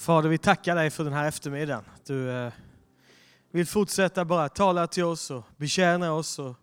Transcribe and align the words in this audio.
Fader, 0.00 0.28
vi 0.28 0.38
tackar 0.38 0.74
dig 0.74 0.90
för 0.90 1.04
den 1.04 1.12
här 1.12 1.28
eftermiddagen. 1.28 1.84
Du 2.06 2.30
eh, 2.30 2.52
vill 3.50 3.66
fortsätta 3.66 4.24
bara 4.24 4.48
tala 4.48 4.86
till 4.86 5.04
oss 5.04 5.30
och 5.30 5.44
betjäna 5.56 6.12
oss 6.12 6.38
och 6.38 6.56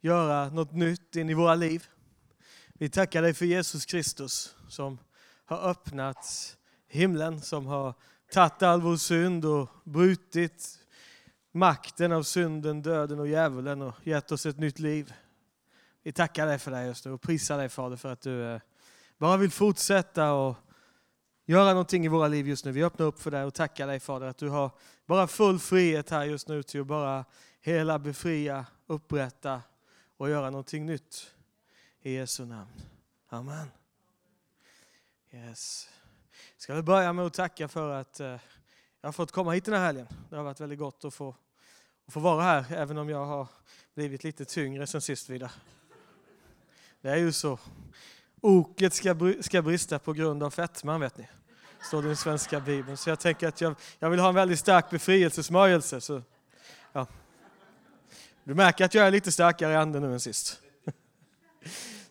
göra 0.00 0.48
något 0.48 0.72
nytt 0.72 1.16
in 1.16 1.30
i 1.30 1.34
våra 1.34 1.54
liv. 1.54 1.86
Vi 2.72 2.88
tackar 2.88 3.22
dig 3.22 3.34
för 3.34 3.44
Jesus 3.44 3.86
Kristus 3.86 4.54
som 4.68 4.98
har 5.44 5.58
öppnat 5.70 6.56
himlen, 6.88 7.40
som 7.40 7.66
har 7.66 7.94
tagit 8.32 8.62
all 8.62 8.80
vår 8.80 8.96
synd 8.96 9.44
och 9.44 9.68
brutit 9.84 10.78
makten 11.52 12.12
av 12.12 12.22
synden, 12.22 12.82
döden 12.82 13.18
och 13.18 13.28
djävulen 13.28 13.82
och 13.82 13.94
gett 14.02 14.32
oss 14.32 14.46
ett 14.46 14.58
nytt 14.58 14.78
liv. 14.78 15.12
Vi 16.02 16.12
tackar 16.12 16.46
dig 16.46 16.58
för 16.58 16.70
det 16.70 16.86
just 16.86 17.04
nu 17.04 17.12
och 17.12 17.22
prisar 17.22 17.58
dig 17.58 17.68
Fader 17.68 17.96
för 17.96 18.12
att 18.12 18.20
du 18.20 18.42
eh, 18.42 18.60
bara 19.18 19.36
vill 19.36 19.50
fortsätta 19.50 20.32
och 20.32 20.56
göra 21.44 21.68
någonting 21.68 22.04
i 22.04 22.08
våra 22.08 22.28
liv 22.28 22.48
just 22.48 22.64
nu. 22.64 22.72
Vi 22.72 22.84
öppnar 22.84 23.06
upp 23.06 23.20
för 23.20 23.30
dig 23.30 23.44
och 23.44 23.54
tackar 23.54 23.86
dig 23.86 24.00
Fader 24.00 24.26
att 24.26 24.38
du 24.38 24.48
har 24.48 24.70
bara 25.06 25.26
full 25.26 25.58
frihet 25.58 26.10
här 26.10 26.24
just 26.24 26.48
nu 26.48 26.62
till 26.62 26.80
att 26.80 26.86
bara 26.86 27.24
hela, 27.60 27.98
befria, 27.98 28.66
upprätta 28.86 29.62
och 30.16 30.30
göra 30.30 30.50
någonting 30.50 30.86
nytt. 30.86 31.30
I 32.02 32.14
Jesu 32.14 32.44
namn. 32.44 32.70
Amen. 33.28 33.70
Yes. 35.32 35.88
Jag 36.54 36.62
ska 36.62 36.82
börja 36.82 37.12
med 37.12 37.26
att 37.26 37.34
tacka 37.34 37.68
för 37.68 37.90
att 37.90 38.20
eh, 38.20 38.26
jag 39.00 39.08
har 39.08 39.12
fått 39.12 39.32
komma 39.32 39.52
hit 39.52 39.64
den 39.64 39.74
här 39.74 39.86
helgen. 39.86 40.06
Det 40.30 40.36
har 40.36 40.44
varit 40.44 40.60
väldigt 40.60 40.78
gott 40.78 41.04
att 41.04 41.14
få, 41.14 41.36
att 42.06 42.12
få 42.12 42.20
vara 42.20 42.42
här, 42.42 42.64
även 42.70 42.98
om 42.98 43.08
jag 43.08 43.24
har 43.24 43.48
blivit 43.94 44.24
lite 44.24 44.44
tyngre 44.44 44.86
sen 44.86 45.00
sist 45.00 45.28
Vida. 45.30 45.50
Det 47.00 47.10
är 47.10 47.16
ju 47.16 47.32
så. 47.32 47.58
Oket 48.46 48.94
ska, 48.94 49.14
br 49.14 49.42
ska 49.42 49.62
brista 49.62 49.98
på 49.98 50.12
grund 50.12 50.42
av 50.42 50.50
fetman, 50.50 51.00
vet 51.00 51.18
ni. 51.18 51.28
Står 51.82 52.02
det 52.02 52.06
i 52.06 52.08
den 52.08 52.16
svenska 52.16 52.60
bibeln. 52.60 52.96
Så 52.96 53.10
jag 53.10 53.20
tänker 53.20 53.48
att 53.48 53.60
jag, 53.60 53.74
jag 53.98 54.10
vill 54.10 54.20
ha 54.20 54.28
en 54.28 54.34
väldigt 54.34 54.58
stark 54.58 54.90
befrielsesmörjelse. 54.90 56.00
Så, 56.00 56.22
ja. 56.92 57.06
Du 58.44 58.54
märker 58.54 58.84
att 58.84 58.94
jag 58.94 59.06
är 59.06 59.10
lite 59.10 59.32
starkare 59.32 59.72
i 59.72 59.76
anden 59.76 60.02
nu 60.02 60.12
än 60.12 60.20
sist. 60.20 60.60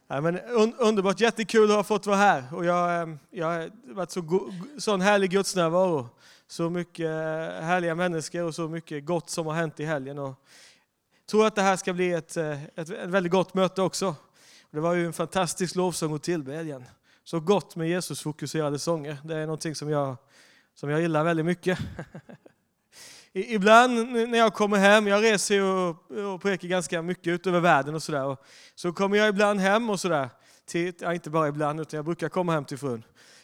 Ja, 0.08 0.22
men 0.22 0.40
un, 0.40 0.74
underbart, 0.74 1.20
jättekul 1.20 1.70
att 1.72 1.76
ha 1.76 1.84
fått 1.84 2.06
vara 2.06 2.18
här. 2.18 2.44
Och 2.52 2.66
jag, 2.66 3.02
eh, 3.02 3.16
jag 3.30 3.46
har 3.46 3.72
varit 3.94 4.12
så 4.12 4.52
sån 4.78 5.02
härlig 5.02 5.32
gudsnärvaro. 5.32 6.10
Så 6.48 6.70
mycket 6.70 7.06
eh, 7.06 7.66
härliga 7.66 7.96
människor 7.96 8.44
och 8.44 8.56
så 8.56 8.68
mycket 8.68 9.06
gott 9.06 9.30
som 9.30 9.46
har 9.46 9.54
hänt 9.54 9.80
i 9.80 9.86
helgen. 9.86 10.20
Och 10.20 10.36
jag 11.20 11.28
tror 11.32 11.46
att 11.46 11.56
det 11.56 11.62
här 11.62 11.76
ska 11.76 11.94
bli 11.94 12.12
ett, 12.12 12.38
eh, 12.38 12.64
ett, 12.64 12.78
ett 12.78 12.90
väldigt 12.90 13.32
gott 13.32 13.54
möte 13.54 13.82
också. 13.82 14.16
Det 14.74 14.80
var 14.80 14.94
ju 14.94 15.06
en 15.06 15.14
fantastisk 15.14 15.76
lovsång 15.76 16.14
och 16.14 16.22
tillbedjan. 16.22 16.84
Så 17.24 17.40
gott 17.40 17.76
med 17.76 17.90
Jesus-fokuserade 17.90 18.80
sånger. 18.80 19.18
Det 19.24 19.36
är 19.36 19.46
någonting 19.46 19.76
som 19.76 19.90
jag, 19.90 20.18
som 20.76 20.90
jag 20.90 21.02
gillar 21.02 21.24
väldigt 21.24 21.46
mycket. 21.46 21.80
Ibland 23.34 24.12
när 24.12 24.38
jag 24.38 24.54
kommer 24.54 24.78
hem, 24.78 25.08
jag 25.08 25.24
reser 25.24 25.64
och, 25.64 26.12
och 26.12 26.42
prekar 26.42 26.68
ganska 26.68 27.02
mycket 27.02 27.28
ut 27.28 27.48
över 27.48 27.60
världen 27.60 27.96
och 27.96 28.04
sådär. 28.04 28.38
Så 28.76 28.94
kommer 28.94 29.18
jag 29.18 29.30
ibland 29.30 29.60
hem 29.60 29.90
och 29.90 30.00
sådär. 30.00 30.30
Ja, 31.00 31.14
inte 31.14 31.30
bara 31.30 31.48
ibland, 31.48 31.80
utan 31.80 31.98
jag 31.98 32.06
brukar 32.06 32.30
komma 32.30 32.54
hem 32.54 32.66
till 32.66 32.78
frun. 32.78 33.04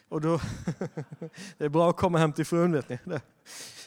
Och 0.09 0.22
då, 0.22 0.39
det 1.57 1.66
är 1.66 1.69
bra 1.69 1.89
att 1.89 1.97
komma 1.97 2.17
hem 2.17 2.33
till 2.33 2.45
frun 2.45 2.72
vet 2.72 2.89
ni. 2.89 3.19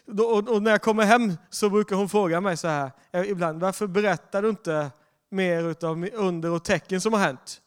Och, 0.07 0.48
och 0.48 0.63
när 0.63 0.70
jag 0.70 0.83
kommer 0.83 1.05
hem 1.05 1.33
så 1.51 1.70
brukar 1.70 1.97
hon 1.97 2.09
fråga 2.09 2.41
mig 2.41 2.57
så 2.57 2.69
här 2.69 2.91
eh, 3.13 3.23
ibland, 3.23 3.61
varför 3.61 3.87
berättar 3.87 4.43
du 4.43 4.48
inte 4.48 4.91
mer 5.33 5.85
av 5.85 6.09
under 6.13 6.51
och 6.51 6.65
tecken 6.65 7.01
som 7.01 7.13
har 7.13 7.21
hänt. 7.21 7.61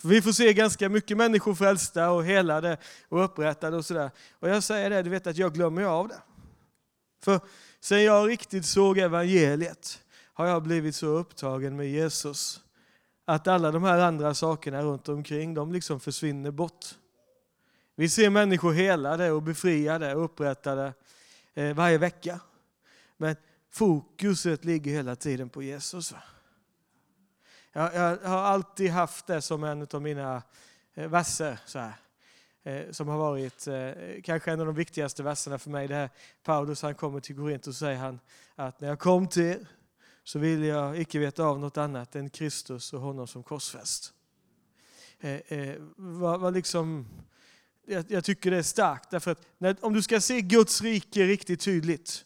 För 0.00 0.08
vi 0.08 0.22
får 0.22 0.32
se 0.32 0.52
ganska 0.52 0.88
mycket 0.88 1.16
människor 1.16 1.54
frälsta 1.54 2.10
och 2.10 2.24
helade 2.24 2.76
och 3.08 3.24
upprättade 3.24 3.76
och 3.76 3.84
sådär. 3.84 4.10
Och 4.32 4.48
jag 4.48 4.62
säger 4.62 4.90
det, 4.90 5.02
du 5.02 5.10
vet 5.10 5.26
att 5.26 5.36
jag 5.36 5.54
glömmer 5.54 5.82
av 5.82 6.08
det. 6.08 6.22
För 7.22 7.40
sen 7.80 8.04
jag 8.04 8.28
riktigt 8.28 8.66
såg 8.66 8.98
evangeliet 8.98 10.00
har 10.34 10.46
jag 10.46 10.62
blivit 10.62 10.96
så 10.96 11.06
upptagen 11.06 11.76
med 11.76 11.90
Jesus 11.90 12.60
att 13.24 13.48
alla 13.48 13.70
de 13.70 13.84
här 13.84 13.98
andra 13.98 14.34
sakerna 14.34 14.82
runt 14.82 15.08
omkring, 15.08 15.54
de 15.54 15.72
liksom 15.72 16.00
försvinner 16.00 16.50
bort. 16.50 16.86
Vi 17.96 18.08
ser 18.08 18.30
människor 18.30 18.72
helade 18.72 19.30
och 19.30 19.42
befriade 19.42 20.14
och 20.14 20.24
upprättade 20.24 20.92
eh, 21.54 21.74
varje 21.74 21.98
vecka. 21.98 22.40
Men 23.16 23.36
fokuset 23.70 24.64
ligger 24.64 24.92
hela 24.92 25.16
tiden 25.16 25.48
på 25.48 25.62
Jesus. 25.62 26.12
Va? 26.12 26.18
Jag, 27.76 27.94
jag, 27.94 28.18
har 28.18 28.38
alltid 28.38 28.90
haft 28.90 29.26
det 29.26 29.42
som 29.42 29.64
en 29.64 29.86
av 29.92 30.02
mina 30.02 30.42
eh, 30.94 31.08
verser. 31.08 31.58
Så 31.66 31.78
här, 31.78 31.92
eh, 32.62 32.90
som 32.90 33.08
har 33.08 33.18
varit 33.18 33.66
eh, 33.66 34.22
kanske 34.22 34.52
en 34.52 34.60
av 34.60 34.66
de 34.66 34.74
viktigaste 34.74 35.22
verserna 35.22 35.58
för 35.58 35.70
mig. 35.70 35.88
Det 35.88 35.94
här 35.94 36.10
Paulus 36.42 36.82
han 36.82 36.94
kommer 36.94 37.20
till 37.20 37.36
Korint 37.36 37.66
och 37.66 37.74
säger 37.74 37.98
han 37.98 38.20
att 38.54 38.80
när 38.80 38.88
jag 38.88 38.98
kom 38.98 39.28
till 39.28 39.42
er 39.42 39.66
så 40.24 40.38
ville 40.38 40.66
jag 40.66 41.00
icke 41.00 41.18
veta 41.18 41.44
av 41.44 41.60
något 41.60 41.76
annat 41.76 42.16
än 42.16 42.30
Kristus 42.30 42.92
och 42.92 43.00
honom 43.00 43.26
som 43.26 43.42
korsfäst. 43.42 44.12
Eh, 45.20 45.30
eh, 45.32 45.76
var, 45.96 46.38
var 46.38 46.50
liksom, 46.50 47.06
jag, 47.86 48.04
jag, 48.08 48.24
tycker 48.24 48.50
det 48.50 48.56
är 48.56 48.62
starkt, 48.62 49.10
därför 49.10 49.30
att 49.30 49.46
när, 49.58 49.76
om 49.80 49.94
du 49.94 50.02
ska 50.02 50.20
se 50.20 50.40
Guds 50.40 50.82
rike 50.82 51.26
riktigt 51.26 51.60
tydligt, 51.60 52.24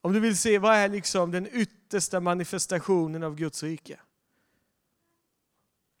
om 0.00 0.12
du 0.12 0.20
vill 0.20 0.38
se 0.38 0.58
vad 0.58 0.76
är 0.76 0.88
liksom 0.88 1.30
den 1.30 1.48
yttersta 1.52 2.20
manifestationen 2.20 3.22
av 3.22 3.34
Guds 3.34 3.62
rike, 3.62 4.00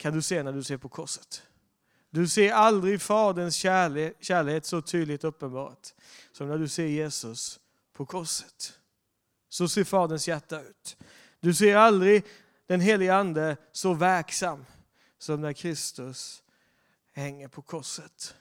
kan 0.00 0.14
du 0.14 0.22
se 0.22 0.42
när 0.42 0.52
du 0.52 0.62
ser 0.62 0.76
på 0.76 0.88
korset. 0.88 1.42
Du 2.10 2.28
ser 2.28 2.52
aldrig 2.52 3.02
Faderns 3.02 3.56
kärlek, 3.56 4.16
kärlek 4.20 4.64
så 4.64 4.82
tydligt 4.82 5.24
uppenbart 5.24 5.88
som 6.32 6.48
när 6.48 6.58
du 6.58 6.68
ser 6.68 6.86
Jesus 6.86 7.60
på 7.92 8.06
korset. 8.06 8.78
Så 9.48 9.68
ser 9.68 9.84
Faderns 9.84 10.28
hjärta 10.28 10.60
ut. 10.60 10.96
Du 11.40 11.54
ser 11.54 11.76
aldrig 11.76 12.24
den 12.66 12.80
helige 12.80 13.14
Ande 13.14 13.56
så 13.72 13.94
verksam 13.94 14.64
som 15.18 15.40
när 15.40 15.52
Kristus 15.52 16.42
hänger 17.12 17.48
på 17.48 17.62
korset. 17.62 18.34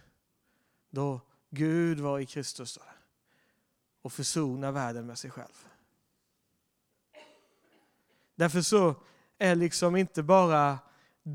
Då 0.89 1.21
Gud 1.49 1.99
var 1.99 2.19
i 2.19 2.25
Kristus 2.25 2.79
och 4.01 4.13
försonar 4.13 4.71
världen 4.71 5.05
med 5.05 5.17
sig 5.17 5.31
själv. 5.31 5.67
Därför 8.35 8.61
så 8.61 8.95
är 9.37 9.55
liksom 9.55 9.95
inte 9.95 10.23
bara 10.23 10.79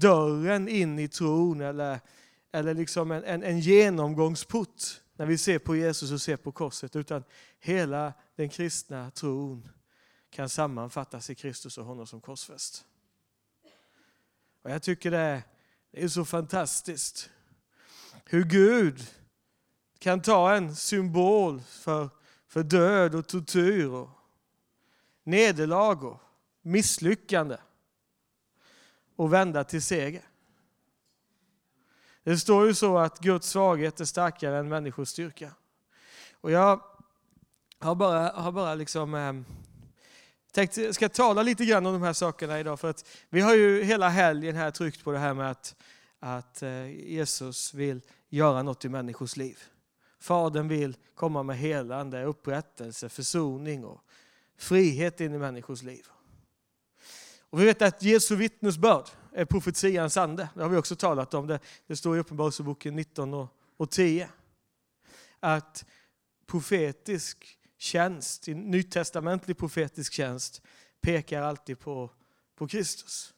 dörren 0.01 0.69
in 0.69 0.99
i 0.99 1.09
tron 1.09 1.61
eller, 1.61 2.01
eller 2.53 2.75
liksom 2.75 3.11
en, 3.11 3.25
en, 3.25 3.43
en 3.43 3.61
genomgångsport 3.61 5.01
när 5.17 5.27
vi 5.27 5.39
ser 5.39 5.59
på 5.59 5.77
Jesus 5.77 6.13
och 6.13 6.21
ser 6.21 6.37
på 6.37 6.53
korset, 6.53 6.97
utan 6.97 7.25
hela 7.59 8.13
den 8.37 8.49
kristna 8.49 9.11
tron 9.11 9.69
kan 10.31 10.49
sammanfattas 10.49 11.31
i 11.31 11.35
Kristus 11.35 11.79
och 11.79 11.85
honom 11.85 12.07
som 12.07 12.21
korsfäst. 12.21 12.85
Och 14.63 14.71
jag 14.71 14.83
tycker 14.83 15.11
det 15.11 15.43
är 15.93 16.09
så 16.09 16.25
fantastiskt 16.25 17.31
hur 18.25 18.45
Gud 18.45 19.11
kan 19.99 20.23
ta 20.23 20.55
en 20.55 20.77
symbol 20.77 21.61
för, 21.61 22.11
för 22.47 22.63
död 22.63 23.15
och 23.15 23.27
tortyr 23.27 23.87
och 23.87 24.11
nederlag 25.23 26.05
och 26.05 26.21
misslyckande 26.63 27.57
och 29.17 29.33
vända 29.33 29.65
till 29.65 29.83
seger. 29.83 30.23
Det 32.25 32.39
står 32.39 32.67
ju 32.67 32.75
så 32.75 32.99
att 32.99 33.19
Guds 33.19 33.49
svaghet 33.49 34.01
är 34.01 34.05
starkare 34.05 34.59
än 34.59 34.69
människors 34.69 35.09
styrka. 35.09 35.51
Och 36.41 36.51
jag 36.51 36.81
har 37.79 37.95
bara, 37.95 38.31
har 38.31 38.53
bara 38.53 38.75
liksom, 38.75 39.15
eh, 39.15 39.33
tänkt, 40.53 40.95
ska 40.95 41.09
tala 41.09 41.43
lite 41.43 41.65
grann 41.65 41.87
om 41.87 41.93
de 41.93 42.03
här 42.03 42.13
sakerna 42.13 42.61
idag. 42.61 42.81
För 42.81 42.91
att 42.91 43.07
vi 43.31 43.41
har 43.41 43.55
ju 43.55 43.83
hela 43.83 44.09
helgen 44.09 44.57
här 44.57 44.71
tryckt 44.71 45.05
på 45.05 45.13
det 45.13 45.19
här 45.19 45.35
med 45.35 45.51
att, 45.51 45.77
att 46.21 46.63
eh, 46.63 46.87
Jesus 46.91 47.75
vill 47.75 48.01
göra 48.29 48.63
något 48.63 48.85
i 48.85 48.89
människors 48.89 49.37
liv. 49.37 49.59
Fadern 50.21 50.69
vill 50.69 50.97
komma 51.15 51.43
med 51.43 51.59
helande, 51.59 52.25
upprättelse, 52.25 53.09
försoning 53.09 53.85
och 53.85 54.01
frihet 54.59 55.21
in 55.21 55.35
i 55.35 55.39
människors 55.39 55.83
liv. 55.83 56.07
Och 57.55 57.61
vi 57.61 57.65
vet 57.65 57.83
att 57.83 58.03
Jesu 58.03 58.37
vittnesbörd 58.37 59.09
är 59.33 59.45
profetians 59.45 60.17
ande. 60.17 60.49
Det 60.55 60.63
har 60.63 60.69
vi 60.69 60.77
också 60.77 60.97
talat 60.97 61.35
om. 61.35 61.47
Det, 61.47 61.59
det 61.87 61.97
står 61.97 62.17
i 62.17 62.21
Uppenbarelseboken 62.21 62.97
19 62.97 63.35
och, 63.35 63.49
och 63.77 63.91
10. 63.91 64.29
Att 65.41 65.85
profetisk 66.47 67.59
tjänst, 67.79 68.47
nytestamentlig 68.47 69.59
profetisk 69.59 70.13
tjänst, 70.13 70.63
pekar 71.01 71.43
alltid 71.43 71.79
på, 71.79 72.11
på 72.57 72.69
Kristus. 72.69 73.35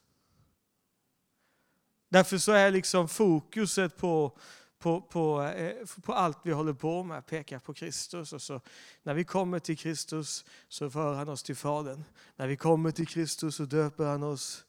Därför 2.09 2.37
så 2.37 2.51
är 2.51 2.71
liksom 2.71 3.09
fokuset 3.09 3.97
på 3.97 4.39
på, 4.87 5.01
på, 5.01 5.43
eh, 5.43 5.85
på 6.03 6.13
allt 6.13 6.37
vi 6.43 6.51
håller 6.51 6.73
på 6.73 7.03
med 7.03 7.25
pekar 7.25 7.59
på 7.59 7.73
Kristus. 7.73 8.33
Och 8.33 8.41
så, 8.41 8.61
när 9.03 9.13
vi 9.13 9.23
kommer 9.23 9.59
till 9.59 9.77
Kristus 9.77 10.45
så 10.67 10.89
för 10.89 11.13
han 11.13 11.29
oss 11.29 11.43
till 11.43 11.55
Fadern. 11.55 12.03
När 12.35 12.47
vi 12.47 12.57
kommer 12.57 12.91
till 12.91 13.07
Kristus 13.07 13.55
så 13.55 13.65
döper 13.65 14.05
han 14.05 14.23
oss 14.23 14.65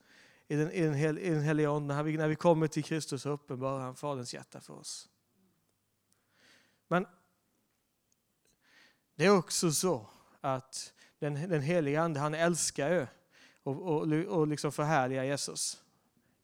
i 0.48 0.56
den, 0.56 0.70
i 0.70 0.80
den, 0.80 0.94
hel, 0.94 1.18
i 1.18 1.30
den 1.30 1.42
heliga 1.42 1.70
Ande. 1.70 1.94
När 1.94 2.02
vi, 2.02 2.16
när 2.16 2.28
vi 2.28 2.36
kommer 2.36 2.66
till 2.66 2.84
Kristus 2.84 3.22
så 3.22 3.30
uppenbarar 3.30 3.80
han 3.80 3.96
Faderns 3.96 4.34
hjärta 4.34 4.60
för 4.60 4.74
oss. 4.74 5.08
Men 6.88 7.06
Det 9.16 9.26
är 9.26 9.36
också 9.36 9.72
så 9.72 10.06
att 10.40 10.92
den, 11.18 11.48
den 11.48 11.62
heliga 11.62 12.02
Ande, 12.02 12.20
han 12.20 12.34
älskar 12.34 12.90
ju 12.90 13.06
och, 13.62 13.82
och, 13.82 14.12
och 14.12 14.46
liksom 14.46 14.72
förhärligar 14.72 15.24
Jesus. 15.24 15.82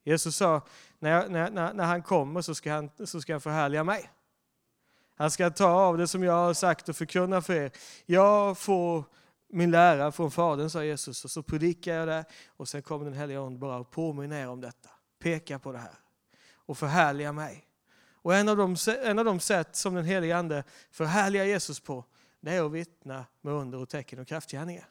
Jesus 0.04 0.36
sa, 0.36 0.62
när, 1.04 1.50
när, 1.50 1.72
när 1.74 1.84
han 1.84 2.02
kommer 2.02 2.42
så 2.42 2.54
ska 2.54 2.72
han, 2.72 2.90
så 3.04 3.20
ska 3.20 3.34
han 3.34 3.40
förhärliga 3.40 3.84
mig. 3.84 4.10
Han 5.16 5.30
ska 5.30 5.50
ta 5.50 5.68
av 5.68 5.98
det 5.98 6.08
som 6.08 6.22
jag 6.22 6.32
har 6.32 6.54
sagt 6.54 6.88
och 6.88 6.96
förkunna 6.96 7.42
för 7.42 7.54
er. 7.54 7.70
Jag 8.06 8.58
får 8.58 9.04
min 9.48 9.70
lära 9.70 10.12
från 10.12 10.30
Fadern, 10.30 10.70
sa 10.70 10.84
Jesus, 10.84 11.24
och 11.24 11.30
så 11.30 11.42
predikar 11.42 11.94
jag 11.94 12.08
det 12.08 12.24
och 12.46 12.68
sen 12.68 12.82
kommer 12.82 13.04
den 13.04 13.14
heliga 13.14 13.40
Ande 13.40 13.58
bara 13.58 13.76
och 13.76 13.90
påminner 13.90 14.42
er 14.42 14.48
om 14.48 14.60
detta, 14.60 14.90
Pekar 15.22 15.58
på 15.58 15.72
det 15.72 15.78
här 15.78 15.94
och 16.54 16.78
förhärliga 16.78 17.32
mig. 17.32 17.66
Och 18.12 18.34
en 18.34 18.48
av, 18.48 18.56
de, 18.56 18.76
en 19.04 19.18
av 19.18 19.24
de 19.24 19.40
sätt 19.40 19.76
som 19.76 19.94
den 19.94 20.04
helige 20.04 20.36
Ande 20.36 20.64
förhärligar 20.90 21.44
Jesus 21.44 21.80
på, 21.80 22.04
det 22.40 22.50
är 22.50 22.66
att 22.66 22.72
vittna 22.72 23.26
med 23.40 23.52
under 23.54 23.78
och 23.78 23.88
tecken 23.88 24.18
och 24.18 24.28
kraftgärningar. 24.28 24.88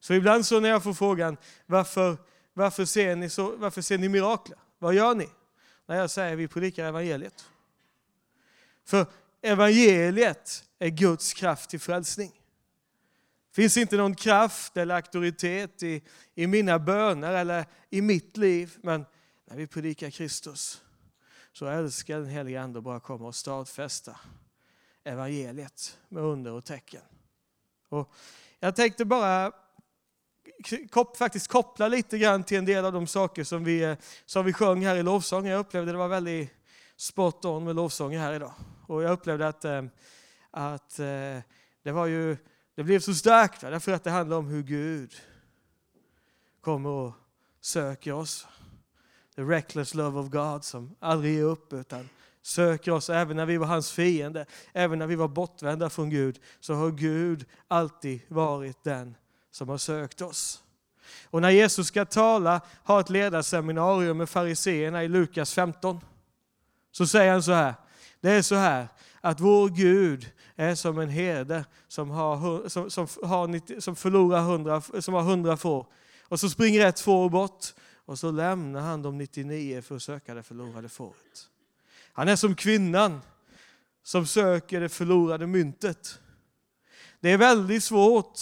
Så 0.00 0.14
ibland 0.14 0.46
så 0.46 0.60
när 0.60 0.68
jag 0.68 0.82
får 0.82 0.94
frågan, 0.94 1.36
varför, 1.66 2.16
varför, 2.52 2.84
ser, 2.84 3.16
ni 3.16 3.30
så, 3.30 3.56
varför 3.56 3.82
ser 3.82 3.98
ni 3.98 4.08
mirakler? 4.08 4.58
Vad 4.82 4.94
gör 4.94 5.14
ni? 5.14 5.28
När 5.86 5.96
jag 5.96 6.10
säger 6.10 6.36
vi 6.36 6.48
predikar 6.48 6.84
evangeliet. 6.84 7.48
För 8.84 9.06
evangeliet 9.42 10.64
är 10.78 10.88
Guds 10.88 11.32
kraft 11.32 11.70
till 11.70 11.80
frälsning. 11.80 12.42
Det 13.50 13.54
finns 13.54 13.76
inte 13.76 13.96
någon 13.96 14.14
kraft 14.14 14.76
eller 14.76 14.94
auktoritet 14.94 15.82
i, 15.82 16.02
i 16.34 16.46
mina 16.46 16.78
böner 16.78 17.32
eller 17.32 17.66
i 17.90 18.00
mitt 18.00 18.36
liv, 18.36 18.76
men 18.82 19.04
när 19.44 19.56
vi 19.56 19.66
predikar 19.66 20.10
Kristus 20.10 20.82
så 21.52 21.66
älskar 21.66 22.18
den 22.18 22.28
helige 22.28 22.62
Ande 22.62 22.80
bara 22.80 23.00
komma 23.00 23.26
och 23.26 23.34
stadfästa 23.34 24.20
evangeliet 25.04 25.98
med 26.08 26.22
under 26.22 26.52
och 26.52 26.64
tecken. 26.64 27.02
Och 27.88 28.12
jag 28.58 28.76
tänkte 28.76 29.04
bara 29.04 29.52
kop, 30.90 31.16
faktiskt 31.16 31.48
koppla 31.48 31.88
lite 31.88 32.18
grann 32.18 32.44
till 32.44 32.58
en 32.58 32.64
del 32.64 32.84
av 32.84 32.92
de 32.92 33.06
saker 33.06 33.44
som 33.44 33.64
vi, 33.64 33.82
eh, 33.82 33.96
som 34.26 34.44
vi 34.44 34.52
sjöng 34.52 34.84
här 34.84 34.96
i 34.96 35.02
lovsång. 35.02 35.46
Jag 35.46 35.60
upplevde 35.60 35.92
det 35.92 35.98
var 35.98 36.08
väldigt 36.08 36.50
spot 36.96 37.44
on 37.44 37.64
med 37.64 37.76
lovsånger 37.76 38.18
här 38.18 38.32
idag. 38.32 38.52
Och 38.86 39.02
jag 39.02 39.12
upplevde 39.12 39.48
att, 39.48 39.64
eh, 39.64 39.82
att 40.50 40.98
eh, 40.98 41.38
det 41.82 41.92
var 41.92 42.06
ju, 42.06 42.36
det 42.74 42.82
blev 42.82 43.00
så 43.00 43.14
starkt 43.14 43.60
därför 43.60 43.92
att 43.92 44.04
det 44.04 44.10
handlar 44.10 44.36
om 44.36 44.46
hur 44.46 44.62
Gud 44.62 45.14
kommer 46.60 46.90
och 46.90 47.12
söker 47.60 48.12
oss. 48.12 48.46
The 49.36 49.42
reckless 49.42 49.94
love 49.94 50.20
of 50.20 50.28
God 50.28 50.64
som 50.64 50.96
aldrig 51.00 51.34
ger 51.34 51.44
upp 51.44 51.72
utan 51.72 52.08
söker 52.42 52.92
oss 52.92 53.10
även 53.10 53.36
när 53.36 53.46
vi 53.46 53.56
var 53.56 53.66
hans 53.66 53.92
fiende, 53.92 54.46
även 54.72 54.98
när 54.98 55.06
vi 55.06 55.14
var 55.14 55.28
bortvända 55.28 55.90
från 55.90 56.10
Gud, 56.10 56.40
så 56.60 56.74
har 56.74 56.90
Gud 56.90 57.44
alltid 57.68 58.20
varit 58.28 58.84
den 58.84 59.16
som 59.52 59.68
har 59.68 59.78
sökt 59.78 60.20
oss. 60.20 60.62
Och 61.24 61.42
när 61.42 61.50
Jesus 61.50 61.86
ska 61.86 62.04
tala, 62.04 62.60
ha 62.84 63.00
ett 63.00 63.10
ledarseminarium 63.10 64.18
med 64.18 64.28
fariseerna 64.28 65.04
i 65.04 65.08
Lukas 65.08 65.54
15, 65.54 66.00
så 66.92 67.06
säger 67.06 67.32
han 67.32 67.42
så 67.42 67.52
här, 67.52 67.74
det 68.20 68.30
är 68.30 68.42
så 68.42 68.54
här 68.54 68.88
att 69.20 69.40
vår 69.40 69.68
Gud 69.68 70.30
är 70.56 70.74
som 70.74 70.98
en 70.98 71.08
herde 71.08 71.64
som, 71.88 72.10
har, 72.10 72.68
som, 72.68 72.90
som, 72.90 73.06
har, 73.22 73.80
som 73.80 73.96
förlorar 73.96 74.40
hundra, 74.40 74.80
som 74.80 75.14
har 75.14 75.22
hundra 75.22 75.56
får. 75.56 75.86
Och 76.22 76.40
så 76.40 76.50
springer 76.50 76.86
ett 76.86 77.00
får 77.00 77.30
bort 77.30 77.66
och 78.04 78.18
så 78.18 78.30
lämnar 78.30 78.80
han 78.80 79.02
de 79.02 79.18
99 79.18 79.82
för 79.82 79.96
att 79.96 80.02
söka 80.02 80.34
det 80.34 80.42
förlorade 80.42 80.88
fåret. 80.88 81.48
Han 82.12 82.28
är 82.28 82.36
som 82.36 82.54
kvinnan 82.54 83.20
som 84.02 84.26
söker 84.26 84.80
det 84.80 84.88
förlorade 84.88 85.46
myntet. 85.46 86.18
Det 87.20 87.30
är 87.30 87.38
väldigt 87.38 87.84
svårt 87.84 88.38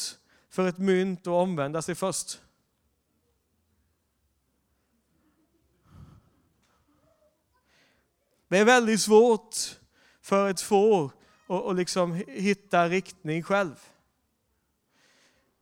för 0.51 0.69
ett 0.69 0.79
mynt 0.79 1.21
att 1.21 1.27
omvända 1.27 1.83
sig 1.83 1.95
först. 1.95 2.41
Det 8.49 8.59
är 8.59 8.65
väldigt 8.65 9.01
svårt 9.01 9.57
för 10.21 10.51
ett 10.51 10.61
får 10.61 11.13
att 11.47 11.77
liksom 11.77 12.23
hitta 12.29 12.89
riktning 12.89 13.43
själv. 13.43 13.75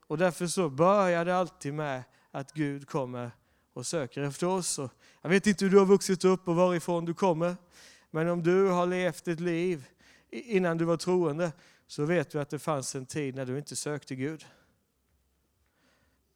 Och 0.06 0.18
därför 0.18 0.46
så 0.46 0.68
börjar 0.68 1.24
det 1.24 1.36
alltid 1.36 1.74
med 1.74 2.02
att 2.30 2.52
Gud 2.52 2.88
kommer 2.88 3.30
och 3.72 3.86
söker 3.86 4.22
efter 4.22 4.46
oss. 4.46 4.78
Och 4.78 4.90
jag 5.22 5.30
vet 5.30 5.46
inte 5.46 5.64
hur 5.64 5.72
du 5.72 5.78
har 5.78 5.86
vuxit 5.86 6.24
upp 6.24 6.48
och 6.48 6.56
varifrån 6.56 7.04
du 7.04 7.14
kommer. 7.14 7.56
Men 8.10 8.28
om 8.28 8.42
du 8.42 8.68
har 8.68 8.86
levt 8.86 9.28
ett 9.28 9.40
liv 9.40 9.84
innan 10.30 10.78
du 10.78 10.84
var 10.84 10.96
troende 10.96 11.52
så 11.86 12.04
vet 12.04 12.30
du 12.30 12.40
att 12.40 12.50
det 12.50 12.58
fanns 12.58 12.94
en 12.94 13.06
tid 13.06 13.34
när 13.34 13.46
du 13.46 13.58
inte 13.58 13.76
sökte 13.76 14.14
Gud. 14.14 14.46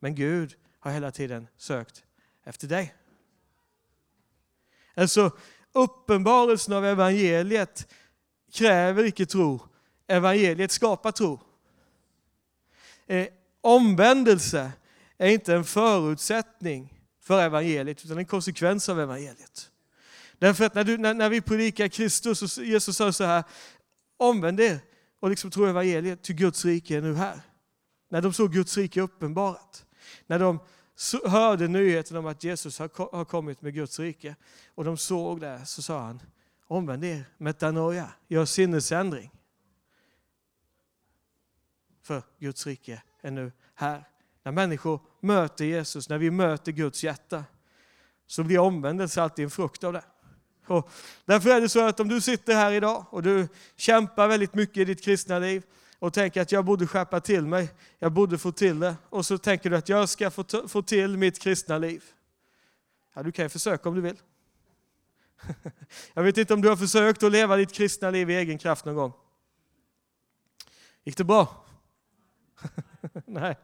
Men 0.03 0.15
Gud 0.15 0.55
har 0.81 0.93
hela 0.93 1.11
tiden 1.11 1.49
sökt 1.57 2.05
efter 2.45 2.69
dig. 2.69 2.95
Alltså 4.95 5.31
uppenbarelsen 5.73 6.75
av 6.75 6.85
evangeliet 6.85 7.93
kräver 8.53 9.05
icke 9.05 9.27
tro. 9.27 9.61
Evangeliet 10.07 10.71
skapar 10.71 11.13
tro. 11.13 11.41
Eh, 13.07 13.29
omvändelse 13.61 14.73
är 15.19 15.29
inte 15.29 15.55
en 15.55 15.65
förutsättning 15.65 17.03
för 17.21 17.43
evangeliet 17.43 18.05
utan 18.05 18.19
en 18.19 18.27
konsekvens 18.27 18.89
av 18.89 19.01
evangeliet. 19.01 19.71
Därför 20.39 20.65
att 20.65 20.75
när, 20.75 20.85
du, 20.85 20.99
när, 20.99 21.15
när 21.15 21.29
vi 21.29 21.41
predikar 21.41 21.89
Kristus, 21.89 22.43
och 22.43 22.65
Jesus 22.65 22.97
sa 22.97 23.13
så 23.13 23.25
här, 23.25 23.45
omvänd 24.17 24.61
er 24.61 24.81
och 25.21 25.31
liksom 25.31 25.51
tro 25.51 25.67
evangeliet, 25.67 26.23
till 26.23 26.35
Guds 26.35 26.65
rike 26.65 26.97
är 26.97 27.01
nu 27.01 27.15
här. 27.15 27.41
När 28.09 28.23
de 28.23 28.33
såg 28.33 28.53
Guds 28.53 28.77
rike 28.77 29.01
uppenbarat. 29.01 29.85
När 30.33 30.39
de 30.39 30.61
hörde 31.25 31.69
nyheten 31.69 32.17
om 32.17 32.27
att 32.27 32.45
Jesus 32.45 32.79
har 32.79 33.25
kommit 33.25 33.63
med 33.63 33.75
Guds 33.75 33.99
rike 33.99 34.37
och 34.75 34.85
de 34.85 34.97
såg 34.97 35.41
det 35.41 35.67
så 35.67 35.83
sa 35.83 36.01
han, 36.01 36.23
omvänd 36.67 37.05
er, 37.05 37.25
metanoia, 37.39 38.13
gör 38.29 38.45
sinnesändring. 38.45 39.31
För 42.03 42.23
Guds 42.39 42.67
rike 42.67 43.03
är 43.21 43.31
nu 43.31 43.53
här. 43.75 44.09
När 44.43 44.53
människor 44.53 45.01
möter 45.21 45.65
Jesus, 45.65 46.09
när 46.09 46.19
vi 46.19 46.31
möter 46.31 46.73
Guds 46.73 47.05
hjärta, 47.05 47.45
så 48.27 48.45
blir 48.45 48.59
omvändelse 48.59 49.23
alltid 49.23 49.45
en 49.45 49.51
frukt 49.51 49.85
av 49.85 49.93
det. 49.93 50.05
Och 50.67 50.91
därför 51.25 51.51
är 51.51 51.61
det 51.61 51.69
så 51.69 51.87
att 51.87 52.01
om 52.01 52.09
du 52.09 52.21
sitter 52.21 52.55
här 52.55 52.73
idag 52.73 53.07
och 53.11 53.23
du 53.23 53.49
kämpar 53.77 54.29
väldigt 54.29 54.55
mycket 54.55 54.77
i 54.77 54.85
ditt 54.85 55.05
kristna 55.05 55.39
liv 55.39 55.63
och 56.03 56.13
tänker 56.13 56.41
att 56.41 56.53
jag 56.53 56.65
borde 56.65 56.87
skärpa 56.87 57.21
till 57.21 57.47
mig, 57.47 57.71
jag 57.99 58.13
borde 58.13 58.39
få 58.39 58.53
till 58.53 58.81
det. 58.81 58.97
Och 59.09 59.27
så 59.27 59.39
tänker 59.39 59.71
du 59.71 59.77
att 59.77 59.89
jag 59.89 60.09
ska 60.09 60.31
få, 60.31 60.45
få 60.69 60.83
till 60.83 61.17
mitt 61.17 61.39
kristna 61.39 61.79
liv. 61.79 62.05
Ja, 63.15 63.23
du 63.23 63.33
kan 63.33 63.45
ju 63.45 63.49
försöka 63.49 63.89
om 63.89 63.95
du 63.95 64.01
vill. 64.01 64.17
Jag 66.15 66.23
vet 66.23 66.39
inte 66.39 66.55
om 66.55 66.63
du 66.63 66.69
har 66.69 66.77
försökt 66.77 67.23
att 67.23 67.33
leva 67.33 67.57
ditt 67.57 67.73
kristna 67.73 68.11
liv 68.11 68.31
i 68.31 68.35
egen 68.35 68.59
kraft 68.59 68.85
någon 68.85 68.95
gång. 68.95 69.13
Gick 71.05 71.17
det 71.17 71.25
bra? 71.25 71.65
Nej. 73.27 73.57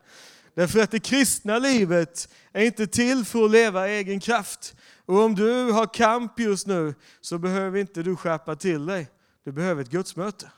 Därför 0.55 0.81
att 0.81 0.91
det 0.91 1.01
kristna 1.01 1.59
livet 1.59 2.29
är 2.53 2.65
inte 2.65 2.87
till 2.87 3.25
för 3.25 3.45
att 3.45 3.51
leva 3.51 3.89
i 3.89 3.93
egen 3.93 4.21
kraft. 4.21 4.77
Och 5.05 5.19
om 5.23 5.35
du 5.35 5.71
har 5.73 5.95
kamp 5.95 6.41
just 6.41 6.67
nu 6.67 6.95
så 7.21 7.39
behöver 7.39 7.79
inte 7.79 8.03
du 8.03 8.17
skärpa 8.17 8.57
till 8.57 8.87
dig. 8.87 9.09
Du 9.45 9.53
behöver 9.53 9.83
ett 9.83 9.91
gudsmöte. 9.91 10.51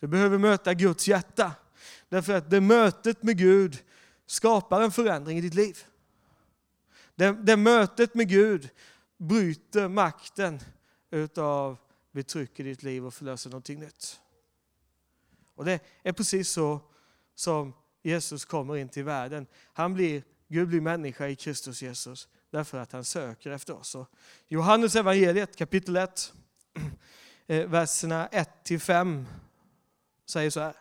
Du 0.00 0.06
behöver 0.06 0.38
möta 0.38 0.74
Guds 0.74 1.08
hjärta. 1.08 1.52
Därför 2.08 2.34
att 2.34 2.50
det 2.50 2.60
mötet 2.60 3.22
med 3.22 3.38
Gud 3.38 3.78
skapar 4.26 4.80
en 4.82 4.92
förändring 4.92 5.38
i 5.38 5.40
ditt 5.40 5.54
liv. 5.54 5.84
Det, 7.14 7.32
det 7.32 7.56
mötet 7.56 8.14
med 8.14 8.28
Gud 8.28 8.68
bryter 9.16 9.88
makten 9.88 10.60
utav 11.10 11.76
betryck 12.12 12.60
i 12.60 12.62
ditt 12.62 12.82
liv 12.82 13.06
och 13.06 13.14
förlöser 13.14 13.50
någonting 13.50 13.80
nytt. 13.80 14.20
Och 15.54 15.64
det 15.64 15.80
är 16.02 16.12
precis 16.12 16.50
så 16.50 16.80
som 17.34 17.72
Jesus 18.02 18.44
kommer 18.44 18.76
in 18.76 18.88
till 18.88 19.04
världen. 19.04 19.46
Han 19.72 19.94
blir, 19.94 20.22
Gud 20.48 20.68
blir 20.68 20.80
människa 20.80 21.28
i 21.28 21.36
Kristus 21.36 21.82
Jesus 21.82 22.28
därför 22.50 22.78
att 22.78 22.92
han 22.92 23.04
söker 23.04 23.50
efter 23.50 23.74
oss. 23.74 23.94
Och 23.94 24.10
Johannes 24.48 24.96
evangeliet 24.96 25.56
kapitel 25.56 25.96
1, 25.96 26.32
eh, 27.46 27.66
verserna 27.66 28.28
1-5 28.28 29.24
säger 30.26 30.50
så 30.50 30.60
här. 30.60 30.74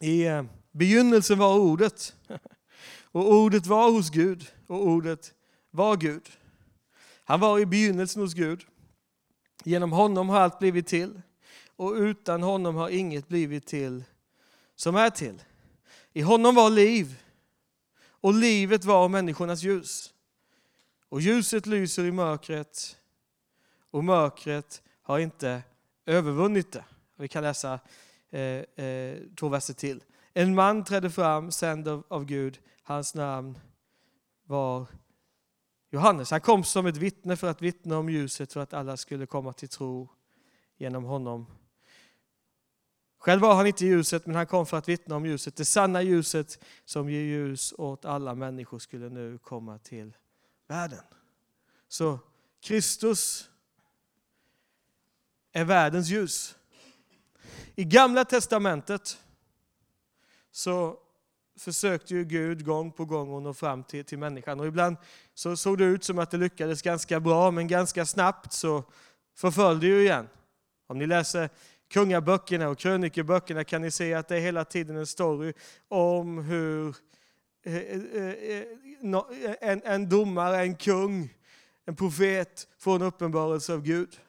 I 0.00 0.26
eh, 0.26 0.44
begynnelsen 0.70 1.38
var 1.38 1.58
ordet 1.58 2.16
och 3.12 3.32
ordet 3.32 3.66
var 3.66 3.90
hos 3.90 4.10
Gud 4.10 4.52
och 4.66 4.86
ordet 4.86 5.34
var 5.70 5.96
Gud. 5.96 6.30
Han 7.24 7.40
var 7.40 7.58
i 7.58 7.66
begynnelsen 7.66 8.22
hos 8.22 8.34
Gud. 8.34 8.66
Genom 9.64 9.92
honom 9.92 10.28
har 10.28 10.40
allt 10.40 10.58
blivit 10.58 10.86
till 10.86 11.22
och 11.76 11.92
utan 11.92 12.42
honom 12.42 12.74
har 12.74 12.88
inget 12.88 13.28
blivit 13.28 13.66
till 13.66 14.04
som 14.74 14.96
är 14.96 15.10
till. 15.10 15.42
I 16.12 16.20
honom 16.20 16.54
var 16.54 16.70
liv 16.70 17.22
och 18.04 18.34
livet 18.34 18.84
var 18.84 19.08
människornas 19.08 19.62
ljus. 19.62 20.14
Och 21.08 21.20
ljuset 21.20 21.66
lyser 21.66 22.04
i 22.04 22.12
mörkret 22.12 22.96
och 23.90 24.04
mörkret 24.04 24.82
har 25.02 25.18
inte 25.18 25.62
övervunnit 26.06 26.72
det. 26.72 26.84
Vi 27.16 27.28
kan 27.28 27.42
läsa 27.42 27.80
eh, 28.30 28.84
eh, 28.86 29.18
två 29.36 29.48
verser 29.48 29.74
till. 29.74 30.04
En 30.32 30.54
man 30.54 30.84
trädde 30.84 31.10
fram, 31.10 31.50
sänd 31.50 31.88
av, 31.88 32.04
av 32.08 32.24
Gud. 32.24 32.58
Hans 32.82 33.14
namn 33.14 33.58
var 34.44 34.86
Johannes. 35.90 36.30
Han 36.30 36.40
kom 36.40 36.64
som 36.64 36.86
ett 36.86 36.96
vittne 36.96 37.36
för 37.36 37.50
att 37.50 37.62
vittna 37.62 37.98
om 37.98 38.08
ljuset 38.08 38.52
för 38.52 38.60
att 38.60 38.74
alla 38.74 38.96
skulle 38.96 39.26
komma 39.26 39.52
till 39.52 39.68
tro 39.68 40.08
genom 40.76 41.04
honom. 41.04 41.46
Själv 43.18 43.42
var 43.42 43.54
han 43.54 43.66
inte 43.66 43.86
ljuset, 43.86 44.26
men 44.26 44.36
han 44.36 44.46
kom 44.46 44.66
för 44.66 44.76
att 44.76 44.88
vittna 44.88 45.16
om 45.16 45.26
ljuset. 45.26 45.56
Det 45.56 45.64
sanna 45.64 46.02
ljuset 46.02 46.64
som 46.84 47.10
ger 47.10 47.20
ljus 47.20 47.74
åt 47.78 48.04
alla 48.04 48.34
människor 48.34 48.78
skulle 48.78 49.08
nu 49.08 49.38
komma 49.38 49.78
till 49.78 50.16
världen. 50.68 51.04
Så 51.88 52.18
Kristus 52.60 53.50
är 55.52 55.64
världens 55.64 56.08
ljus. 56.08 56.56
I 57.74 57.84
Gamla 57.84 58.24
Testamentet 58.24 59.18
så 60.50 60.98
försökte 61.58 62.14
ju 62.14 62.24
Gud 62.24 62.64
gång 62.64 62.92
på 62.92 63.04
gång 63.04 63.36
att 63.36 63.42
nå 63.42 63.54
fram 63.54 63.84
till, 63.84 64.04
till 64.04 64.18
människan. 64.18 64.60
Och 64.60 64.66
ibland 64.66 64.96
så 65.34 65.56
såg 65.56 65.78
det 65.78 65.84
ut 65.84 66.04
som 66.04 66.18
att 66.18 66.30
det 66.30 66.36
lyckades 66.36 66.82
ganska 66.82 67.20
bra, 67.20 67.50
men 67.50 67.68
ganska 67.68 68.06
snabbt 68.06 68.52
så 68.52 68.84
förföll 69.36 69.80
det 69.80 69.86
ju 69.86 70.00
igen. 70.00 70.28
Om 70.86 70.98
ni 70.98 71.06
läser 71.06 71.50
kungaböckerna 71.90 72.68
och 72.68 72.78
krönikeböckerna 72.78 73.64
kan 73.64 73.82
ni 73.82 73.90
se 73.90 74.14
att 74.14 74.28
det 74.28 74.36
är 74.36 74.40
hela 74.40 74.64
tiden 74.64 74.96
en 74.96 75.06
story 75.06 75.52
om 75.88 76.38
hur 76.38 76.96
eh, 77.64 77.76
eh, 77.76 78.24
eh, 78.24 79.54
en, 79.60 79.82
en 79.84 80.08
domare, 80.08 80.60
en 80.60 80.76
kung, 80.76 81.34
en 81.84 81.96
profet 81.96 82.68
får 82.78 82.96
en 82.96 83.02
uppenbarelse 83.02 83.72
av 83.72 83.82
Gud. 83.82 84.20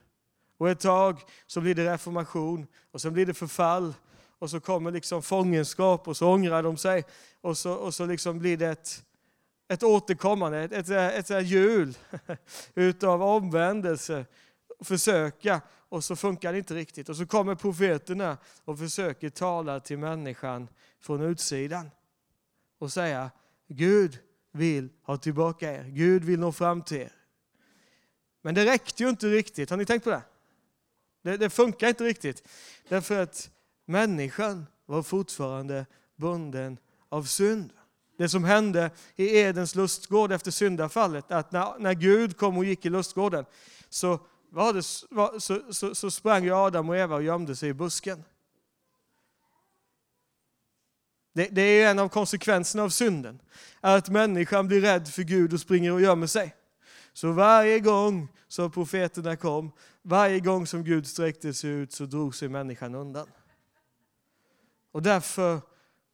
Och 0.63 0.69
ett 0.69 0.79
tag 0.79 1.21
så 1.47 1.61
blir 1.61 1.75
det 1.75 1.93
reformation 1.93 2.67
och 2.91 3.01
sen 3.01 3.13
blir 3.13 3.25
det 3.25 3.33
förfall 3.33 3.93
och 4.39 4.49
så 4.49 4.59
kommer 4.59 4.91
liksom 4.91 5.21
fångenskap 5.21 6.07
och 6.07 6.17
så 6.17 6.29
ångrar 6.33 6.63
de 6.63 6.77
sig 6.77 7.03
och 7.41 7.57
så, 7.57 7.73
och 7.73 7.93
så 7.93 8.05
liksom 8.05 8.39
blir 8.39 8.57
det 8.57 8.67
ett, 8.67 9.03
ett 9.67 9.83
återkommande, 9.83 10.59
ett, 10.59 10.71
ett, 10.71 10.89
ett, 10.89 11.29
ett 11.29 11.47
hjul 11.47 11.97
utav 12.75 13.23
omvändelse, 13.23 14.25
försöka 14.79 15.61
och 15.89 16.03
så 16.03 16.15
funkar 16.15 16.51
det 16.51 16.57
inte 16.57 16.75
riktigt. 16.75 17.09
Och 17.09 17.17
så 17.17 17.25
kommer 17.25 17.55
profeterna 17.55 18.37
och 18.65 18.79
försöker 18.79 19.29
tala 19.29 19.79
till 19.79 19.97
människan 19.97 20.67
från 21.01 21.21
utsidan 21.21 21.91
och 22.79 22.91
säga 22.91 23.31
Gud 23.67 24.19
vill 24.51 24.89
ha 25.01 25.17
tillbaka 25.17 25.73
er, 25.73 25.83
Gud 25.83 26.23
vill 26.23 26.39
nå 26.39 26.51
fram 26.51 26.81
till 26.81 26.97
er. 26.97 27.11
Men 28.41 28.55
det 28.55 28.65
räckte 28.65 29.03
ju 29.03 29.09
inte 29.09 29.27
riktigt, 29.27 29.69
har 29.69 29.77
ni 29.77 29.85
tänkt 29.85 30.03
på 30.03 30.09
det? 30.09 30.21
Det, 31.23 31.37
det 31.37 31.49
funkar 31.49 31.87
inte 31.87 32.03
riktigt. 32.03 32.47
Därför 32.89 33.21
att 33.21 33.49
människan 33.85 34.65
var 34.85 35.03
fortfarande 35.03 35.85
bunden 36.15 36.77
av 37.09 37.23
synd. 37.23 37.73
Det 38.17 38.29
som 38.29 38.43
hände 38.43 38.91
i 39.15 39.37
Edens 39.37 39.75
lustgård 39.75 40.31
efter 40.31 40.51
syndafallet, 40.51 41.31
att 41.31 41.51
när, 41.51 41.79
när 41.79 41.93
Gud 41.93 42.37
kom 42.37 42.57
och 42.57 42.65
gick 42.65 42.85
i 42.85 42.89
lustgården 42.89 43.45
så, 43.89 44.19
var 44.49 44.73
det, 44.73 44.83
så, 45.41 45.71
så, 45.73 45.95
så 45.95 46.11
sprang 46.11 46.49
Adam 46.49 46.89
och 46.89 46.97
Eva 46.97 47.15
och 47.15 47.23
gömde 47.23 47.55
sig 47.55 47.69
i 47.69 47.73
busken. 47.73 48.23
Det, 51.33 51.47
det 51.51 51.61
är 51.61 51.91
en 51.91 51.99
av 51.99 52.09
konsekvenserna 52.09 52.83
av 52.83 52.89
synden, 52.89 53.39
att 53.81 54.09
människan 54.09 54.67
blir 54.67 54.81
rädd 54.81 55.07
för 55.07 55.23
Gud 55.23 55.53
och 55.53 55.59
springer 55.59 55.91
och 55.91 56.01
gömmer 56.01 56.27
sig. 56.27 56.55
Så 57.13 57.31
varje 57.31 57.79
gång 57.79 58.27
som 58.47 58.71
profeterna 58.71 59.35
kom, 59.35 59.71
varje 60.03 60.39
gång 60.39 60.67
som 60.67 60.83
Gud 60.83 61.07
sträckte 61.07 61.53
sig 61.53 61.69
ut 61.69 61.91
så 61.91 62.05
drog 62.05 62.35
sig 62.35 62.49
människan 62.49 62.95
undan. 62.95 63.27
Och 64.91 65.01
därför 65.01 65.61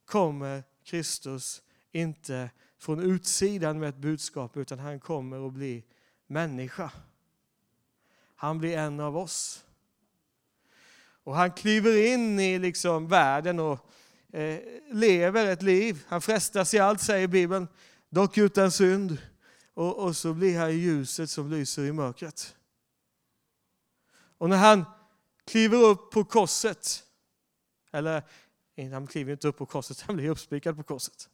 kommer 0.04 0.62
Kristus 0.84 1.62
inte 1.92 2.50
från 2.78 3.00
utsidan 3.00 3.78
med 3.78 3.88
ett 3.88 3.96
budskap 3.96 4.56
utan 4.56 4.78
han 4.78 5.00
kommer 5.00 5.46
att 5.46 5.52
bli 5.52 5.84
människa. 6.26 6.90
Han 8.36 8.58
blir 8.58 8.78
en 8.78 9.00
av 9.00 9.16
oss. 9.16 9.64
Och 11.24 11.36
han 11.36 11.52
kliver 11.52 12.06
in 12.12 12.40
i 12.40 12.58
liksom 12.58 13.08
världen 13.08 13.58
och 13.58 13.90
eh, 14.32 14.58
lever 14.92 15.46
ett 15.46 15.62
liv. 15.62 16.04
Han 16.08 16.22
frestas 16.22 16.74
i 16.74 16.78
allt, 16.78 17.00
säger 17.00 17.26
Bibeln, 17.28 17.68
dock 18.08 18.38
utan 18.38 18.70
synd. 18.70 19.18
Och, 19.74 19.98
och 19.98 20.16
så 20.16 20.34
blir 20.34 20.58
han 20.58 20.78
ljuset 20.78 21.30
som 21.30 21.50
lyser 21.50 21.82
i 21.82 21.92
mörkret. 21.92 22.56
Och 24.40 24.48
när 24.48 24.56
han 24.56 24.84
kliver 25.44 25.78
upp 25.78 26.10
på 26.10 26.24
korset, 26.24 27.04
eller 27.92 28.22
han 28.92 29.06
kliver 29.06 29.32
inte 29.32 29.48
upp 29.48 29.56
på 29.56 29.66
korset, 29.66 30.00
han 30.06 30.16
blir 30.16 30.30
uppspikad 30.30 30.76
på 30.76 30.82
korset. 30.82 31.28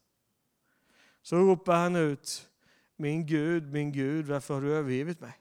Så 1.22 1.36
ropar 1.36 1.76
han 1.76 1.96
ut, 1.96 2.48
min 2.96 3.26
Gud, 3.26 3.72
min 3.72 3.92
Gud, 3.92 4.26
varför 4.26 4.54
har 4.54 4.60
du 4.60 4.74
övergivit 4.74 5.20
mig? 5.20 5.38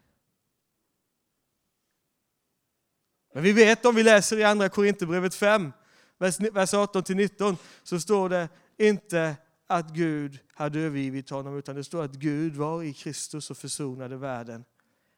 Men 3.34 3.44
vi 3.44 3.54
vet 3.54 3.86
om 3.86 3.96
vi 3.96 4.04
läser 4.04 4.38
i 4.38 4.44
andra 4.44 4.70
Korinthierbrevet 4.70 5.36
5, 5.36 5.72
vers 6.18 6.40
18-19, 6.40 7.56
så 7.84 8.00
står 8.00 8.30
det 8.30 8.50
inte 8.78 9.36
att 9.68 9.90
Gud 9.90 10.40
hade 10.54 10.80
övergivit 10.80 11.30
honom, 11.30 11.58
utan 11.58 11.76
det 11.76 11.84
står 11.84 12.04
att 12.04 12.14
Gud 12.14 12.56
var 12.56 12.84
i 12.84 12.94
Kristus 12.94 13.52
och 13.52 13.58
försonade 13.58 14.18
världen 14.18 14.66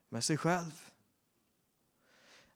med 0.09 0.23
sig 0.23 0.37
själv. 0.37 0.86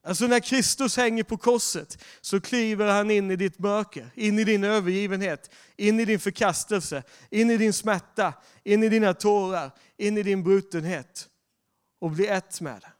Alltså 0.04 0.28
när 0.28 0.40
Kristus 0.40 0.98
hänger 0.98 1.24
på 1.24 1.38
korset 1.38 2.04
så 2.22 2.42
kliver 2.42 2.88
han 2.88 3.12
in 3.12 3.32
i 3.32 3.36
ditt 3.36 3.60
mörker, 3.60 4.10
in 4.16 4.40
i 4.40 4.44
din 4.44 4.64
övergivenhet, 4.64 5.52
in 5.76 6.00
i 6.00 6.06
din 6.06 6.20
förkastelse, 6.20 7.04
in 7.30 7.50
i 7.50 7.58
din 7.58 7.74
smärta, 7.74 8.34
in 8.64 8.84
i 8.84 8.90
dina 8.90 9.14
tårar, 9.14 9.72
in 9.98 10.18
i 10.18 10.24
din 10.24 10.44
brutenhet 10.44 11.30
och 12.00 12.12
blir 12.12 12.30
ett 12.30 12.62
med 12.62 12.82
det. 12.82 12.92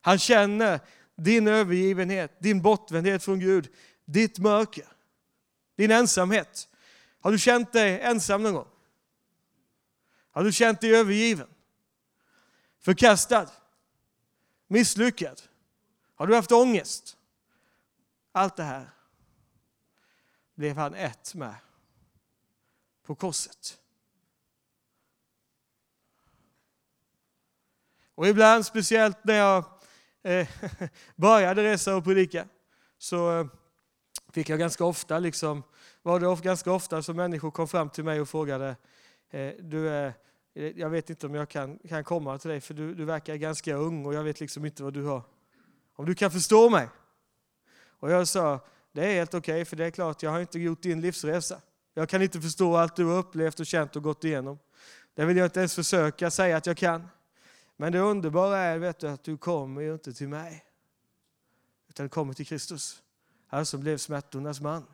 Han 0.00 0.18
känner 0.18 0.80
din 1.16 1.48
övergivenhet, 1.48 2.40
din 2.40 2.62
bortvändhet 2.62 3.22
från 3.22 3.40
Gud, 3.40 3.68
ditt 4.04 4.38
mörker, 4.38 4.86
din 5.76 5.90
ensamhet. 5.90 6.68
Har 7.20 7.32
du 7.32 7.38
känt 7.38 7.72
dig 7.72 8.00
ensam 8.00 8.42
någon 8.42 8.54
gång? 8.54 8.68
Har 10.30 10.44
du 10.44 10.52
känt 10.52 10.80
dig 10.80 10.96
övergiven? 10.96 11.48
Förkastad? 12.80 13.50
Misslyckad? 14.68 15.42
Har 16.16 16.26
du 16.26 16.34
haft 16.34 16.52
ångest? 16.52 17.16
Allt 18.32 18.56
det 18.56 18.62
här 18.62 18.90
blev 20.54 20.76
han 20.76 20.94
ett 20.94 21.34
med 21.34 21.54
på 23.02 23.14
korset. 23.14 23.78
Och 28.14 28.28
ibland, 28.28 28.66
speciellt 28.66 29.24
när 29.24 29.34
jag 29.34 29.64
eh, 30.22 30.48
började 31.16 31.62
resa 31.62 31.96
och 31.96 32.04
predika, 32.04 32.48
så 32.98 33.40
eh, 33.40 33.46
fick 34.32 34.48
jag 34.48 34.58
ganska 34.58 34.84
ofta, 34.84 35.18
liksom, 35.18 35.62
var 36.02 36.20
det 36.20 36.42
ganska 36.42 36.72
ofta 36.72 37.02
som 37.02 37.16
människor 37.16 37.50
kom 37.50 37.68
fram 37.68 37.90
till 37.90 38.04
mig 38.04 38.20
och 38.20 38.28
frågade, 38.28 38.76
eh, 39.30 39.52
du 39.60 39.88
är, 39.88 40.14
eh, 40.54 40.78
jag 40.78 40.90
vet 40.90 41.10
inte 41.10 41.26
om 41.26 41.34
jag 41.34 41.48
kan, 41.48 41.78
kan 41.78 42.04
komma 42.04 42.38
till 42.38 42.50
dig 42.50 42.60
för 42.60 42.74
du, 42.74 42.94
du 42.94 43.04
verkar 43.04 43.36
ganska 43.36 43.74
ung 43.74 44.06
och 44.06 44.14
jag 44.14 44.24
vet 44.24 44.40
liksom 44.40 44.64
inte 44.64 44.82
vad 44.82 44.94
du 44.94 45.04
har 45.04 45.22
om 45.96 46.06
du 46.06 46.14
kan 46.14 46.30
förstå 46.30 46.70
mig. 46.70 46.88
Och 47.98 48.10
jag 48.10 48.28
sa, 48.28 48.60
det 48.92 49.06
är 49.06 49.14
helt 49.14 49.34
okej, 49.34 49.54
okay, 49.54 49.64
för 49.64 49.76
det 49.76 49.84
är 49.84 49.90
klart, 49.90 50.22
jag 50.22 50.30
har 50.30 50.40
inte 50.40 50.58
gjort 50.58 50.82
din 50.82 51.00
livsresa. 51.00 51.60
Jag 51.94 52.08
kan 52.08 52.22
inte 52.22 52.40
förstå 52.40 52.76
allt 52.76 52.96
du 52.96 53.04
har 53.04 53.18
upplevt 53.18 53.60
och 53.60 53.66
känt 53.66 53.96
och 53.96 54.02
gått 54.02 54.24
igenom. 54.24 54.58
Det 55.14 55.24
vill 55.24 55.36
jag 55.36 55.46
inte 55.46 55.58
ens 55.60 55.74
försöka 55.74 56.30
säga 56.30 56.56
att 56.56 56.66
jag 56.66 56.76
kan. 56.76 57.08
Men 57.76 57.92
det 57.92 57.98
underbara 57.98 58.58
är 58.58 58.78
vet 58.78 58.98
du, 58.98 59.08
att 59.08 59.24
du 59.24 59.36
kommer 59.36 59.82
ju 59.82 59.92
inte 59.92 60.12
till 60.12 60.28
mig. 60.28 60.64
Utan 61.88 62.08
kommer 62.08 62.34
till 62.34 62.46
Kristus. 62.46 63.02
Han 63.46 63.66
som 63.66 63.80
blev 63.80 63.98
smärtornas 63.98 64.60
man. 64.60 64.84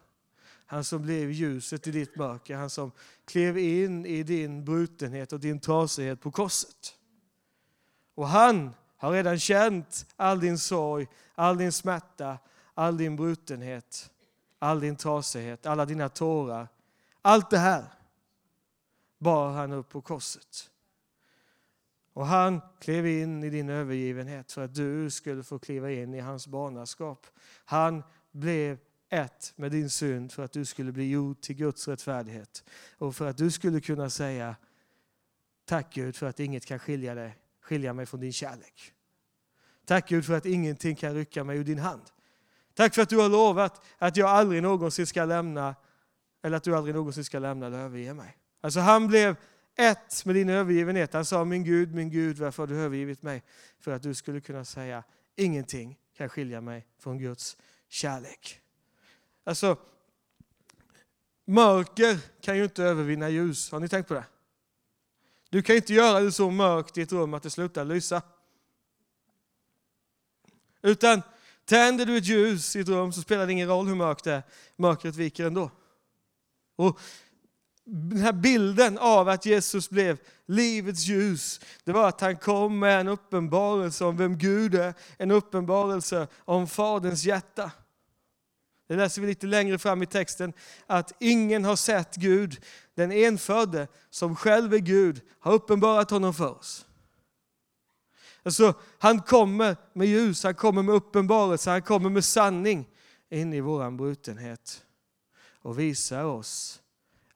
Han 0.66 0.84
som 0.84 1.02
blev 1.02 1.30
ljuset 1.30 1.86
i 1.86 1.90
ditt 1.90 2.16
mörker. 2.16 2.56
Han 2.56 2.70
som 2.70 2.92
klev 3.24 3.58
in 3.58 4.06
i 4.06 4.22
din 4.22 4.64
brutenhet 4.64 5.32
och 5.32 5.40
din 5.40 5.60
trasighet 5.60 6.20
på 6.20 6.30
korset. 6.30 6.94
Och 8.14 8.28
han 8.28 8.74
har 9.02 9.12
redan 9.12 9.38
känt 9.38 10.06
all 10.16 10.40
din 10.40 10.58
sorg, 10.58 11.06
all 11.34 11.58
din 11.58 11.72
smärta, 11.72 12.38
all 12.74 12.96
din 12.96 13.16
brutenhet, 13.16 14.10
all 14.58 14.80
din 14.80 14.96
trasighet, 14.96 15.66
alla 15.66 15.86
dina 15.86 16.08
tårar. 16.08 16.68
Allt 17.22 17.50
det 17.50 17.58
här 17.58 17.84
bar 19.18 19.50
han 19.50 19.72
upp 19.72 19.88
på 19.88 20.00
korset. 20.00 20.70
Och 22.12 22.26
han 22.26 22.60
klev 22.80 23.06
in 23.06 23.44
i 23.44 23.50
din 23.50 23.68
övergivenhet 23.68 24.52
för 24.52 24.64
att 24.64 24.74
du 24.74 25.10
skulle 25.10 25.42
få 25.42 25.58
kliva 25.58 25.90
in 25.90 26.14
i 26.14 26.20
hans 26.20 26.46
barnaskap. 26.46 27.26
Han 27.64 28.02
blev 28.30 28.78
ett 29.08 29.52
med 29.56 29.70
din 29.70 29.90
synd 29.90 30.32
för 30.32 30.42
att 30.42 30.52
du 30.52 30.64
skulle 30.64 30.92
bli 30.92 31.10
gjord 31.10 31.40
till 31.40 31.56
Guds 31.56 31.88
rättfärdighet. 31.88 32.64
Och 32.98 33.16
för 33.16 33.26
att 33.26 33.36
du 33.36 33.50
skulle 33.50 33.80
kunna 33.80 34.10
säga 34.10 34.56
Tack 35.64 35.94
Gud 35.94 36.16
för 36.16 36.26
att 36.26 36.40
inget 36.40 36.66
kan 36.66 36.78
skilja 36.78 37.14
dig 37.14 37.41
skilja 37.72 37.92
mig 37.92 38.06
från 38.06 38.20
din 38.20 38.32
kärlek. 38.32 38.92
Tack 39.84 40.08
Gud 40.08 40.24
för 40.24 40.34
att 40.34 40.46
ingenting 40.46 40.96
kan 40.96 41.14
rycka 41.14 41.44
mig 41.44 41.58
ur 41.58 41.64
din 41.64 41.78
hand. 41.78 42.02
Tack 42.74 42.94
för 42.94 43.02
att 43.02 43.08
du 43.08 43.16
har 43.16 43.28
lovat 43.28 43.84
att 43.98 44.16
jag 44.16 44.28
aldrig 44.28 44.62
någonsin 44.62 45.06
ska 45.06 45.24
lämna, 45.24 45.74
eller 46.42 46.56
att 46.56 46.62
du 46.62 46.76
aldrig 46.76 46.94
någonsin 46.94 47.24
ska 47.24 47.38
lämna 47.38 47.66
eller 47.66 47.78
överge 47.78 48.14
mig. 48.14 48.36
Alltså 48.60 48.80
han 48.80 49.08
blev 49.08 49.36
ett 49.76 50.24
med 50.24 50.34
din 50.34 50.48
övergivenhet. 50.48 51.12
Han 51.12 51.24
sa, 51.24 51.44
min 51.44 51.64
Gud, 51.64 51.94
min 51.94 52.10
Gud, 52.10 52.38
varför 52.38 52.62
har 52.62 52.66
du 52.66 52.80
övergivit 52.80 53.22
mig? 53.22 53.42
För 53.80 53.92
att 53.92 54.02
du 54.02 54.14
skulle 54.14 54.40
kunna 54.40 54.64
säga, 54.64 55.04
ingenting 55.36 55.98
kan 56.16 56.28
skilja 56.28 56.60
mig 56.60 56.86
från 56.98 57.18
Guds 57.18 57.56
kärlek. 57.88 58.60
Alltså, 59.44 59.76
mörker 61.44 62.18
kan 62.40 62.56
ju 62.56 62.64
inte 62.64 62.84
övervinna 62.84 63.28
ljus. 63.28 63.70
Har 63.72 63.80
ni 63.80 63.88
tänkt 63.88 64.08
på 64.08 64.14
det? 64.14 64.24
Du 65.52 65.62
kan 65.62 65.76
inte 65.76 65.94
göra 65.94 66.20
det 66.20 66.32
så 66.32 66.50
mörkt 66.50 66.98
i 66.98 67.02
ett 67.02 67.12
rum 67.12 67.34
att 67.34 67.42
det 67.42 67.50
slutar 67.50 67.84
lysa. 67.84 68.22
Utan 70.82 71.22
tänder 71.64 72.06
du 72.06 72.16
ett 72.16 72.26
ljus 72.26 72.76
i 72.76 72.80
ett 72.80 72.88
rum 72.88 73.12
så 73.12 73.22
spelar 73.22 73.46
det 73.46 73.52
ingen 73.52 73.68
roll 73.68 73.86
hur 73.86 73.94
mörkt 73.94 74.24
det 74.24 74.32
är. 74.32 74.42
Mörkret 74.76 75.16
viker 75.16 75.46
ändå. 75.46 75.70
Och 76.76 77.00
den 77.84 78.18
här 78.18 78.32
bilden 78.32 78.98
av 78.98 79.28
att 79.28 79.46
Jesus 79.46 79.90
blev 79.90 80.18
livets 80.46 81.06
ljus, 81.06 81.60
det 81.84 81.92
var 81.92 82.08
att 82.08 82.20
han 82.20 82.36
kom 82.36 82.78
med 82.78 83.00
en 83.00 83.08
uppenbarelse 83.08 84.04
om 84.04 84.16
vem 84.16 84.38
Gud 84.38 84.74
är, 84.74 84.94
en 85.16 85.30
uppenbarelse 85.30 86.28
om 86.38 86.66
Faderns 86.66 87.24
hjärta. 87.24 87.70
Det 88.92 88.96
läser 88.96 89.20
vi 89.20 89.26
lite 89.26 89.46
längre 89.46 89.78
fram 89.78 90.02
i 90.02 90.06
texten, 90.06 90.52
att 90.86 91.12
ingen 91.20 91.64
har 91.64 91.76
sett 91.76 92.16
Gud. 92.16 92.64
Den 92.94 93.12
enfödde, 93.12 93.88
som 94.10 94.36
själv 94.36 94.74
är 94.74 94.78
Gud, 94.78 95.20
har 95.40 95.52
uppenbarat 95.52 96.10
honom 96.10 96.34
för 96.34 96.58
oss. 96.58 96.86
Alltså, 98.42 98.74
han 98.98 99.20
kommer 99.20 99.76
med 99.92 100.08
ljus, 100.08 100.44
han 100.44 100.54
kommer 100.54 100.82
med 100.82 100.94
uppenbarelse, 100.94 101.70
han 101.70 101.82
kommer 101.82 102.10
med 102.10 102.24
sanning 102.24 102.88
in 103.30 103.52
i 103.52 103.60
våran 103.60 103.96
brutenhet 103.96 104.84
och 105.62 105.78
visar 105.78 106.24
oss 106.24 106.80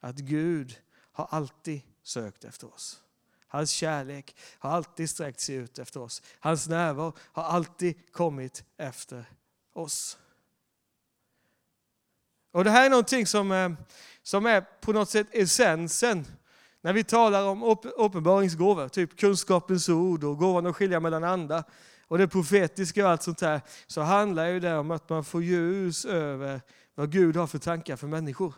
att 0.00 0.16
Gud 0.16 0.78
har 1.12 1.26
alltid 1.30 1.82
sökt 2.02 2.44
efter 2.44 2.74
oss. 2.74 3.00
Hans 3.46 3.70
kärlek 3.70 4.36
har 4.58 4.70
alltid 4.70 5.10
sträckt 5.10 5.40
sig 5.40 5.54
ut 5.54 5.78
efter 5.78 6.00
oss. 6.00 6.22
Hans 6.40 6.68
närvaro 6.68 7.12
har 7.18 7.42
alltid 7.42 8.12
kommit 8.12 8.64
efter 8.76 9.24
oss. 9.72 10.18
Och 12.56 12.64
Det 12.64 12.70
här 12.70 12.86
är 12.86 12.90
någonting 12.90 13.26
som, 13.26 13.52
eh, 13.52 13.70
som 14.22 14.46
är 14.46 14.60
på 14.60 14.92
något 14.92 15.10
sätt 15.10 15.26
essensen 15.32 16.26
när 16.80 16.92
vi 16.92 17.04
talar 17.04 17.42
om 17.48 17.78
uppenbaringsgåvor, 17.96 18.88
typ 18.88 19.16
kunskapens 19.16 19.88
ord 19.88 20.24
och 20.24 20.38
gåvan 20.38 20.66
att 20.66 20.76
skilja 20.76 21.00
mellan 21.00 21.24
andra 21.24 21.64
och 22.08 22.18
det 22.18 22.28
profetiska 22.28 23.04
och 23.04 23.10
allt 23.10 23.22
sånt 23.22 23.38
där, 23.38 23.60
så 23.86 24.00
handlar 24.00 24.46
ju 24.46 24.60
det 24.60 24.76
om 24.76 24.90
att 24.90 25.08
man 25.08 25.24
får 25.24 25.42
ljus 25.42 26.04
över 26.04 26.60
vad 26.94 27.12
Gud 27.12 27.36
har 27.36 27.46
för 27.46 27.58
tankar 27.58 27.96
för 27.96 28.06
människor. 28.06 28.54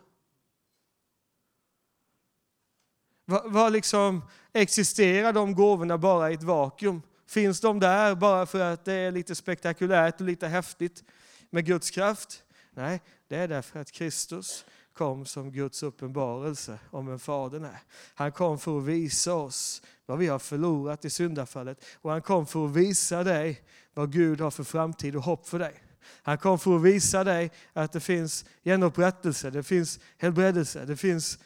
Vad, 3.25 3.53
vad 3.53 3.73
liksom, 3.73 4.23
existerar 4.53 5.33
de 5.33 5.55
gåvorna 5.55 5.99
bara 5.99 6.31
i 6.31 6.35
ett 6.35 6.43
vakuum? 6.43 7.03
Finns 7.27 7.61
de 7.61 7.81
där 7.81 8.15
bara 8.15 8.47
för 8.47 8.61
att 8.61 8.85
det 8.85 8.95
är 8.95 9.11
lite 9.11 9.35
spektakulärt 9.35 10.21
och 10.21 10.27
lite 10.27 10.47
häftigt 10.47 11.05
med 11.51 11.67
Guds 11.67 11.91
kraft? 11.91 12.43
Nej, 12.71 13.01
det 13.29 13.37
är 13.37 13.49
därför 13.49 13.81
att 13.81 13.93
Kristus 13.93 14.65
kom 14.93 15.27
som 15.27 15.53
Guds 15.53 15.83
uppenbarelse 15.83 16.79
om 16.91 17.07
vem 17.07 17.19
Fadern 17.19 17.65
är. 17.65 17.81
Han 18.15 18.33
kom 18.33 18.59
för 18.59 18.79
att 18.79 18.85
visa 18.85 19.35
oss 19.35 19.83
vad 20.07 20.19
vi 20.19 20.27
har 20.27 20.39
förlorat 20.39 21.05
i 21.05 21.11
syndafallet 21.11 21.85
och 21.95 22.11
han 22.11 22.23
kom 22.23 22.47
för 22.47 22.67
att 22.67 22.77
visa 22.77 23.25
dig 23.25 23.63
vad 23.95 24.13
Gud 24.13 24.41
har 24.41 24.51
för 24.51 24.65
framtid 24.65 25.17
och 25.17 25.23
hopp 25.23 25.49
för 25.49 25.59
dig. 25.59 25.83
Han 26.23 26.39
kom 26.39 26.59
för 26.59 26.77
att 26.77 26.83
visa 26.83 27.25
dig 27.25 27.51
att 27.73 27.93
det 27.93 28.01
finns 28.01 28.45
genupprättelse, 28.65 29.51
det 29.51 29.63
finns 29.63 30.01
helbredelse, 30.19 30.85
det 30.85 30.97
finns 30.97 31.39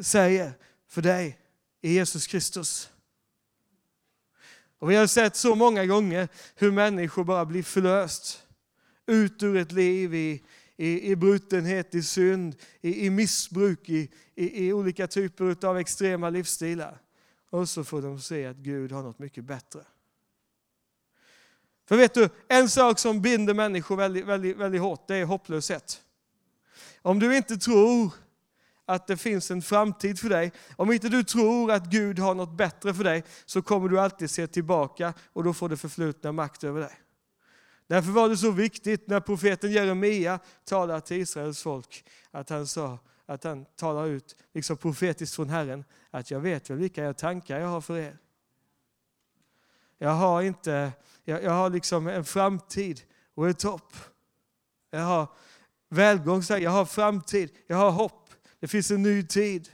säger 0.00 0.52
för 0.88 1.02
dig 1.02 1.38
i 1.80 1.92
Jesus 1.92 2.26
Kristus. 2.26 2.90
Och 4.78 4.90
vi 4.90 4.96
har 4.96 5.06
sett 5.06 5.36
så 5.36 5.54
många 5.54 5.86
gånger 5.86 6.28
hur 6.54 6.72
människor 6.72 7.24
bara 7.24 7.44
blir 7.44 7.62
förlöst 7.62 8.42
ut 9.06 9.42
ur 9.42 9.56
ett 9.56 9.72
liv 9.72 10.14
i, 10.14 10.42
i, 10.78 11.10
i 11.10 11.16
brutenhet, 11.16 11.94
i 11.94 12.02
synd, 12.02 12.56
i, 12.80 13.06
i 13.06 13.10
missbruk, 13.10 13.88
i, 13.88 14.10
i, 14.34 14.66
i 14.66 14.72
olika 14.72 15.06
typer 15.06 15.66
av 15.66 15.78
extrema 15.78 16.30
livsstilar. 16.30 17.00
Och 17.50 17.68
så 17.68 17.84
får 17.84 18.02
de 18.02 18.20
se 18.20 18.46
att 18.46 18.56
Gud 18.56 18.92
har 18.92 19.02
något 19.02 19.18
mycket 19.18 19.44
bättre. 19.44 19.80
För 21.88 21.96
vet 21.96 22.14
du, 22.14 22.28
en 22.48 22.68
sak 22.68 22.98
som 22.98 23.22
binder 23.22 23.54
människor 23.54 23.96
väldigt, 23.96 24.26
väldigt, 24.26 24.56
väldigt 24.56 24.80
hårt, 24.80 25.08
det 25.08 25.16
är 25.16 25.24
hopplöshet. 25.24 26.02
Om 27.02 27.18
du 27.18 27.36
inte 27.36 27.56
tror 27.56 28.10
att 28.84 29.06
det 29.06 29.16
finns 29.16 29.50
en 29.50 29.62
framtid 29.62 30.18
för 30.18 30.28
dig, 30.28 30.52
om 30.76 30.92
inte 30.92 31.08
du 31.08 31.24
tror 31.24 31.72
att 31.72 31.90
Gud 31.90 32.18
har 32.18 32.34
något 32.34 32.56
bättre 32.56 32.94
för 32.94 33.04
dig, 33.04 33.24
så 33.44 33.62
kommer 33.62 33.88
du 33.88 34.00
alltid 34.00 34.30
se 34.30 34.46
tillbaka 34.46 35.14
och 35.32 35.44
då 35.44 35.52
får 35.52 35.68
det 35.68 35.76
förflutna 35.76 36.32
makt 36.32 36.64
över 36.64 36.80
dig. 36.80 36.92
Därför 37.88 38.10
var 38.10 38.28
det 38.28 38.36
så 38.36 38.50
viktigt 38.50 39.08
när 39.08 39.20
profeten 39.20 39.72
Jeremia 39.72 40.38
talade 40.64 41.00
till 41.00 41.16
Israels 41.16 41.62
folk, 41.62 42.04
att 42.30 42.48
han 42.50 42.66
sa, 42.66 42.98
att 43.26 43.44
han 43.44 43.64
talar 43.64 44.06
ut 44.06 44.36
liksom 44.54 44.76
profetiskt 44.76 45.34
från 45.34 45.48
Herren, 45.48 45.84
att 46.10 46.30
jag 46.30 46.40
vet 46.40 46.70
väl 46.70 46.78
vilka 46.78 47.14
tankar 47.14 47.60
jag 47.60 47.68
har 47.68 47.80
för 47.80 47.98
er. 47.98 48.18
Jag 49.98 50.10
har, 50.10 50.42
inte, 50.42 50.92
jag, 51.24 51.42
jag 51.42 51.50
har 51.50 51.70
liksom 51.70 52.06
en 52.06 52.24
framtid 52.24 53.02
och 53.34 53.48
ett 53.48 53.62
hopp. 53.62 53.96
Jag 54.90 55.00
har 55.00 55.28
välgång, 55.88 56.42
jag 56.48 56.70
har 56.70 56.84
framtid, 56.84 57.50
jag 57.66 57.76
har 57.76 57.90
hopp. 57.90 58.30
Det 58.60 58.68
finns 58.68 58.90
en 58.90 59.02
ny 59.02 59.22
tid 59.26 59.68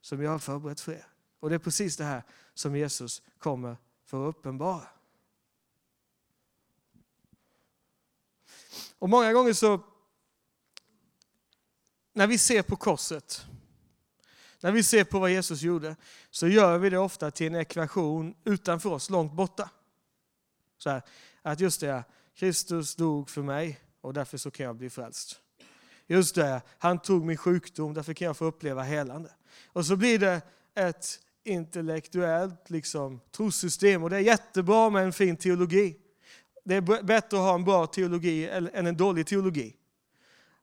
som 0.00 0.22
jag 0.22 0.30
har 0.30 0.38
förberett 0.38 0.80
för 0.80 0.92
er. 0.92 1.06
Och 1.40 1.48
det 1.48 1.54
är 1.54 1.58
precis 1.58 1.96
det 1.96 2.04
här 2.04 2.22
som 2.54 2.76
Jesus 2.76 3.22
kommer 3.38 3.76
för 4.06 4.28
att 4.28 4.36
uppenbara. 4.36 4.82
Och 9.00 9.08
många 9.08 9.32
gånger 9.32 9.52
så, 9.52 9.80
när 12.12 12.26
vi 12.26 12.38
ser 12.38 12.62
på 12.62 12.76
korset, 12.76 13.46
när 14.60 14.72
vi 14.72 14.82
ser 14.82 15.04
på 15.04 15.18
vad 15.18 15.30
Jesus 15.30 15.62
gjorde, 15.62 15.96
så 16.30 16.48
gör 16.48 16.78
vi 16.78 16.90
det 16.90 16.98
ofta 16.98 17.30
till 17.30 17.46
en 17.46 17.54
ekvation 17.54 18.34
utanför 18.44 18.90
oss, 18.90 19.10
långt 19.10 19.32
borta. 19.32 19.70
Så 20.78 20.90
här, 20.90 21.02
att 21.42 21.60
just 21.60 21.80
det, 21.80 22.04
Kristus 22.34 22.94
dog 22.94 23.30
för 23.30 23.42
mig 23.42 23.80
och 24.00 24.14
därför 24.14 24.38
så 24.38 24.50
kan 24.50 24.66
jag 24.66 24.76
bli 24.76 24.90
frälst. 24.90 25.40
Just 26.06 26.34
det, 26.34 26.62
han 26.78 26.98
tog 26.98 27.24
min 27.24 27.36
sjukdom, 27.36 27.94
därför 27.94 28.14
kan 28.14 28.26
jag 28.26 28.36
få 28.36 28.44
uppleva 28.44 28.82
helande. 28.82 29.30
Och 29.66 29.86
så 29.86 29.96
blir 29.96 30.18
det 30.18 30.42
ett 30.74 31.20
intellektuellt 31.44 32.70
liksom, 32.70 33.20
trossystem 33.30 34.02
och 34.02 34.10
det 34.10 34.16
är 34.16 34.20
jättebra 34.20 34.90
med 34.90 35.04
en 35.04 35.12
fin 35.12 35.36
teologi. 35.36 35.96
Det 36.64 36.74
är 36.74 37.02
bättre 37.02 37.36
att 37.36 37.42
ha 37.42 37.54
en 37.54 37.64
bra 37.64 37.86
teologi 37.86 38.48
än 38.48 38.86
en 38.86 38.96
dålig 38.96 39.26
teologi. 39.26 39.76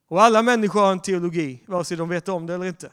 Och 0.07 0.21
alla 0.21 0.41
människor 0.41 0.79
har 0.79 0.91
en 0.91 0.99
teologi, 0.99 1.63
vare 1.67 1.85
sig 1.85 1.97
de 1.97 2.09
vet 2.09 2.29
om 2.29 2.45
det 2.45 2.53
eller 2.53 2.65
inte. 2.65 2.91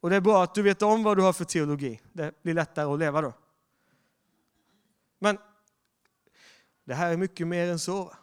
Och 0.00 0.10
det 0.10 0.16
är 0.16 0.20
bra 0.20 0.42
att 0.42 0.54
du 0.54 0.62
vet 0.62 0.82
om 0.82 1.02
vad 1.02 1.16
du 1.16 1.22
har 1.22 1.32
för 1.32 1.44
teologi. 1.44 2.00
Det 2.12 2.42
blir 2.42 2.54
lättare 2.54 2.92
att 2.92 2.98
leva 2.98 3.20
då. 3.20 3.32
Men 5.18 5.38
det 6.84 6.94
här 6.94 7.12
är 7.12 7.16
mycket 7.16 7.46
mer 7.46 7.68
än 7.68 7.78
så. 7.78 8.14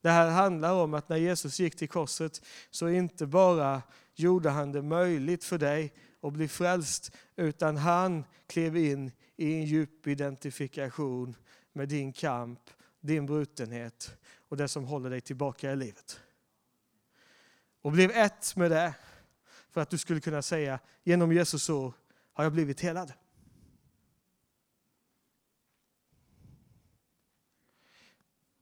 Det 0.00 0.10
här 0.10 0.30
handlar 0.30 0.74
om 0.74 0.94
att 0.94 1.08
när 1.08 1.16
Jesus 1.16 1.60
gick 1.60 1.76
till 1.76 1.88
korset 1.88 2.42
så 2.70 2.88
inte 2.88 3.26
bara 3.26 3.82
gjorde 4.14 4.50
han 4.50 4.72
det 4.72 4.82
möjligt 4.82 5.44
för 5.44 5.58
dig 5.58 5.92
att 6.22 6.32
bli 6.32 6.48
frälst, 6.48 7.16
utan 7.36 7.76
han 7.76 8.24
klev 8.46 8.76
in 8.76 9.12
i 9.36 9.54
en 9.54 9.64
djup 9.64 10.06
identifikation 10.06 11.36
med 11.72 11.88
din 11.88 12.12
kamp 12.12 12.60
din 13.08 13.26
brutenhet 13.26 14.16
och 14.48 14.56
det 14.56 14.68
som 14.68 14.84
håller 14.84 15.10
dig 15.10 15.20
tillbaka 15.20 15.72
i 15.72 15.76
livet. 15.76 16.20
Och 17.82 17.92
blev 17.92 18.10
ett 18.10 18.56
med 18.56 18.70
det 18.70 18.94
för 19.70 19.80
att 19.80 19.90
du 19.90 19.98
skulle 19.98 20.20
kunna 20.20 20.42
säga 20.42 20.78
genom 21.04 21.32
Jesus 21.32 21.62
så 21.62 21.94
har 22.32 22.44
jag 22.44 22.52
blivit 22.52 22.80
helad. 22.80 23.12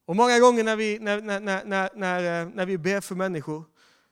Och 0.05 0.17
många 0.17 0.39
gånger 0.39 0.65
när 0.65 0.77
vi, 0.77 0.99
när, 0.99 1.21
när, 1.21 1.41
när, 1.41 1.91
när, 1.95 2.43
eh, 2.43 2.49
när 2.55 2.67
vi 2.67 2.79
ber 2.79 3.01
för 3.01 3.15
människor 3.15 3.65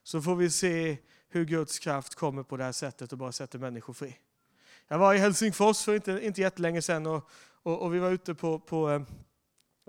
så 0.02 0.22
får 0.22 0.36
vi 0.36 0.50
se 0.50 0.98
hur 1.28 1.44
Guds 1.44 1.78
kraft 1.78 2.14
kommer 2.14 2.42
på 2.42 2.56
det 2.56 2.64
här 2.64 2.72
sättet 2.72 3.12
och 3.12 3.18
bara 3.18 3.32
sätter 3.32 3.58
människor 3.58 3.92
fri. 3.92 4.18
Jag 4.88 4.98
var 4.98 5.14
i 5.14 5.18
Helsingfors 5.18 5.84
för 5.84 5.94
inte, 5.94 6.20
inte 6.22 6.40
jättelänge 6.40 6.82
sedan 6.82 7.06
och, 7.06 7.30
och, 7.62 7.82
och 7.82 7.94
vi 7.94 7.98
var 7.98 8.10
ute 8.10 8.34
på, 8.34 8.58
på 8.58 8.90
eh, 8.90 9.02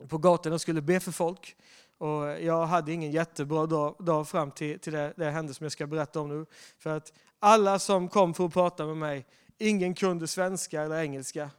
på 0.07 0.17
gatan 0.17 0.53
och 0.53 0.61
skulle 0.61 0.81
be 0.81 0.99
för 0.99 1.11
folk. 1.11 1.55
Och 1.97 2.41
jag 2.41 2.65
hade 2.65 2.91
ingen 2.91 3.11
jättebra 3.11 3.65
dag, 3.65 3.95
dag 3.99 4.27
fram 4.27 4.51
till, 4.51 4.79
till 4.79 4.93
det, 4.93 5.13
det 5.17 5.31
hände 5.31 5.53
som 5.53 5.63
jag 5.63 5.71
ska 5.71 5.87
berätta 5.87 6.19
om 6.19 6.29
nu. 6.29 6.45
För 6.79 6.89
att 6.97 7.13
alla 7.39 7.79
som 7.79 8.09
kom 8.09 8.33
för 8.33 8.45
att 8.45 8.53
prata 8.53 8.85
med 8.85 8.97
mig, 8.97 9.25
ingen 9.57 9.93
kunde 9.93 10.27
svenska 10.27 10.81
eller 10.81 11.01
engelska. 11.01 11.49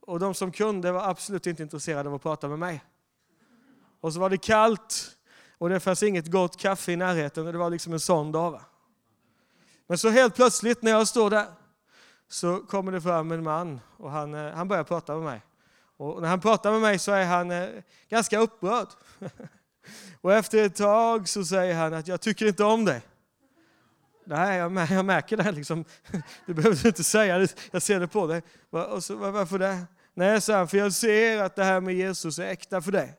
Och 0.00 0.18
de 0.18 0.34
som 0.34 0.52
kunde 0.52 0.92
var 0.92 1.08
absolut 1.10 1.46
inte 1.46 1.62
intresserade 1.62 2.08
av 2.08 2.14
att 2.14 2.22
prata 2.22 2.48
med 2.48 2.58
mig. 2.58 2.84
Och 4.00 4.12
så 4.12 4.20
var 4.20 4.30
det 4.30 4.38
kallt 4.38 5.16
och 5.58 5.68
det 5.68 5.80
fanns 5.80 6.02
inget 6.02 6.26
gott 6.26 6.56
kaffe 6.56 6.92
i 6.92 6.96
närheten 6.96 7.46
och 7.46 7.52
det 7.52 7.58
var 7.58 7.70
liksom 7.70 7.92
en 7.92 8.00
sån 8.00 8.32
dag. 8.32 8.50
Va? 8.50 8.62
Men 9.86 9.98
så 9.98 10.08
helt 10.08 10.34
plötsligt 10.34 10.82
när 10.82 10.90
jag 10.90 11.08
står 11.08 11.30
där 11.30 11.46
så 12.28 12.58
kommer 12.58 12.92
det 12.92 13.00
fram 13.00 13.32
en 13.32 13.42
man 13.42 13.80
och 13.96 14.10
han, 14.10 14.34
eh, 14.34 14.52
han 14.52 14.68
börjar 14.68 14.84
prata 14.84 15.14
med 15.14 15.22
mig. 15.22 15.42
Och 16.02 16.22
när 16.22 16.28
han 16.28 16.40
pratar 16.40 16.72
med 16.72 16.80
mig 16.80 16.98
så 16.98 17.12
är 17.12 17.24
han 17.24 17.50
eh, 17.50 17.68
ganska 18.08 18.38
upprörd. 18.38 18.88
Och 20.20 20.32
efter 20.32 20.64
ett 20.64 20.76
tag 20.76 21.28
så 21.28 21.44
säger 21.44 21.74
han 21.74 21.94
att 21.94 22.08
jag 22.08 22.20
tycker 22.20 22.46
inte 22.46 22.64
om 22.64 22.84
dig. 22.84 23.02
Nej, 24.24 24.58
jag, 24.58 24.90
jag 24.90 25.04
märker 25.04 25.36
det. 25.36 25.52
Liksom. 25.52 25.84
Du 26.46 26.54
behöver 26.54 26.86
inte 26.86 27.04
säga 27.04 27.38
det, 27.38 27.54
jag 27.70 27.82
ser 27.82 28.00
det 28.00 28.08
på 28.08 28.26
dig. 28.26 28.42
Och 28.70 29.04
så, 29.04 29.16
varför 29.16 29.58
det? 29.58 29.84
Nej, 30.14 30.40
sa 30.40 30.56
han, 30.56 30.68
för 30.68 30.78
jag 30.78 30.92
ser 30.92 31.42
att 31.42 31.56
det 31.56 31.64
här 31.64 31.80
med 31.80 31.94
Jesus 31.94 32.38
är 32.38 32.46
äkta 32.46 32.82
för 32.82 32.92
dig. 32.92 33.14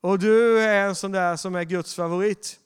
Och 0.00 0.18
du 0.18 0.60
är 0.60 0.86
en 0.86 0.94
sån 0.94 1.12
där 1.12 1.36
som 1.36 1.54
är 1.54 1.64
Guds 1.64 1.94
favorit. 1.94 2.58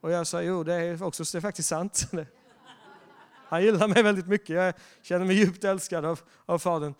Och 0.00 0.10
jag 0.10 0.26
sa, 0.26 0.42
jo 0.42 0.62
det 0.62 0.74
är, 0.74 1.02
också, 1.02 1.24
det 1.32 1.38
är 1.38 1.40
faktiskt 1.40 1.68
sant. 1.68 2.10
Han 3.48 3.62
gillar 3.62 3.88
mig 3.88 4.02
väldigt 4.02 4.26
mycket. 4.26 4.56
Jag 4.56 4.74
känner 5.02 5.26
mig 5.26 5.36
djupt 5.36 5.64
älskad 5.64 6.04
av, 6.04 6.20
av 6.46 6.58
Fadern 6.58 6.94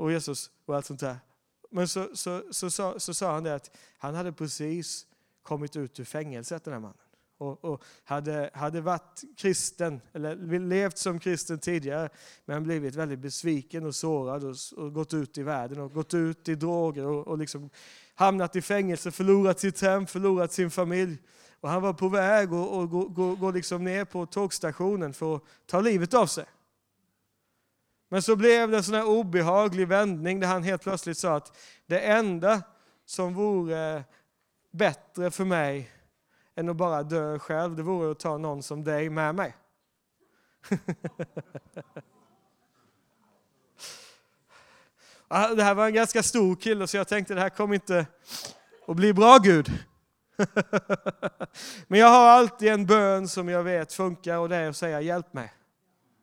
och 0.00 0.12
Jesus 0.12 0.50
och 0.66 0.76
allt 0.76 0.86
sånt 0.86 1.00
där. 1.00 1.16
Men 1.70 1.88
så, 1.88 2.08
så, 2.14 2.42
så, 2.50 2.70
så, 2.70 3.00
så 3.00 3.14
sa 3.14 3.32
han 3.32 3.44
det 3.44 3.54
att 3.54 3.70
han 3.98 4.14
hade 4.14 4.32
precis 4.32 5.06
kommit 5.42 5.76
ut 5.76 6.00
ur 6.00 6.04
fängelset 6.04 6.64
den 6.64 6.72
här 6.72 6.80
mannen. 6.80 6.96
Och, 7.38 7.64
och, 7.64 7.82
hade, 8.04 8.50
hade 8.54 8.80
varit 8.80 9.22
kristen, 9.36 10.00
eller 10.12 10.58
levt 10.58 10.98
som 10.98 11.18
kristen 11.18 11.58
tidigare, 11.58 12.08
men 12.44 12.62
blivit 12.62 12.94
väldigt 12.94 13.18
besviken 13.18 13.86
och 13.86 13.94
sårad 13.94 14.44
och, 14.44 14.56
och 14.76 14.92
gått 14.92 15.14
ut 15.14 15.38
i 15.38 15.42
världen 15.42 15.80
och 15.80 15.92
gått 15.92 16.14
ut 16.14 16.48
i 16.48 16.54
droger 16.54 17.06
och, 17.06 17.28
och 17.28 17.38
liksom 17.38 17.70
hamnat 18.14 18.56
i 18.56 18.62
fängelse, 18.62 19.10
förlorat 19.10 19.60
sitt 19.60 19.80
hem, 19.80 20.06
förlorat 20.06 20.52
sin 20.52 20.70
familj. 20.70 21.18
Och 21.60 21.68
han 21.68 21.82
var 21.82 21.92
på 21.92 22.08
väg 22.08 22.44
att 22.44 22.90
gå, 22.90 23.06
gå, 23.06 23.34
gå 23.34 23.50
liksom 23.50 23.84
ner 23.84 24.04
på 24.04 24.26
tågstationen 24.26 25.12
för 25.12 25.36
att 25.36 25.42
ta 25.66 25.80
livet 25.80 26.14
av 26.14 26.26
sig. 26.26 26.44
Men 28.12 28.22
så 28.22 28.36
blev 28.36 28.70
det 28.70 28.76
en 28.76 28.82
sån 28.82 28.94
här 28.94 29.08
obehaglig 29.08 29.88
vändning 29.88 30.40
där 30.40 30.48
han 30.48 30.62
helt 30.62 30.82
plötsligt 30.82 31.18
sa 31.18 31.36
att 31.36 31.56
det 31.86 31.98
enda 32.00 32.62
som 33.06 33.34
vore 33.34 34.04
bättre 34.70 35.30
för 35.30 35.44
mig 35.44 35.90
än 36.54 36.68
att 36.68 36.76
bara 36.76 37.02
dö 37.02 37.38
själv, 37.38 37.76
det 37.76 37.82
vore 37.82 38.10
att 38.10 38.18
ta 38.18 38.38
någon 38.38 38.62
som 38.62 38.84
dig 38.84 39.10
med 39.10 39.34
mig. 39.34 39.56
Ah, 45.32 45.48
det 45.48 45.62
här 45.62 45.74
var 45.74 45.86
en 45.86 45.94
ganska 45.94 46.22
stor 46.22 46.56
kille 46.56 46.86
så 46.86 46.96
jag 46.96 47.08
tänkte 47.08 47.34
det 47.34 47.40
här 47.40 47.48
kommer 47.48 47.74
inte 47.74 48.06
att 48.86 48.96
bli 48.96 49.12
bra 49.12 49.38
Gud. 49.38 49.72
Men 51.86 52.00
jag 52.00 52.08
har 52.08 52.26
alltid 52.26 52.68
en 52.68 52.86
bön 52.86 53.28
som 53.28 53.48
jag 53.48 53.62
vet 53.62 53.92
funkar 53.92 54.38
och 54.38 54.48
det 54.48 54.56
är 54.56 54.68
att 54.68 54.76
säga 54.76 55.00
hjälp 55.00 55.32
mig. 55.32 55.52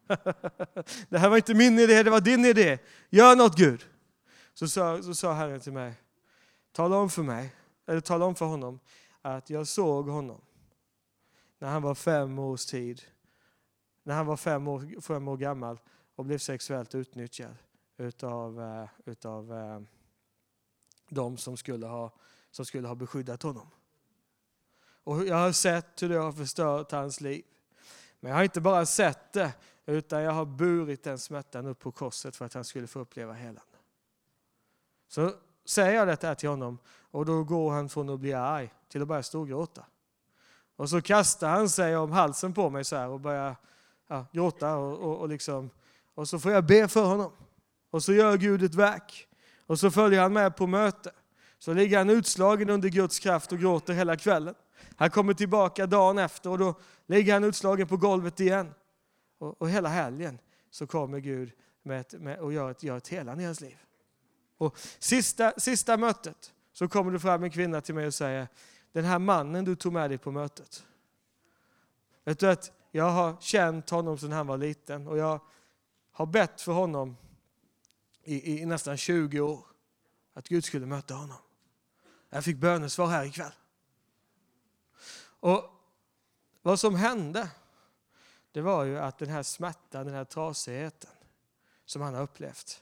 Det 1.10 1.18
här 1.18 1.30
var 1.30 1.38
inte 1.38 1.54
min 1.54 1.80
idé, 1.80 2.04
det 2.04 2.10
var 2.10 2.22
din 2.22 2.46
idé. 2.46 2.80
Gör 3.10 3.36
något 3.36 3.58
Gud. 3.58 3.86
Så 4.54 4.68
sa, 4.68 5.02
så 5.02 5.16
sa 5.16 5.34
Herren 5.34 5.60
till 5.60 5.74
mig, 5.74 5.94
tala 6.72 6.98
om 6.98 7.10
för 7.10 7.24
mig, 7.24 7.56
eller 7.86 8.02
tala 8.02 8.26
om 8.26 8.36
för 8.36 8.46
honom 8.46 8.80
att 9.22 9.50
jag 9.50 9.68
såg 9.68 10.10
honom 10.10 10.42
när 11.60 11.70
han 11.70 11.82
var 11.82 11.96
fem 11.96 12.40
års 12.40 12.66
tid, 12.66 13.02
när 14.04 14.16
han 14.16 14.26
var 14.26 14.38
fem 14.38 14.68
år, 14.68 15.02
fem 15.02 15.28
år 15.28 15.38
gammal 15.38 15.80
och 16.16 16.26
blev 16.26 16.38
sexuellt 16.38 16.96
utnyttjad 16.96 17.56
utav, 17.98 18.60
uh, 18.60 18.88
utav 19.06 19.54
eh, 19.54 19.78
uh, 19.78 19.82
de 21.10 21.38
som 21.38 21.58
skulle, 21.58 21.88
ha, 21.88 22.14
som 22.52 22.66
skulle 22.66 22.88
ha 22.88 22.96
beskyddat 22.96 23.44
honom. 23.44 23.68
Och 25.04 25.26
jag 25.26 25.36
har 25.36 25.52
sett 25.52 26.04
hur 26.04 26.10
det 26.10 26.18
har 26.18 26.32
förstört 26.32 26.92
hans 26.92 27.22
liv. 27.22 27.46
Men 28.20 28.30
jag 28.30 28.38
har 28.38 28.44
inte 28.44 28.62
bara 28.62 28.86
sett 28.86 29.34
det, 29.34 29.54
utan 29.88 30.22
jag 30.22 30.32
har 30.32 30.46
burit 30.46 31.04
den 31.04 31.20
smärtan 31.20 31.66
upp 31.66 31.80
på 31.80 31.92
korset 31.92 32.36
för 32.36 32.46
att 32.46 32.54
han 32.54 32.64
skulle 32.64 32.88
få 32.88 33.00
uppleva 33.00 33.34
helande. 33.34 33.62
Så 35.08 35.34
säger 35.66 35.96
jag 35.96 36.08
detta 36.08 36.36
till 36.36 36.50
honom 36.50 36.78
och 37.12 37.26
då 37.26 37.44
går 37.44 37.72
han 37.72 37.90
från 37.90 38.10
att 38.10 38.20
bli 38.20 38.34
arg 38.34 38.74
till 38.90 39.02
att 39.02 39.08
börja 39.08 39.24
storgråta. 39.24 39.86
Och 40.76 40.90
så 40.90 41.02
kastar 41.02 41.50
han 41.50 41.70
sig 41.70 41.98
om 41.98 42.12
halsen 42.12 42.54
på 42.54 42.70
mig 42.70 42.84
så 42.84 42.96
här 42.96 43.08
och 43.10 43.20
börjar 43.20 43.56
ja, 44.08 44.26
gråta 44.32 44.76
och, 44.76 45.00
och, 45.00 45.18
och, 45.18 45.30
liksom, 45.30 45.70
och 46.16 46.28
så 46.28 46.40
får 46.40 46.52
jag 46.52 46.66
be 46.66 46.88
för 46.88 47.06
honom. 47.06 47.32
Och 47.90 48.04
så 48.04 48.14
gör 48.14 48.38
Gud 48.38 48.64
ett 48.64 48.76
verk. 48.76 49.28
Och 49.66 49.80
så 49.80 49.92
följer 49.92 50.22
han 50.22 50.34
med 50.34 50.56
på 50.56 50.68
möte. 50.68 51.12
Så 51.60 51.74
ligger 51.74 51.98
han 51.98 52.10
utslagen 52.10 52.70
under 52.70 52.90
Guds 52.90 53.20
kraft 53.20 53.52
och 53.52 53.60
gråter 53.60 53.94
hela 53.94 54.16
kvällen. 54.16 54.56
Han 54.96 55.10
kommer 55.10 55.34
tillbaka 55.34 55.86
dagen 55.86 56.18
efter 56.18 56.50
och 56.50 56.58
då 56.58 56.76
ligger 57.06 57.34
han 57.34 57.44
utslagen 57.44 57.88
på 57.88 57.98
golvet 57.98 58.40
igen. 58.40 58.74
Och, 59.38 59.62
och 59.62 59.70
hela 59.70 59.90
helgen 59.90 60.40
så 60.70 60.88
kommer 60.88 61.20
Gud 61.20 61.52
med 61.84 62.02
ett, 62.02 62.14
med, 62.14 62.40
och 62.40 62.54
gör 62.54 62.72
ett, 62.72 62.84
gör 62.84 62.98
ett 62.98 63.08
helande 63.08 63.44
i 63.44 63.46
hans 63.46 63.62
liv. 63.62 63.78
Och 64.58 64.78
sista, 65.00 65.54
sista 65.58 65.98
mötet 65.98 66.54
så 66.74 66.88
kommer 66.88 67.12
det 67.12 67.20
fram 67.20 67.44
en 67.44 67.52
kvinna 67.52 67.82
till 67.82 67.96
mig 67.96 68.08
och 68.08 68.14
säger, 68.14 68.48
den 68.92 69.06
här 69.06 69.20
mannen 69.20 69.66
du 69.66 69.76
tog 69.76 69.94
med 69.94 70.10
dig 70.10 70.18
på 70.18 70.32
mötet. 70.32 70.86
Vet 72.24 72.40
du 72.40 72.50
att 72.50 72.72
jag 72.92 73.10
har 73.10 73.38
känt 73.40 73.90
honom 73.90 74.18
sedan 74.18 74.32
han 74.32 74.48
var 74.48 74.58
liten 74.58 75.08
och 75.08 75.18
jag 75.18 75.42
har 76.12 76.26
bett 76.26 76.62
för 76.62 76.72
honom 76.72 77.18
i, 78.24 78.62
i 78.62 78.66
nästan 78.66 78.98
20 78.98 79.40
år. 79.40 79.66
Att 80.34 80.48
Gud 80.48 80.66
skulle 80.66 80.86
möta 80.86 81.14
honom. 81.14 81.38
Jag 82.30 82.44
fick 82.44 82.58
bönesvar 82.58 83.08
här 83.08 83.26
ikväll. 83.26 83.52
Och 85.40 85.64
vad 86.62 86.80
som 86.80 86.96
hände, 86.96 87.50
det 88.58 88.64
var 88.64 88.84
ju 88.84 88.98
att 88.98 89.18
den 89.18 89.30
här 89.30 89.44
smärtan, 89.44 90.06
den 90.06 90.16
här 90.16 90.26
trasigheten 90.26 91.10
som 91.86 92.02
han 92.02 92.14
har 92.14 92.22
upplevt, 92.22 92.82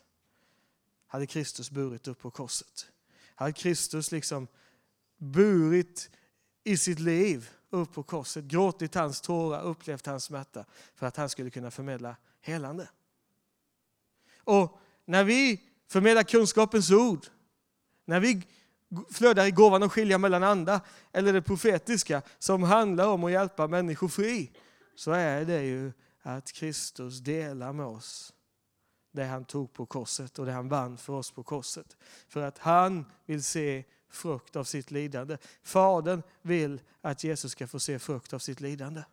hade 1.08 1.28
Kristus 1.28 1.72
burit 1.72 2.08
upp 2.08 2.20
på 2.20 2.32
korset. 2.32 2.88
Hade 3.36 3.54
Kristus 3.54 4.12
liksom 4.12 4.48
burit 5.18 6.10
i 6.64 6.78
sitt 6.78 7.00
liv 7.00 7.50
upp 7.70 7.94
på 7.94 8.04
korset, 8.04 8.44
gråtit 8.44 8.96
hans 8.96 9.22
tårar, 9.22 9.64
upplevt 9.64 10.06
hans 10.06 10.24
smärta 10.24 10.66
för 10.96 11.08
att 11.08 11.18
han 11.18 11.30
skulle 11.30 11.50
kunna 11.50 11.72
förmedla 11.72 12.16
helande. 12.42 12.90
Och 14.44 14.80
när 15.06 15.24
vi 15.24 15.64
förmedlar 15.88 16.24
kunskapens 16.24 16.92
ord, 16.92 17.26
när 18.06 18.20
vi 18.20 18.42
flödar 19.12 19.46
i 19.46 19.52
gåvan 19.52 19.84
att 19.84 19.92
skilja 19.92 20.18
mellan 20.18 20.44
andra, 20.44 20.82
eller 21.12 21.34
det 21.34 21.42
profetiska 21.42 22.22
som 22.40 22.64
handlar 22.64 23.08
om 23.08 23.24
att 23.24 23.32
hjälpa 23.32 23.68
människor 23.68 24.08
fri, 24.08 24.52
så 24.96 25.12
är 25.12 25.46
det 25.46 25.64
ju 25.64 25.92
att 26.22 26.52
Kristus 26.52 27.20
delar 27.20 27.74
med 27.74 27.86
oss 27.86 28.34
det 29.16 29.26
han 29.26 29.46
tog 29.46 29.74
på 29.74 29.86
korset 29.86 30.40
och 30.40 30.46
det 30.46 30.52
han 30.52 30.70
vann 30.70 30.98
för 30.98 31.14
oss 31.14 31.32
på 31.32 31.44
korset. 31.44 31.98
För 32.28 32.42
att 32.42 32.58
han 32.58 33.06
vill 33.26 33.44
se 33.44 33.84
frukt 34.10 34.56
av 34.56 34.64
sitt 34.64 34.92
lidande. 34.92 35.38
Fadern 35.64 36.24
vill 36.42 36.82
att 37.02 37.24
Jesus 37.24 37.52
ska 37.52 37.68
få 37.68 37.80
se 37.80 38.00
frukt 38.00 38.34
av 38.34 38.40
sitt 38.40 38.62
lidande. 38.62 39.04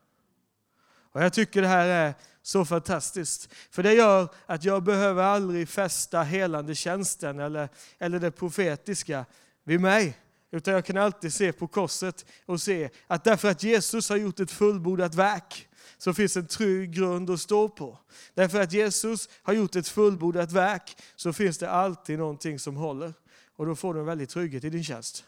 Och 1.12 1.22
Jag 1.22 1.32
tycker 1.32 1.62
det 1.62 1.68
här 1.68 1.88
är 1.88 2.14
så 2.42 2.64
fantastiskt. 2.64 3.48
För 3.70 3.82
det 3.82 3.94
gör 3.94 4.28
att 4.46 4.64
jag 4.64 4.82
behöver 4.82 5.22
aldrig 5.22 5.68
fästa 5.68 6.22
helande 6.22 6.74
tjänsten 6.74 7.38
eller, 7.38 7.68
eller 7.98 8.18
det 8.18 8.30
profetiska 8.30 9.26
vid 9.64 9.80
mig. 9.80 10.18
Utan 10.50 10.74
jag 10.74 10.84
kan 10.84 10.96
alltid 10.96 11.32
se 11.32 11.52
på 11.52 11.68
korset 11.68 12.26
och 12.46 12.60
se 12.60 12.90
att 13.06 13.24
därför 13.24 13.50
att 13.50 13.62
Jesus 13.62 14.08
har 14.08 14.16
gjort 14.16 14.40
ett 14.40 14.50
fullbordat 14.50 15.14
verk 15.14 15.68
så 16.02 16.14
finns 16.14 16.36
en 16.36 16.46
trygg 16.46 16.92
grund 16.92 17.30
att 17.30 17.40
stå 17.40 17.68
på. 17.68 17.98
Därför 18.34 18.60
att 18.60 18.72
Jesus 18.72 19.28
har 19.42 19.52
gjort 19.54 19.76
ett 19.76 19.88
fullbordat 19.88 20.52
verk 20.52 20.96
så 21.16 21.32
finns 21.32 21.58
det 21.58 21.70
alltid 21.70 22.18
någonting 22.18 22.58
som 22.58 22.76
håller. 22.76 23.14
Och 23.56 23.66
då 23.66 23.76
får 23.76 23.94
du 23.94 24.00
en 24.00 24.06
väldig 24.06 24.28
trygghet 24.28 24.64
i 24.64 24.70
din 24.70 24.84
tjänst. 24.84 25.24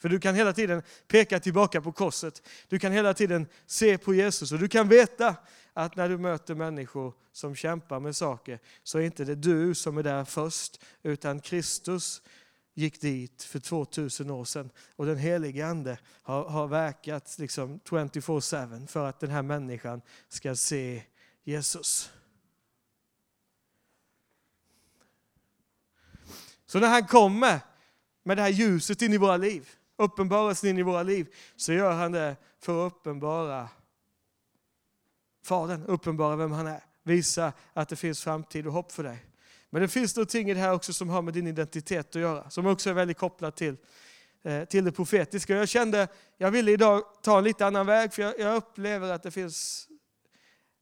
För 0.00 0.08
du 0.08 0.20
kan 0.20 0.34
hela 0.34 0.52
tiden 0.52 0.82
peka 1.08 1.40
tillbaka 1.40 1.80
på 1.80 1.92
korset. 1.92 2.42
Du 2.68 2.78
kan 2.78 2.92
hela 2.92 3.14
tiden 3.14 3.46
se 3.66 3.98
på 3.98 4.14
Jesus 4.14 4.52
och 4.52 4.58
du 4.58 4.68
kan 4.68 4.88
veta 4.88 5.36
att 5.72 5.96
när 5.96 6.08
du 6.08 6.18
möter 6.18 6.54
människor 6.54 7.14
som 7.32 7.54
kämpar 7.54 8.00
med 8.00 8.16
saker 8.16 8.58
så 8.82 8.98
är 8.98 9.02
inte 9.02 9.24
det 9.24 9.34
du 9.34 9.74
som 9.74 9.98
är 9.98 10.02
där 10.02 10.24
först 10.24 10.80
utan 11.02 11.40
Kristus 11.40 12.22
gick 12.76 13.00
dit 13.00 13.42
för 13.42 13.58
2000 13.58 14.30
år 14.30 14.44
sedan 14.44 14.70
och 14.96 15.06
den 15.06 15.18
helige 15.18 15.66
Ande 15.66 15.98
har, 16.22 16.44
har 16.44 16.66
verkat 16.66 17.38
liksom 17.38 17.80
24-7 17.80 18.86
för 18.86 19.08
att 19.08 19.20
den 19.20 19.30
här 19.30 19.42
människan 19.42 20.02
ska 20.28 20.56
se 20.56 21.02
Jesus. 21.44 22.10
Så 26.66 26.80
när 26.80 26.88
han 26.88 27.06
kommer 27.06 27.60
med 28.22 28.36
det 28.36 28.42
här 28.42 28.50
ljuset 28.50 29.02
in 29.02 29.12
i 29.12 29.16
våra 29.16 29.36
liv, 29.36 29.68
uppenbarelsen 29.96 30.70
in 30.70 30.78
i 30.78 30.82
våra 30.82 31.02
liv, 31.02 31.34
så 31.56 31.72
gör 31.72 31.92
han 31.92 32.12
det 32.12 32.36
för 32.60 32.86
att 32.86 32.92
uppenbara 32.92 33.68
Fadern, 35.42 35.84
uppenbara 35.86 36.36
vem 36.36 36.52
han 36.52 36.66
är. 36.66 36.84
Visa 37.02 37.52
att 37.72 37.88
det 37.88 37.96
finns 37.96 38.22
framtid 38.22 38.66
och 38.66 38.72
hopp 38.72 38.92
för 38.92 39.02
dig. 39.02 39.24
Men 39.76 39.82
det 39.82 39.88
finns 39.88 40.16
någonting 40.16 40.50
i 40.50 40.54
det 40.54 40.60
här 40.60 40.72
också 40.72 40.92
som 40.92 41.08
har 41.08 41.22
med 41.22 41.34
din 41.34 41.46
identitet 41.46 42.08
att 42.08 42.14
göra, 42.14 42.50
som 42.50 42.66
också 42.66 42.90
är 42.90 42.94
väldigt 42.94 43.16
kopplat 43.16 43.56
till 43.56 43.76
eh, 44.42 44.64
till 44.64 44.84
det 44.84 44.92
profetiska. 44.92 45.56
Jag 45.56 45.68
kände, 45.68 46.08
jag 46.36 46.50
ville 46.50 46.70
idag 46.70 47.02
ta 47.22 47.38
en 47.38 47.44
lite 47.44 47.66
annan 47.66 47.86
väg 47.86 48.12
för 48.12 48.22
jag, 48.22 48.38
jag 48.38 48.56
upplever 48.56 49.12
att 49.12 49.22
det 49.22 49.30
finns 49.30 49.88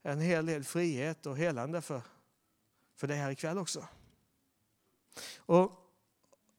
en 0.02 0.20
hel 0.20 0.46
del 0.46 0.64
frihet 0.64 1.26
och 1.26 1.36
helande 1.36 1.80
för, 1.82 2.02
för 2.96 3.06
det 3.06 3.14
här 3.14 3.30
ikväll 3.30 3.58
också. 3.58 3.86
Och 5.36 5.72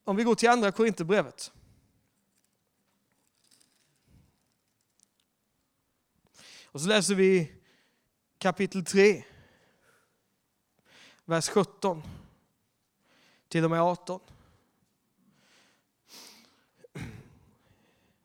om 0.04 0.16
vi 0.16 0.24
går 0.24 0.36
till 0.36 0.50
andra 0.50 0.72
Korinthierbrevet. 0.72 1.52
Och 6.66 6.82
så 6.82 6.88
läser 6.88 7.16
vi 7.16 7.52
kapitel 8.38 8.86
3, 8.86 9.24
vers 11.26 11.50
17 11.50 12.04
till 13.56 13.64
och 13.64 13.72
med 13.72 13.82
18. 13.82 14.20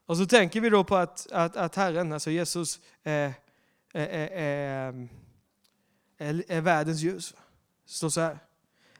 Och 0.06 0.16
så 0.16 0.26
tänker 0.26 0.60
vi 0.60 0.70
då 0.70 0.84
på 0.84 0.96
att, 0.96 1.32
att, 1.32 1.56
att 1.56 1.76
Herren, 1.76 2.12
alltså 2.12 2.30
Jesus, 2.30 2.80
är, 3.02 3.32
är, 3.92 4.06
är, 4.06 5.08
är, 6.18 6.44
är 6.48 6.60
världens 6.60 7.00
ljus. 7.00 7.34
Det 7.84 7.92
står 7.92 8.08
så 8.08 8.20
här, 8.20 8.38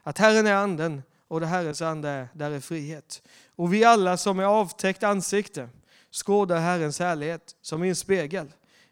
att 0.03 0.17
Herren 0.17 0.47
är 0.47 0.53
anden 0.53 1.03
och 1.27 1.39
det 1.39 1.45
Herrens 1.45 1.81
ande 1.81 2.09
är, 2.09 2.27
där 2.33 2.51
är 2.51 2.59
frihet. 2.59 3.21
Och 3.55 3.73
vi 3.73 3.83
alla 3.83 4.17
som 4.17 4.39
är 4.39 4.43
avtäckt 4.43 5.03
ansikte 5.03 5.69
skådar 6.11 6.59
Herrens 6.59 6.99
härlighet 6.99 7.55
som 7.61 7.83
i 7.83 7.89
en 7.89 7.95
spegel. 7.95 8.47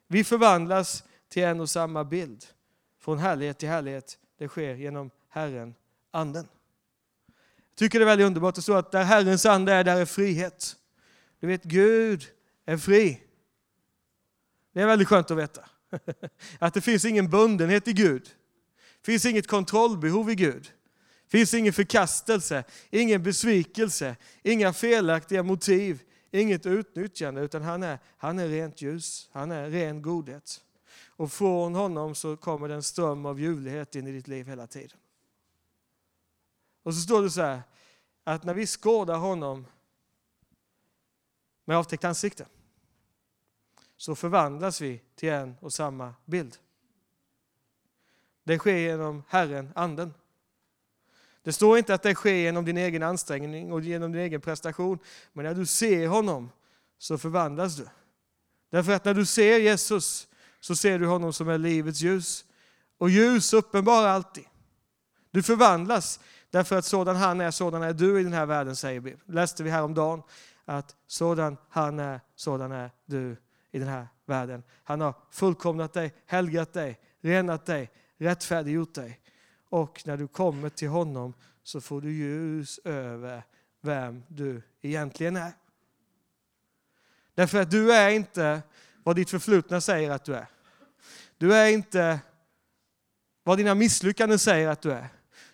Vi 0.08 0.24
förvandlas 0.24 1.04
till 1.30 1.44
en 1.44 1.60
och 1.60 1.70
samma 1.70 2.04
bild. 2.04 2.46
Från 3.00 3.20
härlighet 3.20 3.58
till 3.58 3.70
härlighet. 3.70 4.18
Det 4.38 4.48
sker 4.48 4.76
genom 4.76 5.12
Herren, 5.30 5.76
Anden. 6.12 6.48
Tycker 7.80 8.00
det 8.00 8.04
är 8.04 8.08
väldigt 8.08 8.28
underbart. 8.28 8.56
Det 8.56 8.62
står 8.62 8.78
att 8.78 8.92
där 8.92 9.04
Herrens 9.04 9.46
ande 9.46 9.74
är, 9.74 9.84
där 9.84 10.02
är 10.02 10.06
frihet. 10.06 10.76
Du 11.40 11.48
vet, 11.48 11.64
Gud 11.64 12.24
är 12.66 12.78
fri. 12.78 13.22
Det 14.74 14.82
är 14.82 14.86
väldigt 14.86 15.08
skönt 15.08 15.32
att 15.32 15.38
veta. 15.38 15.66
Att 16.60 16.74
det 16.74 16.82
finns 16.82 17.06
ingen 17.06 17.30
bundenhet 17.30 17.88
i 17.88 17.94
Gud. 17.94 18.24
Det 19.02 19.06
finns 19.06 19.26
inget 19.26 19.48
kontrollbehov 19.48 20.32
i 20.32 20.36
Gud. 20.36 20.72
Det 21.24 21.38
finns 21.38 21.54
ingen 21.54 21.74
förkastelse, 21.74 22.64
ingen 22.90 23.24
besvikelse, 23.24 24.16
inga 24.44 24.74
felaktiga 24.74 25.44
motiv, 25.44 26.02
inget 26.32 26.66
utnyttjande, 26.66 27.42
utan 27.42 27.62
han 27.62 27.84
är, 27.84 28.00
han 28.18 28.40
är 28.40 28.48
rent 28.48 28.82
ljus, 28.82 29.30
han 29.32 29.52
är 29.52 29.70
ren 29.70 30.02
godhet. 30.02 30.62
Och 31.08 31.32
från 31.32 31.76
honom 31.76 32.16
så 32.16 32.38
kommer 32.38 32.68
det 32.68 32.76
en 32.76 32.84
ström 32.84 33.26
av 33.26 33.40
ljuvlighet 33.40 33.96
in 33.96 34.08
i 34.08 34.12
ditt 34.12 34.28
liv 34.28 34.48
hela 34.48 34.68
tiden. 34.68 34.98
Och 36.84 36.94
så 36.94 37.02
står 37.02 37.22
det 37.22 37.30
så 37.30 37.42
här, 37.42 37.62
att 38.24 38.44
när 38.44 38.54
vi 38.54 38.68
skådar 38.68 39.18
honom 39.18 39.66
med 41.66 41.78
avtäckt 41.78 42.04
ansikte 42.04 42.46
så 43.98 44.16
förvandlas 44.16 44.82
vi 44.82 45.02
till 45.16 45.30
en 45.30 45.56
och 45.62 45.74
samma 45.74 46.14
bild. 46.26 46.58
Det 48.44 48.58
sker 48.58 48.78
genom 48.78 49.24
Herren, 49.28 49.72
Anden. 49.76 50.14
Det 51.44 51.54
står 51.54 51.78
inte 51.78 51.94
att 51.94 52.04
det 52.04 52.16
sker 52.16 52.34
genom 52.34 52.66
din 52.66 52.78
egen 52.78 53.04
ansträngning 53.04 53.72
och 53.72 53.82
genom 53.82 54.12
din 54.12 54.22
egen 54.22 54.42
prestation. 54.42 55.00
Men 55.34 55.46
när 55.46 55.54
du 55.54 55.66
ser 55.66 56.08
honom 56.08 56.52
så 56.98 57.18
förvandlas 57.18 57.76
du. 57.76 57.88
Därför 58.70 58.92
att 58.92 59.06
när 59.06 59.14
du 59.14 59.26
ser 59.26 59.60
Jesus 59.60 60.28
så 60.60 60.76
ser 60.76 61.00
du 61.00 61.06
honom 61.06 61.34
som 61.34 61.50
är 61.50 61.58
livets 61.58 62.02
ljus. 62.02 62.46
Och 62.98 63.10
ljus 63.10 63.54
uppenbarar 63.54 64.08
alltid. 64.08 64.46
Du 65.32 65.44
förvandlas 65.44 66.20
därför 66.50 66.78
att 66.78 66.86
sådan 66.86 67.16
han 67.16 67.42
är, 67.42 67.52
sådan 67.52 67.84
är 67.84 67.94
du 67.94 68.20
i 68.20 68.24
den 68.24 68.34
här 68.34 68.46
världen, 68.46 68.76
säger 68.76 69.00
vi. 69.00 69.16
läste 69.26 69.64
vi 69.64 69.70
häromdagen 69.70 70.22
att 70.66 70.96
sådan 71.08 71.58
han 71.70 72.00
är, 72.00 72.22
sådan 72.36 72.72
är 72.72 72.92
du 73.06 73.38
i 73.72 73.80
den 73.80 73.88
här 73.88 74.08
världen. 74.26 74.64
Han 74.84 75.02
har 75.02 75.14
fullkomnat 75.32 75.94
dig, 75.94 76.14
helgat 76.26 76.74
dig, 76.74 77.00
renat 77.22 77.66
dig, 77.66 77.92
rättfärdiggjort 78.18 78.94
dig. 78.94 79.20
Och 79.70 80.02
när 80.06 80.18
du 80.18 80.28
kommer 80.28 80.70
till 80.70 80.90
honom 80.90 81.34
så 81.64 81.82
får 81.82 82.02
du 82.02 82.12
ljus 82.12 82.80
över 82.84 83.44
vem 83.82 84.24
du 84.28 84.62
egentligen 84.82 85.36
är. 85.36 85.52
Därför 87.36 87.62
att 87.62 87.72
du 87.72 87.94
är 87.94 88.10
inte 88.10 88.62
vad 89.04 89.16
ditt 89.16 89.30
förflutna 89.30 89.82
säger 89.82 90.12
att 90.12 90.26
du 90.26 90.36
är. 90.36 90.48
Du 91.38 91.54
är 91.54 91.68
inte 91.68 92.20
vad 93.44 93.58
dina 93.58 93.76
misslyckanden 93.76 94.40
säger 94.40 94.68
att 94.68 94.82
du 94.82 94.92
är. 94.92 95.08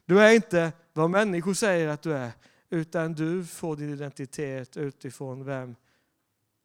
Du 0.05 0.19
är 0.19 0.33
inte 0.33 0.71
vad 0.95 1.09
människor 1.09 1.53
säger 1.53 1.87
att 1.87 2.01
du 2.01 2.13
är, 2.13 2.31
utan 2.69 3.13
du 3.13 3.45
får 3.45 3.75
din 3.75 3.89
identitet 3.89 4.77
utifrån 4.77 5.45
vem 5.45 5.75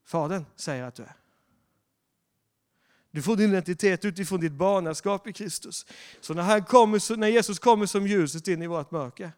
Fadern 0.05 0.45
säger 0.57 0.85
att 0.85 0.95
du 0.95 1.03
är. 1.03 1.17
Du 3.11 3.23
får 3.23 3.37
din 3.37 3.51
identitet 3.51 4.05
utifrån 4.05 4.41
ditt 4.41 4.53
barnaskap 4.53 5.27
i 5.27 5.33
Kristus. 5.33 5.87
Så 6.21 6.35
när, 6.35 6.43
han 6.43 6.65
kommer, 6.65 7.17
när 7.17 7.29
Jesus 7.29 7.59
kommer 7.59 7.87
som 7.87 8.07
ljuset 8.07 8.49
in 8.49 8.63
i 8.63 8.67
vårt 8.67 8.91
mörker 8.91 9.33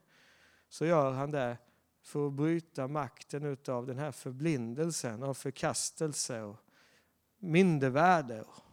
så 0.69 0.87
gör 0.87 1.13
han 1.13 1.31
det 1.31 1.57
för 2.03 2.27
att 2.27 2.33
bryta 2.33 2.89
makten 2.89 3.57
av 3.69 3.87
den 3.87 3.99
här 3.99 4.13
förblindelsen 4.13 5.23
av 5.23 5.35
förkastelse 5.35 6.43
och 6.43 6.57
mindervärde 7.39 8.43
och 8.43 8.72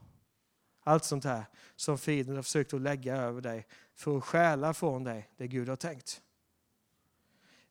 allt 0.89 1.04
sånt 1.04 1.23
här 1.23 1.45
som 1.75 1.97
fienden 1.97 2.36
har 2.36 2.43
försökt 2.43 2.73
att 2.73 2.82
lägga 2.82 3.15
över 3.15 3.41
dig 3.41 3.67
för 3.95 4.17
att 4.17 4.23
stjäla 4.23 4.73
från 4.73 5.04
dig 5.04 5.30
det 5.38 5.47
Gud 5.47 5.69
har 5.69 5.75
tänkt. 5.75 6.21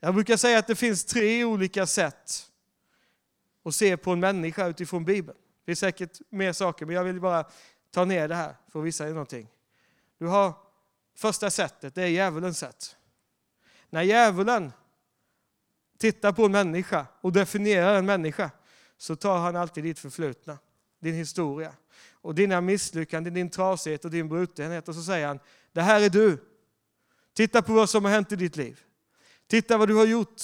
Jag 0.00 0.14
brukar 0.14 0.36
säga 0.36 0.58
att 0.58 0.66
det 0.66 0.76
finns 0.76 1.04
tre 1.04 1.44
olika 1.44 1.86
sätt 1.86 2.50
att 3.64 3.74
se 3.74 3.96
på 3.96 4.10
en 4.10 4.20
människa 4.20 4.66
utifrån 4.66 5.04
Bibeln. 5.04 5.38
Det 5.64 5.70
är 5.70 5.76
säkert 5.76 6.20
mer 6.28 6.52
saker, 6.52 6.86
men 6.86 6.94
jag 6.94 7.04
vill 7.04 7.20
bara 7.20 7.44
ta 7.90 8.04
ner 8.04 8.28
det 8.28 8.34
här 8.34 8.56
för 8.68 8.78
att 8.78 8.84
visa 8.86 9.06
er 9.08 9.10
någonting. 9.10 9.48
Du 10.18 10.26
har 10.26 10.52
första 11.14 11.50
sättet, 11.50 11.94
det 11.94 12.02
är 12.02 12.08
djävulens 12.08 12.58
sätt. 12.58 12.96
När 13.90 14.02
djävulen 14.02 14.72
tittar 15.98 16.32
på 16.32 16.44
en 16.44 16.52
människa 16.52 17.06
och 17.20 17.32
definierar 17.32 17.94
en 17.94 18.06
människa 18.06 18.50
så 18.96 19.16
tar 19.16 19.38
han 19.38 19.56
alltid 19.56 19.84
ditt 19.84 19.98
förflutna, 19.98 20.58
din 21.00 21.14
historia 21.14 21.72
och 22.28 22.34
dina 22.34 22.60
misslyckanden, 22.60 23.34
din 23.34 23.50
trasighet 23.50 24.04
och 24.04 24.10
din 24.10 24.28
brutenhet 24.28 24.88
och 24.88 24.94
så 24.94 25.02
säger 25.02 25.26
han, 25.26 25.38
det 25.72 25.82
här 25.82 26.00
är 26.00 26.10
du. 26.10 26.38
Titta 27.36 27.62
på 27.62 27.72
vad 27.72 27.90
som 27.90 28.04
har 28.04 28.12
hänt 28.12 28.32
i 28.32 28.36
ditt 28.36 28.56
liv. 28.56 28.80
Titta 29.46 29.78
vad 29.78 29.88
du 29.88 29.94
har 29.94 30.06
gjort. 30.06 30.42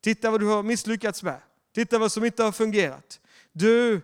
Titta 0.00 0.30
vad 0.30 0.40
du 0.40 0.46
har 0.46 0.62
misslyckats 0.62 1.22
med. 1.22 1.40
Titta 1.74 1.98
vad 1.98 2.12
som 2.12 2.24
inte 2.24 2.42
har 2.42 2.52
fungerat. 2.52 3.20
Du 3.52 4.00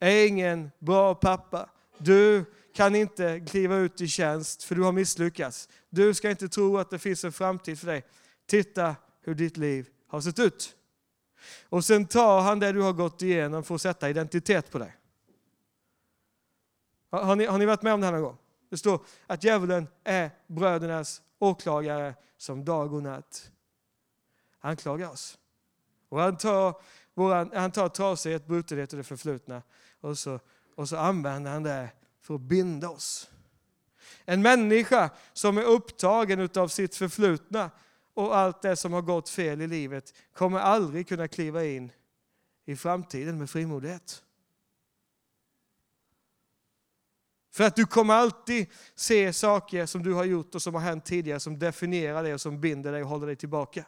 är 0.00 0.26
ingen 0.26 0.70
bra 0.78 1.14
pappa. 1.14 1.70
Du 1.98 2.44
kan 2.74 2.94
inte 2.94 3.40
kliva 3.40 3.76
ut 3.76 4.00
i 4.00 4.08
tjänst 4.08 4.62
för 4.62 4.74
du 4.74 4.82
har 4.82 4.92
misslyckats. 4.92 5.68
Du 5.88 6.14
ska 6.14 6.30
inte 6.30 6.48
tro 6.48 6.78
att 6.78 6.90
det 6.90 6.98
finns 6.98 7.24
en 7.24 7.32
framtid 7.32 7.78
för 7.78 7.86
dig. 7.86 8.04
Titta 8.46 8.96
hur 9.22 9.34
ditt 9.34 9.56
liv 9.56 9.88
har 10.08 10.20
sett 10.20 10.38
ut. 10.38 10.74
Och 11.68 11.84
sen 11.84 12.06
tar 12.06 12.40
han 12.40 12.60
det 12.60 12.72
du 12.72 12.80
har 12.80 12.92
gått 12.92 13.22
igenom 13.22 13.64
för 13.64 13.74
att 13.74 13.82
sätta 13.82 14.10
identitet 14.10 14.70
på 14.70 14.78
dig. 14.78 14.96
Har 17.10 17.36
ni, 17.36 17.46
har 17.46 17.58
ni 17.58 17.66
varit 17.66 17.82
med 17.82 17.94
om 17.94 18.00
det 18.00 18.06
här 18.06 18.12
någon 18.12 18.22
gång? 18.22 18.36
Det 18.68 18.76
står 18.76 19.00
att 19.26 19.44
djävulen 19.44 19.88
är 20.04 20.30
brödernas 20.46 21.22
åklagare 21.38 22.14
som 22.36 22.64
dag 22.64 22.94
och 22.94 23.02
natt 23.02 23.50
anklagar 24.60 25.10
oss. 25.10 25.38
Och 26.08 26.20
han 26.20 26.36
tar, 26.36 26.74
våran, 27.14 27.50
han 27.54 27.72
tar 27.72 27.88
trasighet, 27.88 28.46
brutenhet 28.46 28.92
och 28.92 28.96
det 28.96 29.04
förflutna 29.04 29.62
och 30.00 30.18
så, 30.18 30.40
och 30.74 30.88
så 30.88 30.96
använder 30.96 31.50
han 31.50 31.62
det 31.62 31.88
för 32.20 32.34
att 32.34 32.40
binda 32.40 32.88
oss. 32.88 33.30
En 34.24 34.42
människa 34.42 35.10
som 35.32 35.58
är 35.58 35.62
upptagen 35.62 36.48
av 36.56 36.68
sitt 36.68 36.94
förflutna 36.96 37.70
och 38.14 38.36
allt 38.36 38.62
det 38.62 38.76
som 38.76 38.92
har 38.92 39.02
gått 39.02 39.28
fel 39.28 39.62
i 39.62 39.66
livet 39.66 40.14
kommer 40.32 40.58
aldrig 40.58 41.08
kunna 41.08 41.28
kliva 41.28 41.64
in 41.64 41.92
i 42.64 42.76
framtiden 42.76 43.38
med 43.38 43.50
frimodighet. 43.50 44.22
För 47.52 47.64
att 47.64 47.76
du 47.76 47.86
kommer 47.86 48.14
alltid 48.14 48.66
se 48.94 49.32
saker 49.32 49.86
som 49.86 50.02
du 50.02 50.12
har 50.12 50.24
gjort 50.24 50.54
och 50.54 50.62
som 50.62 50.74
har 50.74 50.80
hänt 50.80 51.04
tidigare 51.04 51.40
som 51.40 51.58
definierar 51.58 52.22
dig 52.22 52.34
och 52.34 52.40
som 52.40 52.60
binder 52.60 52.92
dig 52.92 53.02
och 53.02 53.08
håller 53.08 53.26
dig 53.26 53.36
tillbaka. 53.36 53.84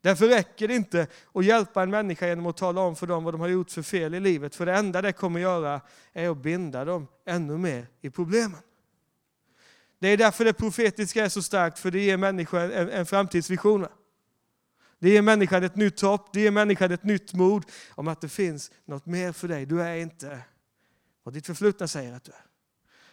Därför 0.00 0.28
räcker 0.28 0.68
det 0.68 0.74
inte 0.74 1.06
att 1.34 1.44
hjälpa 1.44 1.82
en 1.82 1.90
människa 1.90 2.26
genom 2.26 2.46
att 2.46 2.56
tala 2.56 2.80
om 2.80 2.96
för 2.96 3.06
dem 3.06 3.24
vad 3.24 3.34
de 3.34 3.40
har 3.40 3.48
gjort 3.48 3.70
för 3.70 3.82
fel 3.82 4.14
i 4.14 4.20
livet. 4.20 4.54
För 4.54 4.66
det 4.66 4.74
enda 4.74 5.02
det 5.02 5.12
kommer 5.12 5.40
göra 5.40 5.80
är 6.12 6.28
att 6.28 6.42
binda 6.42 6.84
dem 6.84 7.06
ännu 7.26 7.58
mer 7.58 7.86
i 8.00 8.10
problemen. 8.10 8.60
Det 9.98 10.08
är 10.08 10.16
därför 10.16 10.44
det 10.44 10.52
profetiska 10.52 11.24
är 11.24 11.28
så 11.28 11.42
starkt, 11.42 11.78
för 11.78 11.90
det 11.90 12.00
ger 12.00 12.16
människan 12.16 12.72
en, 12.72 12.90
en 12.90 13.06
framtidsvision. 13.06 13.86
Det 14.98 15.10
ger 15.10 15.22
människan 15.22 15.64
ett 15.64 15.76
nytt 15.76 16.00
hopp, 16.00 16.32
det 16.32 16.40
ger 16.40 16.50
människan 16.50 16.92
ett 16.92 17.04
nytt 17.04 17.34
mod 17.34 17.64
om 17.94 18.08
att 18.08 18.20
det 18.20 18.28
finns 18.28 18.70
något 18.84 19.06
mer 19.06 19.32
för 19.32 19.48
dig. 19.48 19.66
Du 19.66 19.82
är 19.82 19.96
inte 19.96 20.40
vad 21.22 21.34
ditt 21.34 21.46
förflutna 21.46 21.88
säger 21.88 22.12
att 22.12 22.24
du 22.24 22.32
är. 22.32 22.43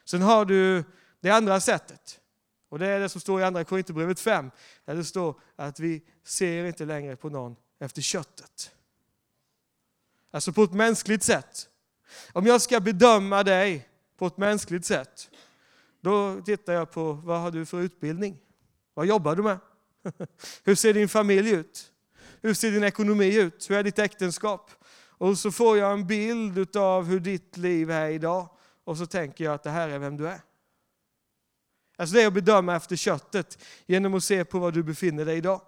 Sen 0.05 0.21
har 0.21 0.45
du 0.45 0.83
det 1.19 1.29
andra 1.29 1.59
sättet. 1.59 2.19
Och 2.69 2.79
det 2.79 2.87
är 2.87 2.99
det 2.99 3.09
som 3.09 3.21
står 3.21 3.41
i 3.41 3.43
andra 3.43 3.63
Korinthierbrevet 3.63 4.19
5, 4.19 4.51
där 4.85 4.95
det 4.95 5.05
står 5.05 5.39
att 5.55 5.79
vi 5.79 6.03
ser 6.23 6.65
inte 6.65 6.85
längre 6.85 7.15
på 7.15 7.29
någon 7.29 7.55
efter 7.79 8.01
köttet. 8.01 8.71
Alltså 10.31 10.53
på 10.53 10.63
ett 10.63 10.73
mänskligt 10.73 11.23
sätt. 11.23 11.69
Om 12.33 12.45
jag 12.45 12.61
ska 12.61 12.79
bedöma 12.79 13.43
dig 13.43 13.87
på 14.17 14.27
ett 14.27 14.37
mänskligt 14.37 14.85
sätt, 14.85 15.29
då 16.01 16.41
tittar 16.41 16.73
jag 16.73 16.91
på 16.91 17.13
vad 17.13 17.39
har 17.39 17.51
du 17.51 17.65
för 17.65 17.81
utbildning? 17.81 18.37
Vad 18.93 19.05
jobbar 19.05 19.35
du 19.35 19.43
med? 19.43 19.59
Hur 20.63 20.75
ser 20.75 20.93
din 20.93 21.09
familj 21.09 21.49
ut? 21.49 21.91
Hur 22.41 22.53
ser 22.53 22.71
din 22.71 22.83
ekonomi 22.83 23.35
ut? 23.35 23.69
Hur 23.69 23.75
är 23.75 23.83
ditt 23.83 23.99
äktenskap? 23.99 24.71
Och 25.17 25.37
så 25.37 25.51
får 25.51 25.77
jag 25.77 25.93
en 25.93 26.07
bild 26.07 26.77
av 26.77 27.05
hur 27.05 27.19
ditt 27.19 27.57
liv 27.57 27.91
är 27.91 28.09
idag. 28.09 28.49
Och 28.91 28.97
så 28.97 29.06
tänker 29.06 29.43
jag 29.43 29.54
att 29.54 29.63
det 29.63 29.69
här 29.69 29.89
är 29.89 29.99
vem 29.99 30.17
du 30.17 30.27
är. 30.27 30.41
Alltså 31.97 32.15
det 32.15 32.21
är 32.21 32.27
att 32.27 32.34
bedöma 32.34 32.75
efter 32.75 32.95
köttet 32.95 33.63
genom 33.86 34.13
att 34.13 34.23
se 34.23 34.45
på 34.45 34.60
var 34.60 34.71
du 34.71 34.84
befinner 34.84 35.25
dig 35.25 35.38
idag. 35.38 35.62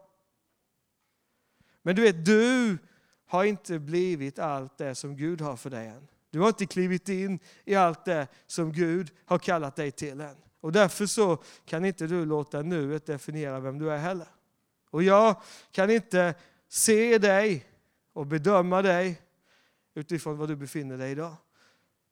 Men 1.81 1.95
du 1.95 2.01
vet, 2.01 2.25
du 2.25 2.77
har 3.27 3.43
inte 3.43 3.79
blivit 3.79 4.39
allt 4.39 4.77
det 4.77 4.95
som 4.95 5.15
Gud 5.15 5.41
har 5.41 5.55
för 5.55 5.69
dig 5.69 5.87
än. 5.87 6.07
Du 6.29 6.39
har 6.39 6.47
inte 6.47 6.65
klivit 6.65 7.09
in 7.09 7.39
i 7.65 7.75
allt 7.75 8.05
det 8.05 8.27
som 8.47 8.71
Gud 8.71 9.11
har 9.25 9.39
kallat 9.39 9.75
dig 9.75 9.91
till 9.91 10.21
än. 10.21 10.35
Och 10.59 10.71
därför 10.71 11.05
så 11.05 11.43
kan 11.65 11.85
inte 11.85 12.07
du 12.07 12.25
låta 12.25 12.61
nuet 12.61 13.05
definiera 13.05 13.59
vem 13.59 13.79
du 13.79 13.91
är 13.91 13.97
heller. 13.97 14.27
Och 14.89 15.03
jag 15.03 15.41
kan 15.71 15.89
inte 15.89 16.35
se 16.67 17.17
dig 17.17 17.65
och 18.13 18.27
bedöma 18.27 18.81
dig 18.81 19.21
utifrån 19.93 20.37
var 20.37 20.47
du 20.47 20.55
befinner 20.55 20.97
dig 20.97 21.11
idag. 21.11 21.35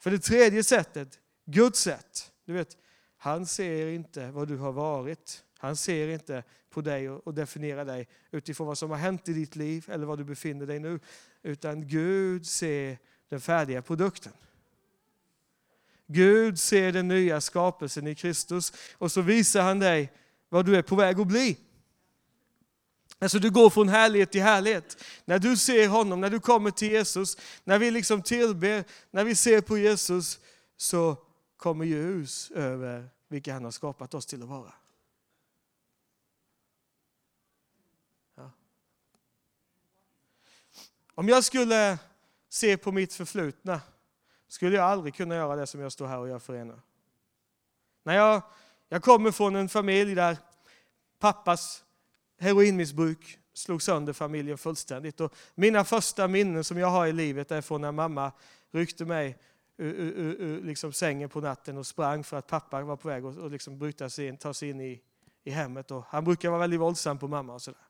För 0.01 0.11
det 0.11 0.19
tredje 0.19 0.63
sättet, 0.63 1.19
Guds 1.45 1.79
sätt. 1.79 2.31
Du 2.45 2.53
vet, 2.53 2.77
han 3.17 3.45
ser 3.45 3.87
inte 3.87 4.31
vad 4.31 4.47
du 4.47 4.57
har 4.57 4.71
varit. 4.71 5.43
Han 5.57 5.75
ser 5.75 6.07
inte 6.07 6.43
på 6.69 6.81
dig 6.81 7.09
och 7.09 7.33
definierar 7.33 7.85
dig 7.85 8.07
utifrån 8.31 8.67
vad 8.67 8.77
som 8.77 8.89
har 8.89 8.97
hänt 8.97 9.29
i 9.29 9.33
ditt 9.33 9.55
liv 9.55 9.85
eller 9.89 10.05
var 10.05 10.17
du 10.17 10.23
befinner 10.23 10.65
dig 10.65 10.79
nu. 10.79 10.99
Utan 11.43 11.87
Gud 11.87 12.47
ser 12.47 12.97
den 13.29 13.41
färdiga 13.41 13.81
produkten. 13.81 14.33
Gud 16.07 16.59
ser 16.59 16.91
den 16.91 17.07
nya 17.07 17.41
skapelsen 17.41 18.07
i 18.07 18.15
Kristus 18.15 18.73
och 18.93 19.11
så 19.11 19.21
visar 19.21 19.61
han 19.61 19.79
dig 19.79 20.11
vad 20.49 20.65
du 20.65 20.75
är 20.75 20.81
på 20.81 20.95
väg 20.95 21.19
att 21.19 21.27
bli. 21.27 21.57
Alltså 23.21 23.39
du 23.39 23.51
går 23.51 23.69
från 23.69 23.89
härlighet 23.89 24.31
till 24.31 24.41
härlighet. 24.41 25.03
När 25.25 25.39
du 25.39 25.57
ser 25.57 25.87
honom, 25.87 26.21
när 26.21 26.29
du 26.29 26.39
kommer 26.39 26.71
till 26.71 26.91
Jesus, 26.91 27.37
när 27.63 27.79
vi 27.79 27.91
liksom 27.91 28.21
tillber, 28.21 28.83
när 29.11 29.23
vi 29.23 29.35
ser 29.35 29.61
på 29.61 29.77
Jesus 29.77 30.39
så 30.77 31.17
kommer 31.57 31.85
ljus 31.85 32.51
över 32.51 33.09
vilka 33.27 33.53
han 33.53 33.63
har 33.63 33.71
skapat 33.71 34.13
oss 34.13 34.25
till 34.25 34.43
att 34.43 34.49
vara. 34.49 34.73
Ja. 38.35 38.51
Om 41.15 41.29
jag 41.29 41.43
skulle 41.43 41.99
se 42.49 42.77
på 42.77 42.91
mitt 42.91 43.13
förflutna 43.13 43.81
skulle 44.47 44.75
jag 44.75 44.85
aldrig 44.85 45.15
kunna 45.15 45.35
göra 45.35 45.55
det 45.55 45.67
som 45.67 45.81
jag 45.81 45.91
står 45.91 46.07
här 46.07 46.19
och 46.19 46.29
gör 46.29 46.39
för 46.39 46.55
er 46.55 46.65
nu. 46.65 46.79
När 48.03 48.15
jag, 48.15 48.41
jag 48.89 49.03
kommer 49.03 49.31
från 49.31 49.55
en 49.55 49.69
familj 49.69 50.15
där 50.15 50.37
pappas 51.19 51.83
heroinmissbruk 52.41 53.39
slog 53.53 53.81
sönder 53.81 54.13
familjen 54.13 54.57
fullständigt. 54.57 55.21
Och 55.21 55.35
mina 55.55 55.83
första 55.83 56.27
minnen 56.27 56.63
som 56.63 56.77
jag 56.77 56.87
har 56.87 57.07
i 57.07 57.13
livet 57.13 57.51
är 57.51 57.61
från 57.61 57.81
när 57.81 57.91
mamma 57.91 58.31
ryckte 58.71 59.05
mig 59.05 59.37
ur, 59.77 59.93
ur, 59.93 60.13
ur 60.19 60.41
ur 60.41 60.61
liksom 60.61 60.93
sängen 60.93 61.29
på 61.29 61.41
natten 61.41 61.77
och 61.77 61.87
sprang 61.87 62.23
för 62.23 62.37
att 62.37 62.47
pappa 62.47 62.81
var 62.81 62.95
på 62.95 63.07
väg 63.07 63.25
att 63.25 63.37
och 63.37 63.51
liksom 63.51 63.79
bryta 63.79 64.09
sig 64.09 64.27
in, 64.27 64.37
ta 64.37 64.53
sig 64.53 64.69
in 64.69 64.81
i, 64.81 65.01
i 65.43 65.51
hemmet. 65.51 65.91
Och 65.91 66.03
han 66.07 66.23
brukar 66.23 66.49
vara 66.49 66.59
väldigt 66.59 66.79
våldsam 66.79 67.19
på 67.19 67.27
mamma 67.27 67.53
och 67.53 67.61
sådär. 67.61 67.81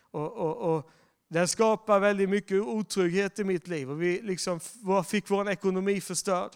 Och, 0.00 0.32
och, 0.32 0.76
och 0.76 0.90
den 1.28 1.48
skapar 1.48 2.00
väldigt 2.00 2.28
mycket 2.28 2.62
otrygghet 2.62 3.38
i 3.38 3.44
mitt 3.44 3.68
liv 3.68 3.90
och 3.90 4.02
vi 4.02 4.22
liksom 4.22 4.60
fick 5.06 5.30
vår 5.30 5.50
ekonomi 5.50 6.00
förstörd. 6.00 6.50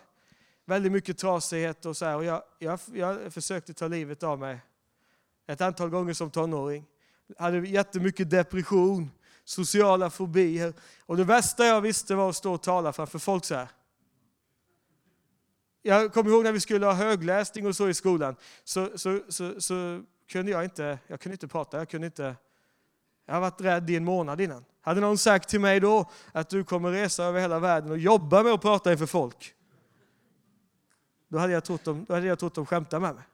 Väldigt 0.64 0.92
mycket 0.92 1.18
trasighet 1.18 1.86
och 1.86 1.96
så 1.96 2.04
här. 2.04 2.16
Och 2.16 2.24
jag, 2.24 2.42
jag, 2.58 2.80
jag 2.92 3.32
försökte 3.32 3.74
ta 3.74 3.88
livet 3.88 4.22
av 4.22 4.38
mig 4.38 4.58
ett 5.46 5.60
antal 5.60 5.88
gånger 5.88 6.12
som 6.12 6.30
tonåring. 6.30 6.86
Hade 7.38 7.58
jättemycket 7.58 8.30
depression, 8.30 9.10
sociala 9.44 10.10
fobier. 10.10 10.72
Och 11.06 11.16
det 11.16 11.24
värsta 11.24 11.64
jag 11.64 11.80
visste 11.80 12.14
var 12.14 12.30
att 12.30 12.36
stå 12.36 12.54
och 12.54 12.62
tala 12.62 12.92
framför 12.92 13.18
folk 13.18 13.44
så 13.44 13.54
här. 13.54 13.68
Jag 15.82 16.12
kommer 16.12 16.30
ihåg 16.30 16.44
när 16.44 16.52
vi 16.52 16.60
skulle 16.60 16.86
ha 16.86 16.92
högläsning 16.92 17.66
och 17.66 17.76
så 17.76 17.88
i 17.88 17.94
skolan. 17.94 18.36
Så, 18.64 18.98
så, 18.98 19.20
så, 19.28 19.60
så 19.60 20.02
kunde 20.28 20.52
jag 20.52 20.64
inte, 20.64 20.98
jag 21.06 21.20
kunde 21.20 21.34
inte 21.34 21.48
prata, 21.48 21.78
jag 21.78 21.88
kunde 21.88 22.06
inte 22.06 22.36
jag 23.26 23.34
har 23.34 23.40
varit 23.40 23.60
rädd 23.60 23.90
i 23.90 23.96
en 23.96 24.04
månad 24.04 24.40
innan. 24.40 24.64
Hade 24.80 25.00
någon 25.00 25.18
sagt 25.18 25.48
till 25.48 25.60
mig 25.60 25.80
då 25.80 26.10
att 26.32 26.48
du 26.48 26.64
kommer 26.64 26.90
resa 26.90 27.24
över 27.24 27.40
hela 27.40 27.58
världen 27.58 27.90
och 27.90 27.98
jobba 27.98 28.42
med 28.42 28.52
att 28.52 28.62
prata 28.62 28.92
inför 28.92 29.06
folk. 29.06 29.54
Då 31.28 31.38
hade 31.38 31.52
jag 31.52 31.64
trott 31.64 31.84
de, 31.84 32.04
då 32.04 32.14
hade 32.14 32.26
jag 32.26 32.38
trott 32.38 32.54
de 32.54 32.66
skämtade 32.66 33.00
med 33.00 33.14
mig. 33.14 33.24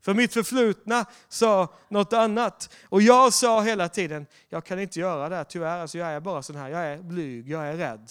För 0.00 0.14
mitt 0.14 0.32
förflutna 0.32 1.06
sa 1.28 1.74
något 1.88 2.12
annat. 2.12 2.74
Och 2.88 3.02
jag 3.02 3.32
sa 3.32 3.62
hela 3.62 3.88
tiden, 3.88 4.26
jag 4.48 4.64
kan 4.64 4.78
inte 4.80 5.00
göra 5.00 5.28
det 5.28 5.36
här 5.36 5.44
tyvärr. 5.44 5.78
Alltså 5.78 5.98
jag 5.98 6.08
är 6.08 6.20
bara 6.20 6.42
sån 6.42 6.56
här, 6.56 6.68
jag 6.68 6.86
är 6.86 6.98
blyg, 6.98 7.48
jag 7.48 7.68
är 7.68 7.76
rädd. 7.76 8.10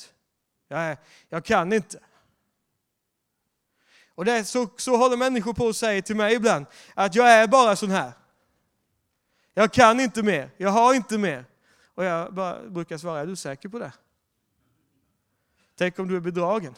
Jag, 0.67 0.79
är, 0.79 0.97
jag 1.29 1.45
kan 1.45 1.73
inte. 1.73 1.99
Och 4.15 4.25
det, 4.25 4.43
så, 4.43 4.69
så 4.77 4.97
håller 4.97 5.17
människor 5.17 5.53
på 5.53 5.67
att 5.67 5.75
säga 5.75 6.01
till 6.01 6.15
mig 6.15 6.35
ibland, 6.35 6.65
att 6.93 7.15
jag 7.15 7.31
är 7.31 7.47
bara 7.47 7.75
sån 7.75 7.91
här. 7.91 8.11
Jag 9.53 9.73
kan 9.73 9.99
inte 9.99 10.23
mer, 10.23 10.49
jag 10.57 10.69
har 10.69 10.93
inte 10.93 11.17
mer. 11.17 11.45
Och 11.95 12.05
jag 12.05 12.33
bara 12.33 12.69
brukar 12.69 12.97
svara, 12.97 13.19
är 13.19 13.25
du 13.25 13.35
säker 13.35 13.69
på 13.69 13.79
det? 13.79 13.91
Tänk 15.77 15.99
om 15.99 16.07
du 16.07 16.15
är 16.15 16.19
bedragen? 16.19 16.75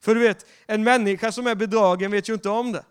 För 0.00 0.14
du 0.14 0.20
vet, 0.20 0.46
en 0.66 0.84
människa 0.84 1.32
som 1.32 1.46
är 1.46 1.54
bedragen 1.54 2.10
vet 2.10 2.28
ju 2.28 2.34
inte 2.34 2.48
om 2.48 2.72
det. 2.72 2.84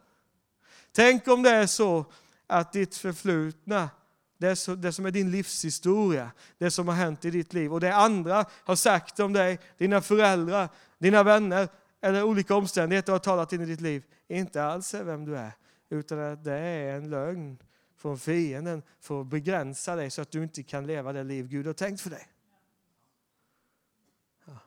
Tänk 0.92 1.28
om 1.28 1.44
det 1.44 1.50
är 1.50 1.68
så 1.68 2.06
att 2.48 2.74
ditt 2.74 2.96
förflutna, 2.96 3.90
det, 4.38 4.56
så, 4.56 4.76
det 4.76 4.92
som 4.92 5.06
är 5.06 5.12
din 5.12 5.32
livshistoria, 5.32 6.32
det 6.58 6.72
som 6.72 6.88
har 6.88 6.96
hänt 6.96 7.26
i 7.26 7.32
ditt 7.32 7.54
liv 7.54 7.74
och 7.74 7.80
det 7.80 7.96
andra 7.96 8.46
har 8.64 8.76
sagt 8.76 9.20
om 9.20 9.34
dig, 9.34 9.60
dina 9.78 10.02
föräldrar, 10.02 10.70
dina 10.98 11.24
vänner 11.24 11.68
eller 12.02 12.24
olika 12.24 12.56
omständigheter 12.56 13.12
har 13.12 13.20
talat 13.20 13.54
in 13.54 13.62
i 13.62 13.66
ditt 13.66 13.82
liv, 13.82 14.04
inte 14.28 14.64
alls 14.64 14.94
är 14.94 15.04
vem 15.04 15.26
du 15.26 15.38
är, 15.38 15.52
utan 15.90 16.20
att 16.20 16.44
det 16.44 16.54
är 16.54 16.96
en 16.96 17.10
lögn 17.10 17.58
från 17.98 18.20
fienden 18.20 18.84
för 19.00 19.22
att 19.22 19.28
begränsa 19.28 19.96
dig 19.96 20.10
så 20.10 20.22
att 20.22 20.32
du 20.32 20.44
inte 20.44 20.64
kan 20.64 20.88
leva 20.88 21.14
det 21.14 21.24
liv 21.24 21.48
Gud 21.48 21.66
har 21.66 21.74
tänkt 21.74 22.02
för 22.02 22.10
dig. 22.10 22.28
Ja. 24.46 24.58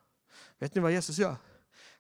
Vet 0.59 0.75
ni 0.75 0.81
vad 0.81 0.93
Jesus 0.93 1.19
gör? 1.19 1.37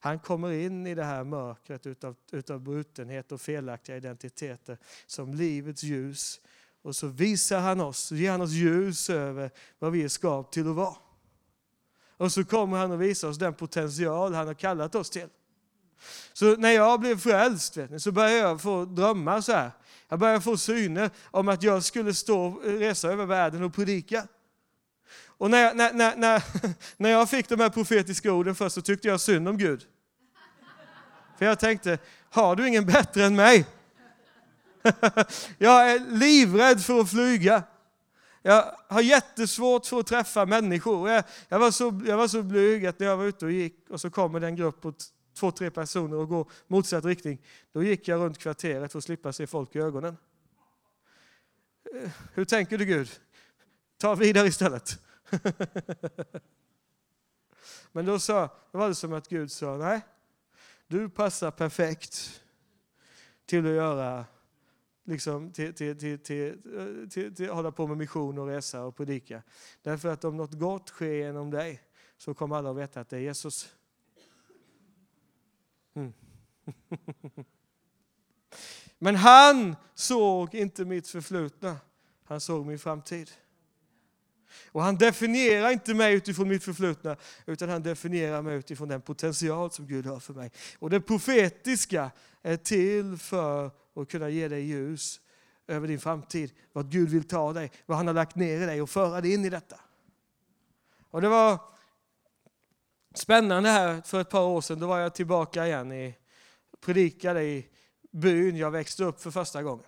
Han 0.05 0.19
kommer 0.19 0.53
in 0.53 0.87
i 0.87 0.95
det 0.95 1.05
här 1.05 1.25
mörkret 1.25 1.87
utav, 1.87 2.17
utav 2.33 2.61
brutenhet 2.61 3.33
och 3.33 3.40
felaktiga 3.40 3.97
identiteter 3.97 4.79
som 5.07 5.35
livets 5.35 5.83
ljus. 5.83 6.40
Och 6.83 6.97
så 6.97 7.07
visar 7.07 7.61
han 7.61 7.81
oss, 7.81 8.12
ger 8.12 8.31
han 8.31 8.40
oss 8.40 8.51
ljus 8.51 9.11
över 9.11 9.51
vad 9.79 9.93
vi 9.93 10.05
är 10.05 10.09
skapade 10.09 10.53
till 10.53 10.69
att 10.69 10.77
vara. 10.77 10.97
Och 12.17 12.33
så 12.33 12.45
kommer 12.45 12.77
han 12.77 12.90
och 12.90 13.03
visar 13.03 13.29
oss 13.29 13.38
den 13.38 13.55
potential 13.55 14.35
han 14.35 14.47
har 14.47 14.55
kallat 14.55 14.95
oss 14.95 15.11
till. 15.11 15.29
Så 16.33 16.57
när 16.57 16.71
jag 16.71 17.01
blev 17.01 17.19
frälst 17.19 17.77
vet 17.77 17.90
ni, 17.90 18.01
så 18.01 18.12
började 18.12 18.37
jag 18.37 18.61
få 18.61 18.85
drömmar 18.85 19.40
så 19.40 19.53
här. 19.53 19.71
Jag 20.09 20.19
började 20.19 20.40
få 20.40 20.57
syner 20.57 21.11
om 21.25 21.49
att 21.49 21.62
jag 21.62 21.85
skulle 21.85 22.14
stå 22.14 22.61
resa 22.64 23.09
över 23.09 23.27
världen 23.27 23.62
och 23.62 23.75
predika. 23.75 24.27
Och 25.25 25.51
när 25.51 25.59
jag, 25.59 25.77
när, 25.77 25.93
när, 25.93 26.17
när, 26.17 26.43
när 26.97 27.11
jag 27.11 27.31
fick 27.31 27.49
de 27.49 27.61
här 27.61 27.71
profetiska 27.71 28.33
orden 28.33 28.55
först 28.55 28.75
så 28.75 28.83
tyckte 28.83 29.09
jag 29.09 29.21
synd 29.21 29.49
om 29.49 29.59
Gud. 29.59 29.87
För 31.38 31.44
jag 31.44 31.59
tänkte, 31.59 31.99
har 32.31 32.57
du 32.57 32.68
ingen 32.68 32.87
bättre 32.87 33.25
än 33.25 33.37
mig? 33.37 33.66
Jag 35.59 35.91
är 35.91 36.18
livrädd 36.18 36.82
för 36.82 37.01
att 37.01 37.11
flyga. 37.11 37.62
Jag 38.43 38.76
har 38.89 39.01
jättesvårt 39.01 39.87
för 39.87 40.01
att 40.01 40.07
träffa 40.07 40.47
människor. 40.47 41.11
Jag, 41.11 41.24
jag, 41.49 41.59
var 41.59 41.70
så, 41.70 42.03
jag 42.07 42.16
var 42.16 42.28
så 42.28 42.43
blyg 42.43 42.87
att 42.87 42.99
när 42.99 43.07
jag 43.07 43.16
var 43.16 43.24
ute 43.24 43.45
och 43.45 43.53
gick 43.53 43.91
och 43.91 44.01
så 44.01 44.11
kommer 44.11 44.41
det 44.41 44.47
en 44.47 44.57
grupp 44.57 44.80
på 44.80 44.93
två, 45.35 45.51
tre 45.51 45.70
personer 45.70 46.16
och 46.16 46.28
går 46.28 46.51
motsatt 46.66 47.05
riktning. 47.05 47.43
Då 47.72 47.82
gick 47.82 48.09
jag 48.09 48.20
runt 48.20 48.39
kvarteret 48.39 48.93
för 48.93 48.99
att 48.99 49.05
slippa 49.05 49.32
se 49.32 49.47
folk 49.47 49.76
i 49.76 49.78
ögonen. 49.78 50.16
Eh, 51.95 52.11
hur 52.35 52.45
tänker 52.45 52.78
du 52.78 52.85
Gud? 52.85 53.11
Ta 53.99 54.14
vidare 54.14 54.47
istället. 54.47 54.99
Men 57.93 58.07
då, 58.07 58.18
sa, 58.18 58.57
då 58.72 58.78
var 58.78 58.89
det 58.89 58.95
som 58.95 59.12
att 59.12 59.28
Gud 59.28 59.53
sa, 59.53 59.76
nej, 59.76 60.01
du 60.87 61.09
passar 61.09 61.51
perfekt 61.51 62.43
till 63.47 63.66
att 63.66 63.72
göra 63.72 64.26
liksom, 65.05 65.53
till, 65.53 65.74
till, 65.74 65.99
till, 65.99 66.18
till, 66.18 66.62
till, 67.11 67.35
till, 67.35 67.51
hålla 67.51 67.72
på 67.72 67.87
med 67.87 67.97
mission 67.97 68.39
och 68.39 68.47
resa 68.47 68.85
och 68.85 68.97
predika. 68.97 69.43
Därför 69.82 70.09
att 70.09 70.24
om 70.24 70.37
något 70.37 70.53
gott 70.53 70.89
sker 70.89 71.12
genom 71.12 71.51
dig 71.51 71.80
så 72.16 72.35
kommer 72.35 72.57
alla 72.57 72.70
att 72.70 72.76
veta 72.76 73.01
att 73.01 73.09
det 73.09 73.16
är 73.16 73.20
Jesus. 73.20 73.74
Mm. 75.95 76.12
Men 78.99 79.16
han 79.16 79.76
såg 79.95 80.55
inte 80.55 80.85
mitt 80.85 81.09
förflutna, 81.09 81.76
han 82.24 82.41
såg 82.41 82.66
min 82.66 82.78
framtid. 82.78 83.30
Och 84.72 84.82
han 84.82 84.96
definierar 84.96 85.70
inte 85.70 85.94
mig 85.94 86.14
utifrån 86.14 86.48
mitt 86.48 86.64
förflutna, 86.64 87.16
utan 87.46 87.68
han 87.68 87.82
definierar 87.82 88.42
mig 88.42 88.57
utifrån 88.57 88.88
den 88.88 89.00
potential 89.00 89.70
som 89.70 89.86
Gud 89.86 90.07
har 90.07 90.20
för 90.20 90.34
mig. 90.34 90.50
Och 90.78 90.90
det 90.90 91.00
profetiska 91.00 92.11
är 92.42 92.57
till 92.57 93.16
för 93.18 93.70
att 93.96 94.09
kunna 94.09 94.28
ge 94.28 94.48
dig 94.48 94.62
ljus 94.62 95.20
över 95.66 95.88
din 95.88 96.00
framtid, 96.00 96.52
vad 96.72 96.90
Gud 96.90 97.09
vill 97.09 97.24
ta 97.24 97.52
dig, 97.52 97.70
vad 97.86 97.96
han 97.96 98.07
har 98.07 98.14
lagt 98.14 98.36
ner 98.36 98.62
i 98.62 98.66
dig 98.66 98.82
och 98.82 98.90
föra 98.90 99.20
dig 99.20 99.34
in 99.34 99.44
i 99.44 99.50
detta. 99.50 99.80
Och 101.11 101.20
det 101.20 101.28
var 101.28 101.59
spännande 103.14 103.68
här 103.68 104.02
för 104.05 104.20
ett 104.20 104.30
par 104.30 104.42
år 104.42 104.61
sedan, 104.61 104.78
då 104.80 104.86
var 104.86 104.98
jag 104.98 105.14
tillbaka 105.14 105.66
igen 105.66 105.92
i 105.92 106.14
predikade 106.80 107.42
i 107.42 107.68
byn 108.11 108.57
jag 108.57 108.70
växte 108.70 109.05
upp 109.05 109.20
för 109.20 109.30
första 109.30 109.62
gången. 109.62 109.84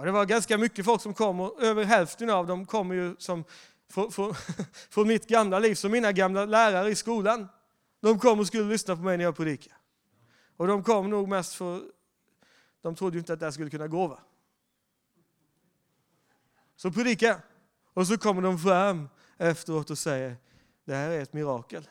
Och 0.00 0.06
det 0.06 0.12
var 0.12 0.26
ganska 0.26 0.58
mycket 0.58 0.84
folk 0.84 1.02
som 1.02 1.14
kom 1.14 1.40
och 1.40 1.62
över 1.62 1.84
hälften 1.84 2.30
av 2.30 2.46
dem 2.46 2.66
kom 2.66 2.92
ju 2.92 3.16
som, 3.18 3.44
från, 3.88 4.12
från, 4.12 4.34
från 4.90 5.08
mitt 5.08 5.28
gamla 5.28 5.58
liv, 5.58 5.74
som 5.74 5.92
mina 5.92 6.12
gamla 6.12 6.44
lärare 6.44 6.90
i 6.90 6.94
skolan. 6.94 7.48
De 8.00 8.18
kom 8.18 8.40
och 8.40 8.46
skulle 8.46 8.64
lyssna 8.64 8.96
på 8.96 9.02
mig 9.02 9.16
när 9.16 9.24
jag 9.24 9.36
predikade. 9.36 9.74
Och 10.56 10.66
de 10.66 10.84
kom 10.84 11.10
nog 11.10 11.28
mest 11.28 11.54
för, 11.54 11.82
de 12.80 12.94
trodde 12.94 13.16
ju 13.16 13.18
inte 13.18 13.32
att 13.32 13.40
det 13.40 13.46
här 13.46 13.50
skulle 13.50 13.70
kunna 13.70 13.88
gå 13.88 14.06
va. 14.06 14.18
Så 16.76 16.92
predika. 16.92 17.40
Och 17.92 18.06
så 18.06 18.18
kommer 18.18 18.42
de 18.42 18.58
fram 18.58 19.08
efteråt 19.38 19.90
och 19.90 19.98
säger, 19.98 20.36
det 20.84 20.94
här 20.94 21.10
är 21.10 21.20
ett 21.20 21.32
mirakel. 21.32 21.88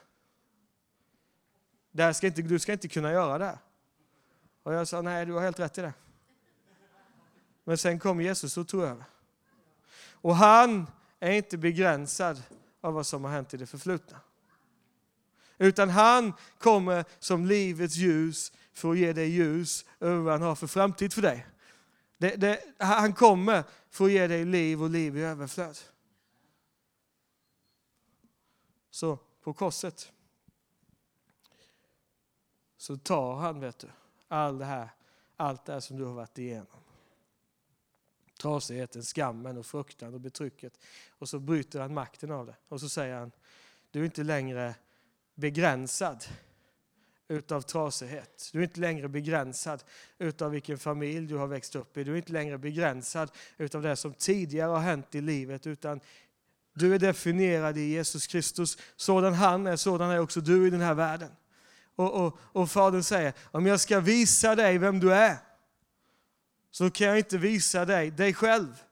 Det 1.92 2.14
ska 2.14 2.28
inte, 2.28 2.42
du 2.42 2.60
ska 2.60 2.74
inte 2.74 2.88
kunna 2.88 3.12
göra 3.12 3.38
det 3.38 3.46
här. 3.46 3.58
Och 4.64 4.74
jag 4.74 4.88
sa, 4.88 5.02
nej 5.02 5.26
du 5.26 5.34
har 5.34 5.42
helt 5.42 5.60
rätt 5.60 5.78
i 5.78 5.82
det. 5.82 5.94
Men 7.70 7.78
sen 7.78 8.00
kom 8.00 8.22
Jesus 8.22 8.58
och 8.58 8.68
tog 8.68 8.82
över. 8.82 9.04
Och 10.12 10.36
han 10.36 10.88
är 11.20 11.32
inte 11.32 11.58
begränsad 11.58 12.44
av 12.82 12.94
vad 12.94 13.06
som 13.06 13.24
har 13.24 13.32
hänt 13.32 13.54
i 13.54 13.58
det 13.58 13.66
förflutna. 13.66 14.20
Utan 15.58 15.90
han 15.90 16.34
kommer 16.58 17.06
som 17.20 17.46
livets 17.46 17.96
ljus 17.96 18.52
för 18.74 18.92
att 18.92 18.98
ge 18.98 19.14
dig 19.14 19.30
ljus 19.30 19.86
över 20.00 20.18
vad 20.18 20.34
han 20.34 20.42
har 20.42 20.56
för 20.56 20.68
framtid 20.68 21.14
för 21.14 21.22
dig. 21.22 21.48
Det, 22.18 22.36
det, 22.36 22.64
han 22.78 23.14
kommer 23.14 23.64
för 23.90 24.06
att 24.06 24.12
ge 24.12 24.28
dig 24.28 24.46
liv 24.46 24.84
och 24.84 24.90
liv 24.90 25.18
i 25.18 25.22
överflöd. 25.22 25.78
Så 28.90 29.18
på 29.42 29.54
korset 29.54 30.12
så 32.78 32.98
tar 32.98 33.36
han 33.36 33.60
vet 33.60 33.80
du, 33.80 33.88
all 34.28 34.58
det 34.58 34.66
här, 34.66 34.90
allt 35.36 35.66
det 35.66 35.74
här 35.74 35.80
som 35.80 35.98
du 35.98 36.06
har 36.06 36.14
varit 36.14 36.38
igenom. 36.38 36.80
Trasigheten, 38.42 39.04
skammen 39.04 39.58
och 39.58 39.66
fruktan 39.66 40.14
och 40.14 40.22
betrycket. 40.22 40.80
Och 41.10 41.30
så 41.30 41.40
bryter 41.40 41.80
han 41.80 41.94
makten 41.94 42.32
av 42.32 42.46
det. 42.46 42.56
Och 42.68 42.80
så 42.80 42.90
säger 42.90 43.16
han, 43.16 43.32
du 43.92 44.00
är 44.02 44.06
inte 44.06 44.24
längre 44.24 44.76
begränsad 45.36 46.26
utav 47.28 47.62
trasighet. 47.62 48.50
Du 48.54 48.60
är 48.60 48.64
inte 48.64 48.80
längre 48.80 49.08
begränsad 49.08 49.84
utav 50.18 50.52
vilken 50.52 50.78
familj 50.78 51.28
du 51.28 51.36
har 51.36 51.48
växt 51.48 51.76
upp 51.76 51.98
i. 51.98 52.04
Du 52.04 52.14
är 52.14 52.18
inte 52.18 52.34
längre 52.34 52.58
begränsad 52.58 53.32
utav 53.58 53.82
det 53.82 53.96
som 53.96 54.14
tidigare 54.14 54.72
har 54.72 54.80
hänt 54.80 55.16
i 55.16 55.22
livet. 55.22 55.68
Utan 55.68 56.00
du 56.74 56.96
är 56.96 57.00
definierad 57.00 57.78
i 57.78 57.82
Jesus 57.82 58.28
Kristus. 58.28 58.78
Sådan 58.96 59.34
han 59.34 59.68
är, 59.68 59.76
sådan 59.76 60.10
är 60.10 60.20
också 60.20 60.42
du 60.42 60.68
i 60.68 60.70
den 60.70 60.82
här 60.82 60.94
världen. 60.94 61.32
Och, 61.96 62.26
och, 62.26 62.38
och 62.42 62.72
Fadern 62.72 63.04
säger, 63.04 63.34
om 63.52 63.66
jag 63.66 63.80
ska 63.80 64.00
visa 64.00 64.56
dig 64.56 64.78
vem 64.78 65.00
du 65.00 65.14
är, 65.14 65.38
så 66.72 66.90
kan 66.90 67.08
jag 67.08 67.18
inte 67.18 67.38
visa 67.38 67.86
dig 67.86 68.12
dig 68.12 68.34
själv. 68.34 68.84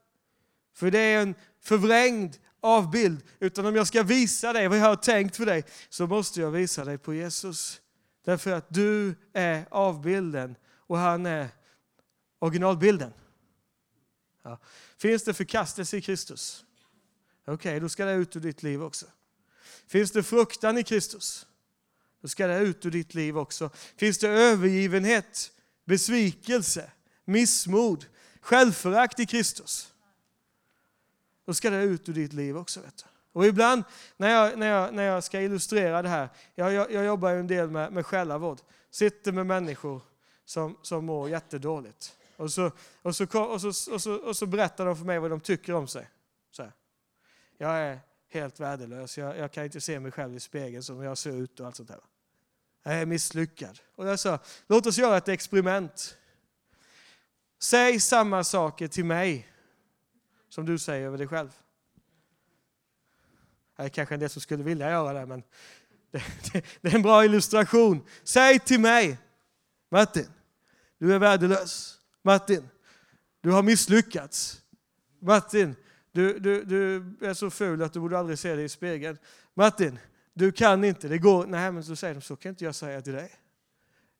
För 0.73 0.91
det 0.91 0.99
är 0.99 1.21
en 1.21 1.36
förvrängd 1.61 2.38
avbild. 2.59 3.23
Utan 3.39 3.65
om 3.65 3.75
jag 3.75 3.88
ska 3.88 4.03
visa 4.03 4.53
dig 4.53 4.67
vad 4.67 4.78
jag 4.78 4.86
har 4.86 4.95
tänkt 4.95 5.36
för 5.36 5.45
dig, 5.45 5.63
så 5.89 6.07
måste 6.07 6.41
jag 6.41 6.51
visa 6.51 6.86
dig 6.86 6.97
på 6.97 7.13
Jesus. 7.13 7.82
Därför 8.25 8.51
att 8.51 8.65
du 8.69 9.15
är 9.34 9.65
avbilden 9.71 10.55
och 10.75 10.97
han 10.97 11.25
är 11.25 11.49
originalbilden. 12.39 13.13
Ja. 14.43 14.59
Finns 14.97 15.23
det 15.23 15.34
förkastelse 15.34 15.97
i 15.97 16.01
Kristus? 16.01 16.65
Okej, 17.41 17.53
okay, 17.53 17.80
då 17.80 17.89
ska 17.89 18.05
det 18.05 18.13
ut 18.13 18.36
ur 18.36 18.39
ditt 18.39 18.63
liv 18.63 18.84
också. 18.84 19.05
Finns 19.88 20.11
det 20.11 20.23
fruktan 20.23 20.78
i 20.78 20.84
Kristus? 20.84 21.47
Då 22.21 22.28
ska 22.28 22.47
det 22.47 22.59
ut 22.59 22.86
ur 22.86 22.91
ditt 22.91 23.13
liv 23.13 23.38
också. 23.38 23.69
Finns 23.97 24.17
det 24.17 24.30
övergivenhet, 24.30 25.51
besvikelse, 25.86 26.91
missmod, 27.28 28.05
självförakt 28.41 29.19
i 29.19 29.25
Kristus? 29.25 29.93
Då 31.45 31.53
ska 31.53 31.69
det 31.69 31.84
ut 31.84 32.09
ur 32.09 32.13
ditt 32.13 32.34
liv 32.34 32.57
också. 32.57 32.82
Vet 32.82 32.97
du. 32.97 33.03
Och 33.32 33.45
ibland 33.45 33.84
när 34.17 34.30
jag, 34.30 34.57
när, 34.59 34.67
jag, 34.67 34.93
när 34.93 35.03
jag 35.03 35.23
ska 35.23 35.41
illustrera 35.41 36.01
det 36.01 36.09
här, 36.09 36.30
jag, 36.55 36.73
jag, 36.73 36.91
jag 36.91 37.05
jobbar 37.05 37.30
ju 37.30 37.39
en 37.39 37.47
del 37.47 37.69
med, 37.69 37.91
med 37.93 38.05
själavård, 38.05 38.59
sitter 38.89 39.32
med 39.32 39.45
människor 39.45 40.01
som, 40.45 40.78
som 40.82 41.05
mår 41.05 41.30
jättedåligt. 41.30 42.17
Och 42.38 42.51
så, 42.51 42.71
och, 43.01 43.15
så, 43.15 43.23
och, 43.23 43.61
så, 43.61 43.93
och, 43.93 44.01
så, 44.01 44.15
och 44.15 44.38
så 44.38 44.45
berättar 44.45 44.86
de 44.86 44.97
för 44.97 45.05
mig 45.05 45.19
vad 45.19 45.32
de 45.32 45.39
tycker 45.39 45.73
om 45.73 45.88
sig. 45.88 46.09
Så 46.51 46.63
här. 46.63 46.71
Jag 47.57 47.71
är 47.71 47.99
helt 48.30 48.59
värdelös, 48.59 49.17
jag, 49.17 49.38
jag 49.38 49.51
kan 49.51 49.63
inte 49.63 49.82
se 49.82 49.99
mig 49.99 50.11
själv 50.11 50.36
i 50.36 50.39
spegeln 50.39 50.84
som 50.84 51.03
jag 51.03 51.17
ser 51.17 51.32
ut 51.32 51.59
och 51.59 51.65
allt 51.65 51.75
sånt 51.75 51.89
där. 51.89 51.99
Jag 52.84 52.93
är 52.93 53.05
misslyckad. 53.05 53.80
Och 53.95 54.07
jag 54.07 54.19
sa, 54.19 54.39
låt 54.67 54.86
oss 54.86 54.97
göra 54.97 55.17
ett 55.17 55.28
experiment. 55.28 56.17
Säg 57.60 57.99
samma 57.99 58.43
saker 58.43 58.88
till 58.88 59.05
mig 59.05 59.47
som 60.49 60.66
du 60.66 60.78
säger 60.78 61.05
över 61.05 61.18
dig 61.18 61.28
själv. 61.28 61.49
Det 63.78 63.84
är 63.84 63.89
kanske 63.89 64.16
en 64.16 64.20
del 64.20 64.30
som 64.30 64.41
skulle 64.41 64.64
vilja 64.64 64.89
göra 64.89 65.14
det, 65.14 65.26
men 65.26 65.43
det, 66.12 66.24
det, 66.53 66.66
det 66.82 66.89
är 66.89 66.95
en 66.95 67.01
bra 67.01 67.26
illustration. 67.26 68.05
Säg 68.24 68.60
till 68.60 68.80
mig, 68.80 69.18
Martin, 69.89 70.28
du 70.97 71.14
är 71.14 71.20
värdelös. 71.20 71.99
Martin, 72.22 72.70
du 73.41 73.51
har 73.51 73.64
misslyckats. 73.64 74.62
Martin, 75.20 75.76
du, 76.12 76.39
du, 76.39 76.64
du 76.64 76.95
är 77.28 77.34
så 77.34 77.49
ful 77.49 77.82
att 77.82 77.93
du 77.93 77.99
borde 77.99 78.20
aldrig 78.20 78.39
se 78.39 78.55
dig 78.55 78.66
i 78.66 78.70
spegeln. 78.70 79.18
Martin, 79.53 79.99
du 80.34 80.51
kan 80.51 80.84
inte, 80.84 81.08
det 81.08 81.18
går. 81.18 81.45
Nej, 81.45 81.72
men 81.72 81.84
så 81.84 81.95
säger 81.95 82.14
de, 82.14 82.22
så 82.22 82.36
kan 82.36 82.49
inte 82.49 82.66
jag 82.66 82.76
säga 82.76 83.01
till 83.01 83.14
dig. 83.14 83.32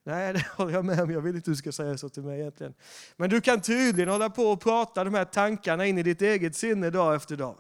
Nej, 0.08 0.34
det 0.34 0.46
håller 0.56 0.74
jag 0.74 0.86
med 0.86 1.00
om. 1.00 1.12
Jag 1.12 1.22
vill 1.22 1.36
inte 1.36 1.52
att 1.52 1.54
du 1.54 1.56
ska 1.56 1.72
säga 1.72 1.98
så 1.98 2.10
till 2.10 2.24
mig 2.24 2.40
egentligen. 2.40 2.74
Men 3.16 3.30
du 3.30 3.42
kan 3.42 3.62
tydligen 3.62 4.10
hålla 4.10 4.30
på 4.30 4.44
och 4.44 4.62
prata 4.62 5.04
de 5.04 5.14
här 5.14 5.26
tankarna 5.26 5.86
in 5.86 5.98
i 5.98 6.04
ditt 6.04 6.22
eget 6.22 6.56
sinne 6.56 6.90
dag 6.90 7.16
efter 7.16 7.36
dag. 7.36 7.56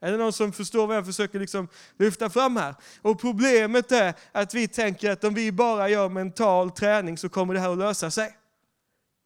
Är 0.00 0.12
det 0.12 0.18
någon 0.18 0.32
som 0.32 0.52
förstår 0.52 0.86
vad 0.86 0.96
jag 0.96 1.06
försöker 1.06 1.40
liksom 1.40 1.68
lyfta 1.98 2.30
fram 2.30 2.56
här? 2.56 2.74
Och 3.02 3.20
problemet 3.20 3.92
är 3.92 4.14
att 4.32 4.54
vi 4.54 4.68
tänker 4.68 5.10
att 5.10 5.24
om 5.24 5.34
vi 5.34 5.52
bara 5.52 5.88
gör 5.88 6.08
mental 6.08 6.70
träning 6.70 7.18
så 7.18 7.28
kommer 7.28 7.54
det 7.54 7.60
här 7.60 7.72
att 7.72 7.78
lösa 7.78 8.10
sig. 8.10 8.36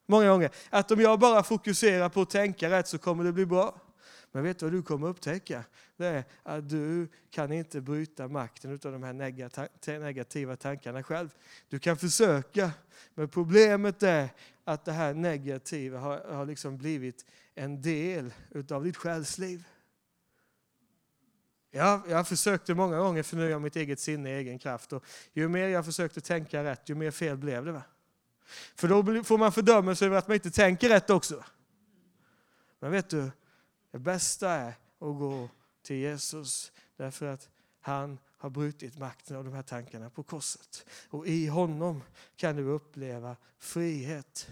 Många 0.09 0.29
gånger. 0.29 0.51
Att 0.71 0.91
om 0.91 1.01
jag 1.01 1.19
bara 1.19 1.43
fokuserar 1.43 2.09
på 2.09 2.23
att 2.23 2.31
tänka 2.31 2.71
rätt 2.71 2.89
så 2.89 2.99
kommer 2.99 3.25
det 3.25 3.33
bli 3.33 3.47
bra. 3.47 3.75
Men 4.33 4.43
vet 4.43 4.59
du 4.59 4.67
vad 4.67 4.73
du 4.73 4.83
kommer 4.83 5.09
upptäcka? 5.09 5.65
Det 5.97 6.07
är 6.07 6.25
att 6.43 6.69
du 6.69 7.09
kan 7.31 7.53
inte 7.53 7.81
bryta 7.81 8.29
makten 8.29 8.73
av 8.73 8.79
de 8.79 9.03
här 9.03 9.13
negativa 9.99 10.57
tankarna 10.57 11.03
själv. 11.03 11.35
Du 11.69 11.79
kan 11.79 11.97
försöka, 11.97 12.71
men 13.15 13.29
problemet 13.29 14.03
är 14.03 14.29
att 14.65 14.85
det 14.85 14.93
här 14.93 15.15
negativa 15.15 15.99
har, 15.99 16.35
har 16.35 16.47
liksom 16.47 16.79
blivit 16.79 17.27
en 17.55 17.83
del 17.83 18.33
av 18.71 18.85
ditt 18.85 18.97
själsliv. 18.97 19.65
Jag, 21.71 22.03
jag 22.09 22.29
försökte 22.29 22.75
många 22.75 22.99
gånger 22.99 23.23
förnya 23.23 23.59
mitt 23.59 23.77
eget 23.77 24.01
sinne 24.01 24.31
i 24.31 24.33
egen 24.33 24.59
kraft. 24.59 24.93
Och 24.93 25.05
ju 25.33 25.49
mer 25.49 25.69
jag 25.69 25.85
försökte 25.85 26.21
tänka 26.21 26.65
rätt, 26.65 26.89
ju 26.89 26.95
mer 26.95 27.11
fel 27.11 27.37
blev 27.37 27.65
det. 27.65 27.73
Va? 27.73 27.83
För 28.75 28.89
då 28.89 29.25
får 29.25 29.39
man 29.39 29.53
fördömelse 29.53 30.07
över 30.07 30.17
att 30.17 30.29
man 30.29 30.35
inte 30.35 30.51
tänker 30.51 30.89
rätt 30.89 31.11
också. 31.11 31.45
Men 32.81 32.91
vet 32.91 33.11
du, 33.11 33.31
det 33.91 33.99
bästa 33.99 34.51
är 34.51 34.69
att 34.69 35.19
gå 35.19 35.49
till 35.83 35.97
Jesus 35.97 36.73
därför 36.97 37.27
att 37.27 37.49
han 37.81 38.19
har 38.37 38.51
brutit 38.51 38.99
makten 38.99 39.37
av 39.37 39.45
de 39.45 39.53
här 39.53 39.63
tankarna 39.63 40.11
på 40.11 40.23
korset. 40.23 40.87
Och 41.09 41.27
i 41.27 41.47
honom 41.47 42.03
kan 42.37 42.57
du 42.57 42.63
uppleva 42.63 43.37
frihet 43.59 44.51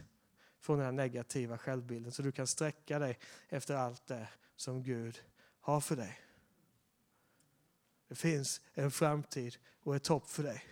från 0.59 0.79
den 0.79 0.85
här 0.85 0.93
negativa 0.93 1.59
självbilden 1.59 2.13
så 2.13 2.23
du 2.23 2.33
kan 2.33 2.47
sträcka 2.47 2.99
dig 2.99 3.19
efter 3.49 3.75
allt 3.75 4.07
det 4.07 4.29
som 4.57 4.83
Gud 4.83 5.23
har 5.61 5.81
för 5.81 5.97
dig. 5.97 6.21
Det 8.09 8.15
finns 8.15 8.61
en 8.75 8.91
framtid 8.91 9.57
och 9.83 9.97
ett 9.97 10.07
hopp 10.07 10.31
för 10.31 10.43
dig. 10.43 10.65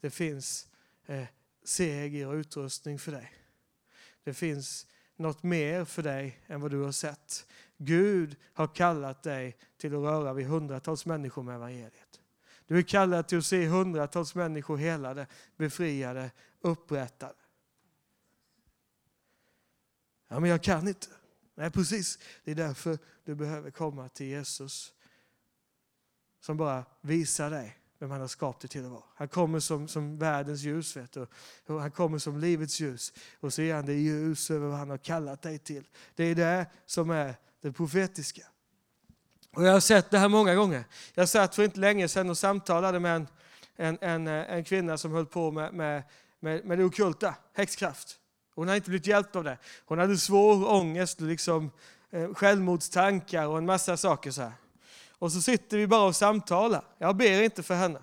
Det 0.00 0.10
finns 0.10 0.68
eh, 1.06 1.24
seger 1.64 2.26
och 2.26 2.34
utrustning 2.34 2.98
för 2.98 3.12
dig. 3.12 3.32
Det 4.24 4.34
finns 4.34 4.86
något 5.16 5.42
mer 5.42 5.84
för 5.84 6.02
dig 6.02 6.40
än 6.46 6.60
vad 6.60 6.70
du 6.70 6.82
har 6.82 6.92
sett. 6.92 7.46
Gud 7.82 8.36
har 8.54 8.66
kallat 8.66 9.22
dig 9.22 9.56
till 9.76 9.94
att 9.94 10.00
röra 10.00 10.32
vid 10.32 10.46
hundratals 10.46 11.06
människor 11.06 11.42
med 11.42 11.54
evangeliet. 11.54 12.20
Du 12.66 12.78
är 12.78 12.82
kallad 12.82 13.28
till 13.28 13.38
att 13.38 13.46
se 13.46 13.66
hundratals 13.66 14.34
människor 14.34 14.76
helade, 14.76 15.26
befriade, 15.56 16.30
upprättade. 16.60 17.34
Ja, 20.28 20.40
men 20.40 20.50
jag 20.50 20.62
kan 20.62 20.88
inte. 20.88 21.06
Nej, 21.54 21.70
precis. 21.70 22.18
Det 22.44 22.50
är 22.50 22.54
därför 22.54 22.98
du 23.24 23.34
behöver 23.34 23.70
komma 23.70 24.08
till 24.08 24.26
Jesus. 24.26 24.92
Som 26.40 26.56
bara 26.56 26.84
visar 27.00 27.50
dig 27.50 27.78
vem 27.98 28.10
han 28.10 28.20
har 28.20 28.28
skapat 28.28 28.60
dig 28.60 28.68
till 28.68 28.84
att 28.84 28.90
vara. 28.90 29.04
Han 29.14 29.28
kommer 29.28 29.60
som, 29.60 29.88
som 29.88 30.18
världens 30.18 30.60
ljus, 30.60 30.96
vet 30.96 31.12
du. 31.12 31.26
Han 31.66 31.90
kommer 31.90 32.18
som 32.18 32.38
livets 32.38 32.80
ljus. 32.80 33.12
Och 33.40 33.52
så 33.52 33.62
är 33.62 33.74
han 33.74 33.86
det 33.86 33.94
ljus 33.94 34.50
över 34.50 34.68
vad 34.68 34.78
han 34.78 34.90
har 34.90 34.98
kallat 34.98 35.42
dig 35.42 35.58
till. 35.58 35.88
Det 36.14 36.24
är 36.24 36.34
det 36.34 36.66
som 36.86 37.10
är 37.10 37.34
det 37.60 37.72
profetiska. 37.72 38.42
Och 39.56 39.64
jag 39.64 39.72
har 39.72 39.80
sett 39.80 40.10
det 40.10 40.18
här 40.18 40.28
många 40.28 40.54
gånger. 40.54 40.84
Jag 41.14 41.28
satt 41.28 41.54
för 41.54 41.62
inte 41.62 41.80
länge 41.80 42.08
sedan 42.08 42.30
och 42.30 42.38
samtalade 42.38 43.00
med 43.00 43.16
en, 43.16 43.26
en, 43.76 43.98
en, 44.00 44.26
eh, 44.26 44.52
en 44.52 44.64
kvinna 44.64 44.98
som 44.98 45.12
höll 45.12 45.26
på 45.26 45.50
med, 45.50 45.74
med, 45.74 46.02
med, 46.40 46.64
med 46.64 46.78
det 46.78 46.84
okulta, 46.84 47.34
häxkraft. 47.54 48.18
Hon 48.54 48.68
hade 48.68 48.76
inte 48.76 48.90
blivit 48.90 49.06
hjälpt 49.06 49.36
av 49.36 49.44
det. 49.44 49.58
Hon 49.84 49.98
hade 49.98 50.16
svår 50.16 50.70
ångest, 50.70 51.20
liksom, 51.20 51.70
eh, 52.10 52.34
självmordstankar 52.34 53.46
och 53.46 53.58
en 53.58 53.66
massa 53.66 53.96
saker. 53.96 54.30
så 54.30 54.42
här. 54.42 54.52
Och 55.18 55.32
så 55.32 55.42
sitter 55.42 55.76
vi 55.76 55.86
bara 55.86 56.06
och 56.06 56.16
samtalar. 56.16 56.84
Jag 56.98 57.16
ber 57.16 57.42
inte 57.42 57.62
för 57.62 57.74
henne. 57.74 58.02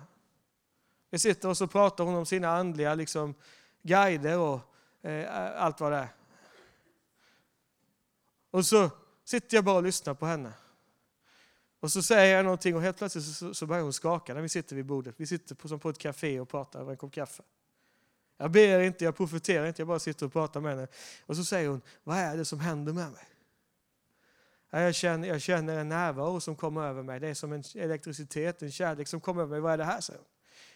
Vi 1.10 1.18
sitter 1.18 1.48
och 1.48 1.56
så 1.56 1.66
pratar 1.66 2.04
hon 2.04 2.14
om 2.14 2.26
sina 2.26 2.48
andliga 2.48 2.94
liksom, 2.94 3.34
guider 3.82 4.38
och 4.38 4.60
eh, 5.02 5.62
allt 5.62 5.80
vad 5.80 5.92
det 5.92 5.98
är. 5.98 6.08
Och 8.50 8.66
så 8.66 8.90
sitter 9.28 9.56
jag 9.56 9.64
bara 9.64 9.76
och 9.76 9.82
lyssnar 9.82 10.14
på 10.14 10.26
henne. 10.26 10.52
Och 11.80 11.92
så 11.92 12.02
säger 12.02 12.36
jag 12.36 12.44
någonting 12.44 12.76
och 12.76 12.82
helt 12.82 12.96
plötsligt 12.96 13.24
så, 13.24 13.54
så 13.54 13.66
börjar 13.66 13.82
hon 13.82 13.92
skaka 13.92 14.34
när 14.34 14.40
vi 14.40 14.48
sitter 14.48 14.76
vid 14.76 14.86
bordet. 14.86 15.14
Vi 15.16 15.26
sitter 15.26 15.54
på, 15.54 15.68
som 15.68 15.80
på 15.80 15.90
ett 15.90 15.98
café 15.98 16.40
och 16.40 16.48
pratar 16.48 16.80
över 16.80 16.90
en 16.90 16.96
kopp 16.96 17.12
kaffe. 17.12 17.42
Jag 18.36 18.50
ber 18.50 18.80
inte, 18.80 19.04
jag 19.04 19.16
profeterar 19.16 19.66
inte, 19.66 19.82
jag 19.82 19.88
bara 19.88 19.98
sitter 19.98 20.26
och 20.26 20.32
pratar 20.32 20.60
med 20.60 20.70
henne. 20.70 20.88
Och 21.26 21.36
så 21.36 21.44
säger 21.44 21.68
hon, 21.68 21.80
vad 22.04 22.16
är 22.16 22.36
det 22.36 22.44
som 22.44 22.60
händer 22.60 22.92
med 22.92 23.12
mig? 23.12 23.24
Jag 24.70 24.94
känner, 24.94 25.28
jag 25.28 25.40
känner 25.40 25.78
en 25.78 25.88
närvaro 25.88 26.40
som 26.40 26.56
kommer 26.56 26.82
över 26.82 27.02
mig. 27.02 27.20
Det 27.20 27.28
är 27.28 27.34
som 27.34 27.52
en 27.52 27.62
elektricitet, 27.74 28.62
en 28.62 28.72
kärlek 28.72 29.08
som 29.08 29.20
kommer 29.20 29.42
över 29.42 29.50
mig. 29.50 29.60
Vad 29.60 29.72
är 29.72 29.78
det 29.78 29.84
här? 29.84 30.00
säger 30.00 30.20
hon. 30.20 30.28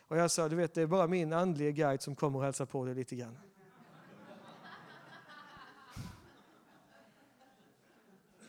Och 0.09 0.17
jag 0.17 0.31
sa, 0.31 0.49
du 0.49 0.57
vet, 0.57 0.75
det 0.75 0.83
är 0.83 0.87
bara 0.87 1.07
min 1.07 1.33
andliga 1.33 1.71
guide 1.71 2.03
som 2.03 2.17
kommer 2.17 2.39
och 2.39 2.45
hälsar 2.45 2.67
på 2.67 2.85
dig 2.85 2.95
lite 2.95 3.17
grann. 3.17 3.39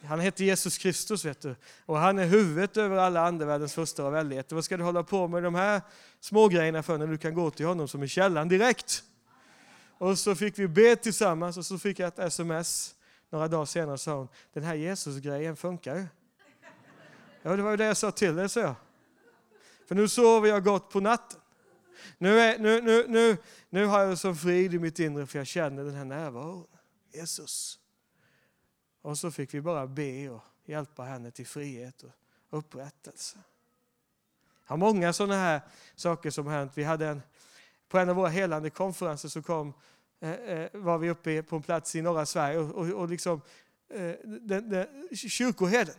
Han 0.05 0.19
heter 0.19 0.43
Jesus 0.43 0.77
Kristus, 0.77 1.25
vet 1.25 1.41
du. 1.41 1.55
Och 1.85 1.97
han 1.97 2.19
är 2.19 2.25
huvudet 2.25 2.77
över 2.77 2.97
alla 2.97 3.27
andevärldens 3.27 3.73
första 3.73 4.05
och 4.05 4.13
väldigheter. 4.13 4.55
Vad 4.55 4.65
ska 4.65 4.77
du 4.77 4.83
hålla 4.83 5.03
på 5.03 5.27
med 5.27 5.43
de 5.43 5.55
här 5.55 5.81
smågrejerna 6.19 6.83
för 6.83 6.97
när 6.97 7.07
du 7.07 7.17
kan 7.17 7.33
gå 7.33 7.51
till 7.51 7.65
honom 7.65 7.87
som 7.87 8.01
är 8.01 8.07
källan 8.07 8.47
direkt? 8.47 9.03
Och 9.97 10.19
så 10.19 10.35
fick 10.35 10.59
vi 10.59 10.67
be 10.67 10.95
tillsammans 10.95 11.57
och 11.57 11.65
så 11.65 11.77
fick 11.77 11.99
jag 11.99 12.07
ett 12.07 12.19
sms. 12.19 12.95
Några 13.29 13.47
dagar 13.47 13.65
senare 13.65 13.97
sa 13.97 14.15
hon, 14.15 14.27
den 14.53 14.63
här 14.63 14.75
Jesus-grejen 14.75 15.55
funkar 15.55 15.95
ju. 15.95 16.05
Ja, 17.41 17.55
det 17.55 17.63
var 17.63 17.71
ju 17.71 17.77
det 17.77 17.85
jag 17.85 17.97
sa 17.97 18.11
till 18.11 18.35
dig, 18.35 18.49
sa 18.49 18.59
jag. 18.59 18.75
För 19.87 19.95
nu 19.95 20.07
sover 20.07 20.49
jag 20.49 20.63
gott 20.63 20.89
på 20.89 20.99
natten. 20.99 21.39
Nu, 22.17 22.39
är, 22.39 22.59
nu, 22.59 22.81
nu, 22.81 23.05
nu, 23.07 23.37
nu 23.69 23.85
har 23.85 23.99
jag 23.99 24.17
som 24.17 24.35
frid 24.35 24.73
i 24.73 24.79
mitt 24.79 24.99
inre 24.99 25.27
för 25.27 25.37
jag 25.37 25.47
känner 25.47 25.83
den 25.83 25.93
här 25.93 26.05
närvaron. 26.05 26.67
Jesus. 27.13 27.79
Och 29.03 29.17
så 29.17 29.31
fick 29.31 29.53
vi 29.53 29.61
bara 29.61 29.87
be 29.87 30.29
och 30.29 30.43
hjälpa 30.65 31.03
henne 31.03 31.31
till 31.31 31.47
frihet 31.47 32.03
och 32.03 32.11
upprättelse. 32.57 33.37
Det 33.37 34.69
har 34.69 34.77
många 34.77 35.13
sådana 35.13 35.35
här 35.35 35.61
saker 35.95 36.29
som 36.29 36.47
hänt. 36.47 36.71
Vi 36.75 36.83
hade 36.83 37.07
en, 37.07 37.21
på 37.87 37.97
en 37.97 38.09
av 38.09 38.15
våra 38.15 38.29
helande 38.29 38.69
konferenser 38.69 39.29
så 39.29 39.41
kom, 39.41 39.73
eh, 40.19 40.31
eh 40.31 40.69
var 40.73 40.97
vi 40.97 41.09
uppe 41.09 41.43
på 41.43 41.55
en 41.55 41.61
plats 41.61 41.95
i 41.95 42.01
norra 42.01 42.25
Sverige 42.25 42.57
och, 42.57 42.75
och, 42.75 42.89
och 42.89 43.09
liksom, 43.09 43.41
eh, 43.89 44.15
den, 44.23 44.69
den, 44.69 45.09
kyrkoherden 45.15 45.95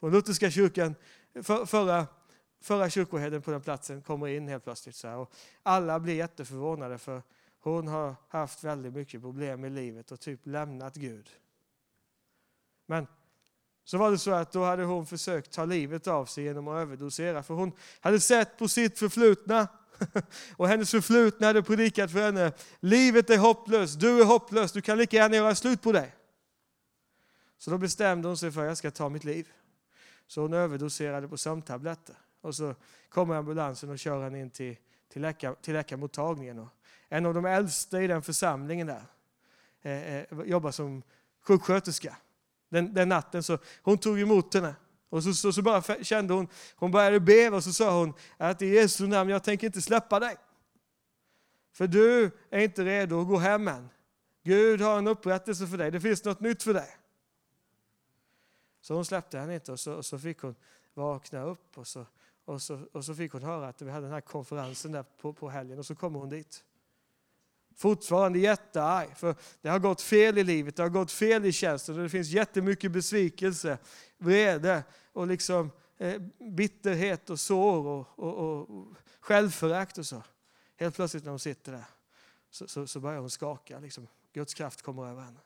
från 0.00 0.12
Lutherska 0.12 0.50
kyrkan, 0.50 0.94
för, 1.42 1.66
förra, 1.66 2.06
förra 2.60 2.90
kyrkoherden 2.90 3.42
på 3.42 3.50
den 3.50 3.62
platsen 3.62 4.02
kommer 4.02 4.26
in 4.26 4.48
helt 4.48 4.64
plötsligt. 4.64 4.96
Så 4.96 5.08
här, 5.08 5.16
och 5.16 5.32
alla 5.62 6.00
blir 6.00 6.14
jätteförvånade 6.14 6.98
för 6.98 7.22
hon 7.60 7.88
har 7.88 8.14
haft 8.28 8.64
väldigt 8.64 8.92
mycket 8.92 9.20
problem 9.20 9.64
i 9.64 9.70
livet 9.70 10.12
och 10.12 10.20
typ 10.20 10.40
lämnat 10.46 10.94
Gud. 10.94 11.30
Men 12.86 13.06
så 13.84 13.98
var 13.98 14.10
det 14.10 14.18
så 14.18 14.30
att 14.30 14.52
då 14.52 14.64
hade 14.64 14.84
hon 14.84 15.06
försökt 15.06 15.52
ta 15.52 15.64
livet 15.64 16.06
av 16.06 16.26
sig 16.26 16.44
genom 16.44 16.68
att 16.68 16.80
överdosera. 16.80 17.42
För 17.42 17.54
hon 17.54 17.72
hade 18.00 18.20
sett 18.20 18.58
på 18.58 18.68
sitt 18.68 18.98
förflutna 18.98 19.68
och 20.56 20.68
hennes 20.68 20.90
förflutna 20.90 21.46
hade 21.46 21.62
predikat 21.62 22.12
för 22.12 22.22
henne. 22.22 22.52
Livet 22.80 23.30
är 23.30 23.38
hopplöst, 23.38 24.00
du 24.00 24.20
är 24.20 24.24
hopplös, 24.24 24.72
du 24.72 24.80
kan 24.80 24.98
lika 24.98 25.16
gärna 25.16 25.36
göra 25.36 25.54
slut 25.54 25.82
på 25.82 25.92
dig. 25.92 26.14
Så 27.58 27.70
då 27.70 27.78
bestämde 27.78 28.28
hon 28.28 28.36
sig 28.36 28.52
för 28.52 28.60
att 28.60 28.66
jag 28.66 28.76
ska 28.76 28.90
ta 28.90 29.08
mitt 29.08 29.24
liv. 29.24 29.48
Så 30.26 30.40
hon 30.40 30.52
överdoserade 30.52 31.28
på 31.28 31.36
sömntabletter. 31.36 32.16
Och 32.40 32.54
så 32.54 32.74
kommer 33.08 33.34
ambulansen 33.34 33.90
och 33.90 33.98
kör 33.98 34.22
henne 34.22 34.40
in 34.40 34.50
till, 34.50 34.76
till, 35.08 35.22
läkar, 35.22 35.54
till 35.54 35.74
läkarmottagningen. 35.74 36.58
Och 36.58 36.68
en 37.08 37.26
av 37.26 37.34
de 37.34 37.44
äldsta 37.44 38.02
i 38.02 38.06
den 38.06 38.22
församlingen 38.22 38.86
där 38.86 39.02
eh, 39.82 40.16
eh, 40.16 40.24
jobbar 40.44 40.70
som 40.70 41.02
sjuksköterska 41.42 42.16
den, 42.68 42.94
den 42.94 43.08
natten. 43.08 43.42
Så 43.42 43.58
hon 43.82 43.98
tog 43.98 44.20
emot 44.20 44.54
henne. 44.54 44.74
Och 45.08 45.22
så, 45.22 45.34
så, 45.34 45.52
så 45.52 45.62
bara 45.62 46.04
kände 46.04 46.34
hon, 46.34 46.48
hon 46.76 46.90
började 46.90 47.20
be 47.20 47.50
och 47.50 47.64
så 47.64 47.72
sa 47.72 47.98
hon 47.98 48.14
att 48.36 48.62
i 48.62 48.66
Jesu 48.66 49.06
namn, 49.06 49.30
jag 49.30 49.44
tänker 49.44 49.66
inte 49.66 49.82
släppa 49.82 50.20
dig. 50.20 50.36
För 51.72 51.86
du 51.86 52.30
är 52.50 52.60
inte 52.60 52.84
redo 52.84 53.20
att 53.20 53.28
gå 53.28 53.36
hem 53.36 53.68
än. 53.68 53.88
Gud 54.42 54.80
har 54.80 54.98
en 54.98 55.06
upprättelse 55.06 55.66
för 55.66 55.78
dig, 55.78 55.90
det 55.90 56.00
finns 56.00 56.24
något 56.24 56.40
nytt 56.40 56.62
för 56.62 56.74
dig. 56.74 56.96
Så 58.80 58.94
hon 58.94 59.04
släppte 59.04 59.38
henne 59.38 59.54
inte 59.54 59.72
och 59.72 59.80
så, 59.80 59.92
och 59.92 60.06
så 60.06 60.18
fick 60.18 60.38
hon 60.38 60.54
vakna 60.94 61.42
upp 61.42 61.78
och 61.78 61.86
så, 61.86 62.06
och, 62.44 62.62
så, 62.62 62.80
och 62.92 63.04
så 63.04 63.14
fick 63.14 63.32
hon 63.32 63.42
höra 63.42 63.68
att 63.68 63.82
vi 63.82 63.90
hade 63.90 64.06
den 64.06 64.12
här 64.12 64.20
konferensen 64.20 64.92
där 64.92 65.02
på, 65.02 65.32
på 65.32 65.48
helgen 65.48 65.78
och 65.78 65.86
så 65.86 65.94
kommer 65.94 66.18
hon 66.18 66.28
dit 66.28 66.64
fortfarande 67.76 68.38
jättearg. 68.38 69.16
För 69.16 69.34
det 69.62 69.68
har 69.68 69.78
gått 69.78 70.02
fel 70.02 70.38
i 70.38 70.44
livet, 70.44 70.76
det 70.76 70.82
har 70.82 70.90
gått 70.90 71.12
fel 71.12 71.44
i 71.44 71.52
tjänsten 71.52 71.96
och 71.96 72.02
det 72.02 72.08
finns 72.08 72.28
jättemycket 72.28 72.92
besvikelse, 72.92 73.78
vrede 74.18 74.84
och 75.12 75.26
liksom 75.26 75.70
eh, 75.98 76.22
bitterhet 76.38 77.30
och 77.30 77.40
sår 77.40 77.86
och, 77.86 78.18
och, 78.18 78.68
och, 78.68 78.86
självförakt 79.20 79.98
och 79.98 80.06
så. 80.06 80.22
Helt 80.76 80.94
plötsligt 80.94 81.24
när 81.24 81.30
hon 81.30 81.38
sitter 81.38 81.72
där 81.72 81.84
så, 82.50 82.68
så, 82.68 82.86
så 82.86 83.00
börjar 83.00 83.20
hon 83.20 83.30
skaka. 83.30 83.78
Liksom. 83.78 84.06
Guds 84.32 84.54
kraft 84.54 84.82
kommer 84.82 85.06
över 85.06 85.22
henne. 85.22 85.40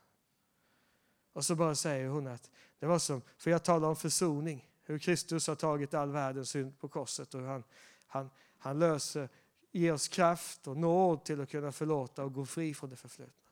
Och 1.32 1.44
så 1.44 1.54
bara 1.54 1.74
säger 1.74 2.08
hon 2.08 2.26
att 2.26 2.50
det 2.78 2.86
var 2.86 2.98
som, 2.98 3.22
för 3.38 3.50
jag 3.50 3.62
talar 3.62 3.88
om 3.88 3.96
försoning, 3.96 4.68
hur 4.82 4.98
Kristus 4.98 5.46
har 5.46 5.54
tagit 5.54 5.94
all 5.94 6.10
världens 6.10 6.50
synd 6.50 6.78
på 6.78 6.88
korset 6.88 7.34
och 7.34 7.40
hur 7.40 7.48
han, 7.48 7.64
han, 8.06 8.30
han 8.58 8.78
löser 8.78 9.28
ge 9.72 9.92
oss 9.92 10.08
kraft 10.08 10.66
och 10.66 10.76
nåd 10.76 11.24
till 11.24 11.40
att 11.40 11.50
kunna 11.50 11.72
förlåta 11.72 12.24
och 12.24 12.32
gå 12.32 12.46
fri 12.46 12.74
från 12.74 12.90
det 12.90 12.96
förflutna. 12.96 13.50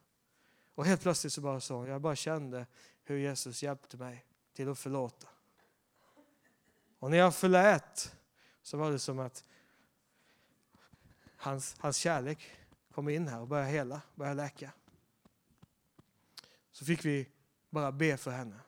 Och 0.75 0.87
helt 0.87 1.01
plötsligt 1.03 1.33
så 1.33 1.41
bara 1.41 1.61
så, 1.61 1.87
jag 1.87 2.01
bara 2.01 2.16
kände 2.16 2.66
hur 3.05 3.19
Jesus 3.19 3.62
hjälpte 3.62 3.97
mig 3.97 4.25
till 4.53 4.69
att 4.69 4.79
förlåta. 4.79 5.29
Och 6.99 7.11
när 7.11 7.19
jag 7.19 7.35
förlät 7.35 8.16
så 8.62 8.77
var 8.77 8.91
det 8.91 8.99
som 8.99 9.19
att 9.19 9.45
hans, 11.37 11.77
hans 11.79 11.97
kärlek 11.97 12.51
kom 12.93 13.09
in 13.09 13.29
här 13.29 13.41
och 13.41 13.49
började 13.49 13.71
hela, 13.71 14.01
började 14.14 14.37
läka. 14.37 14.73
Så 16.71 16.85
fick 16.85 17.05
vi 17.05 17.29
bara 17.71 17.93
be 17.93 18.16
för 18.16 18.31
henne. 18.31 18.61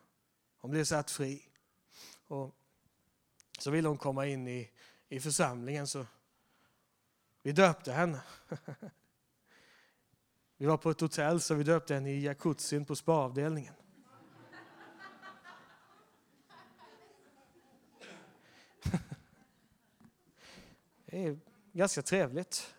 Hon 0.56 0.70
blev 0.70 0.84
satt 0.84 1.10
fri. 1.10 1.42
Och 2.26 2.54
så 3.58 3.70
ville 3.70 3.88
hon 3.88 3.98
komma 3.98 4.26
in 4.26 4.48
i, 4.48 4.70
i 5.08 5.20
församlingen 5.20 5.86
så 5.86 6.06
vi 7.42 7.52
döpte 7.52 7.92
henne. 7.92 8.22
Vi 10.56 10.66
var 10.66 10.76
på 10.76 10.90
ett 10.90 11.00
hotell 11.00 11.40
så 11.40 11.54
vi 11.54 11.64
döpte 11.64 11.94
henne 11.94 12.10
i 12.10 12.24
jacuzzin 12.24 12.84
på 12.84 12.96
spaavdelningen. 12.96 13.74
Det 21.06 21.26
är 21.26 21.38
ganska 21.72 22.02
trevligt. 22.02 22.74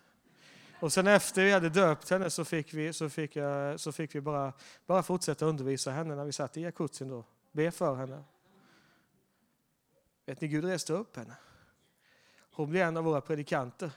Och 0.80 0.92
sen 0.92 1.06
efter 1.06 1.44
vi 1.44 1.52
hade 1.52 1.68
döpt 1.68 2.10
henne 2.10 2.30
så 2.30 2.44
fick 2.44 2.74
vi, 2.74 2.92
så 2.92 3.08
fick 3.08 3.36
jag, 3.36 3.80
så 3.80 3.92
fick 3.92 4.14
vi 4.14 4.20
bara, 4.20 4.52
bara 4.86 5.02
fortsätta 5.02 5.46
undervisa 5.46 5.90
henne 5.90 6.14
när 6.14 6.24
vi 6.24 6.32
satt 6.32 6.56
i 6.56 6.60
jacuzzin 6.60 7.08
då. 7.08 7.24
Be 7.52 7.70
för 7.70 7.94
henne. 7.94 8.24
Vet 10.26 10.40
ni, 10.40 10.48
Gud 10.48 10.64
reste 10.64 10.92
upp 10.92 11.16
henne. 11.16 11.36
Hon 12.52 12.70
blev 12.70 12.88
en 12.88 12.96
av 12.96 13.04
våra 13.04 13.20
predikanter. 13.20 13.90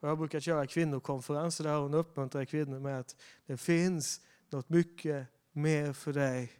Och 0.00 0.08
jag 0.08 0.18
brukat 0.18 0.42
köra 0.42 0.66
kvinnokonferenser 0.66 1.64
där 1.64 1.76
hon 1.76 1.94
uppmuntrar 1.94 2.44
kvinnor 2.44 2.78
med 2.80 3.00
att 3.00 3.16
det 3.46 3.56
finns 3.56 4.20
något 4.50 4.68
mycket 4.68 5.26
mer 5.52 5.92
för 5.92 6.12
dig 6.12 6.52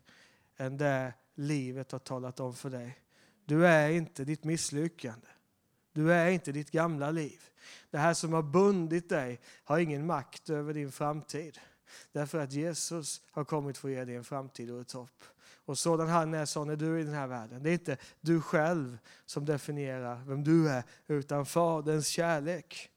än 0.57 0.76
det 0.76 1.12
livet 1.34 1.93
har 1.93 1.99
talat 1.99 2.41
om 2.41 2.55
för 2.55 2.70
dig. 2.70 2.99
Du 3.45 3.66
är 3.66 3.91
inte 3.91 4.24
ditt 4.24 4.45
misslyckande. 4.45 5.26
Du 5.93 6.12
är 6.12 6.30
inte 6.30 6.53
ditt 6.53 6.70
gamla 6.70 7.11
liv. 7.11 7.43
Det 7.91 7.99
här 7.99 8.14
som 8.14 8.32
har 8.32 8.43
bundit 8.43 9.09
dig 9.09 9.41
har 9.64 9.78
ingen 9.78 10.07
makt 10.07 10.51
över 10.51 10.74
din 10.74 10.93
framtid. 10.93 11.59
Därför 12.12 12.39
att 12.39 12.53
Jesus 12.53 13.20
har 13.30 13.45
kommit 13.45 13.78
för 13.78 13.89
att 13.89 13.95
ge 13.95 14.05
dig 14.05 14.14
en 14.14 14.24
framtid 14.24 14.70
och 14.70 14.80
ett 14.80 14.93
hopp. 14.93 15.24
Och 15.64 15.78
sådan 15.78 16.09
han 16.09 16.34
är, 16.34 16.45
sån 16.45 16.70
är 16.70 16.76
du 16.76 17.01
i 17.01 17.05
den 17.05 17.14
här 17.14 17.26
världen. 17.26 17.62
Det 17.62 17.70
är 17.70 17.72
inte 17.72 17.97
du 18.20 18.41
själv 18.41 18.99
som 19.26 19.45
definierar 19.45 20.24
vem 20.26 20.45
du 20.45 20.68
är, 20.68 20.82
utan 21.07 21.47
Faderns 21.47 22.07
kärlek 22.07 22.91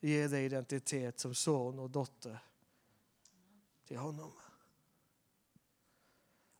ger 0.00 0.28
dig 0.28 0.44
identitet 0.44 1.20
som 1.20 1.34
son 1.34 1.78
och 1.78 1.90
dotter 1.90 2.38
till 3.86 3.96
honom. 3.96 4.32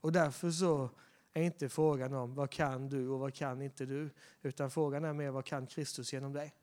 Och 0.00 0.12
därför 0.12 0.50
så 0.50 0.90
är 1.32 1.42
inte 1.42 1.68
frågan 1.68 2.14
om 2.14 2.34
vad 2.34 2.50
kan 2.50 2.88
du 2.88 3.08
och 3.08 3.18
vad 3.18 3.34
kan 3.34 3.62
inte 3.62 3.86
du, 3.86 4.10
utan 4.42 4.70
frågan 4.70 5.04
är 5.04 5.12
mer 5.12 5.30
vad 5.30 5.44
kan 5.44 5.66
Kristus 5.66 6.12
genom 6.12 6.32
dig? 6.32 6.54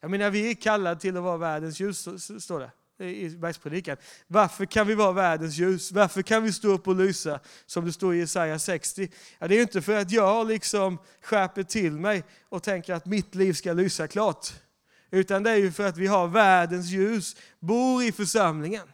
Jag 0.00 0.10
menar, 0.10 0.30
vi 0.30 0.50
är 0.50 0.54
kallade 0.54 1.00
till 1.00 1.16
att 1.16 1.22
vara 1.22 1.36
världens 1.36 1.80
ljus, 1.80 2.08
står 2.42 2.60
det 2.60 2.70
i 2.98 3.30
bergspredikan. 3.30 3.96
Varför 4.26 4.66
kan 4.66 4.86
vi 4.86 4.94
vara 4.94 5.12
världens 5.12 5.56
ljus? 5.56 5.92
Varför 5.92 6.22
kan 6.22 6.42
vi 6.42 6.52
stå 6.52 6.68
upp 6.68 6.88
och 6.88 6.96
lysa, 6.96 7.40
som 7.66 7.84
det 7.84 7.92
står 7.92 8.14
i 8.14 8.18
Jesaja 8.18 8.58
60? 8.58 9.08
Ja, 9.38 9.48
det 9.48 9.58
är 9.58 9.62
inte 9.62 9.82
för 9.82 9.96
att 9.96 10.10
jag 10.10 10.46
liksom 10.46 10.98
skärper 11.20 11.62
till 11.62 11.92
mig 11.92 12.24
och 12.42 12.62
tänker 12.62 12.94
att 12.94 13.06
mitt 13.06 13.34
liv 13.34 13.52
ska 13.52 13.72
lysa 13.72 14.08
klart. 14.08 14.63
Utan 15.10 15.42
det 15.42 15.50
är 15.50 15.56
ju 15.56 15.72
för 15.72 15.86
att 15.86 15.96
vi 15.96 16.06
har 16.06 16.28
världens 16.28 16.86
ljus, 16.86 17.36
bor 17.58 18.02
i 18.02 18.12
församlingen. 18.12 18.88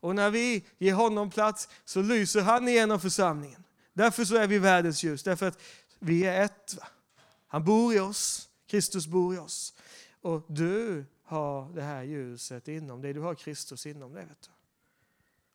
Och 0.00 0.14
när 0.14 0.30
vi 0.30 0.64
ger 0.78 0.94
honom 0.94 1.30
plats 1.30 1.68
så 1.84 2.02
lyser 2.02 2.40
han 2.40 2.68
igenom 2.68 3.00
församlingen. 3.00 3.64
Därför 3.92 4.24
så 4.24 4.36
är 4.36 4.46
vi 4.46 4.58
världens 4.58 5.02
ljus, 5.02 5.22
därför 5.22 5.48
att 5.48 5.58
vi 5.98 6.26
är 6.26 6.44
ett. 6.44 6.74
Va? 6.74 6.86
Han 7.46 7.64
bor 7.64 7.94
i 7.94 8.00
oss, 8.00 8.48
Kristus 8.66 9.06
bor 9.06 9.34
i 9.34 9.38
oss. 9.38 9.74
Och 10.20 10.44
du 10.48 11.04
har 11.22 11.72
det 11.74 11.82
här 11.82 12.02
ljuset 12.02 12.68
inom 12.68 13.02
dig, 13.02 13.12
du 13.12 13.20
har 13.20 13.34
Kristus 13.34 13.86
inom 13.86 14.12
dig. 14.12 14.26
Vet 14.26 14.42
du. 14.42 14.48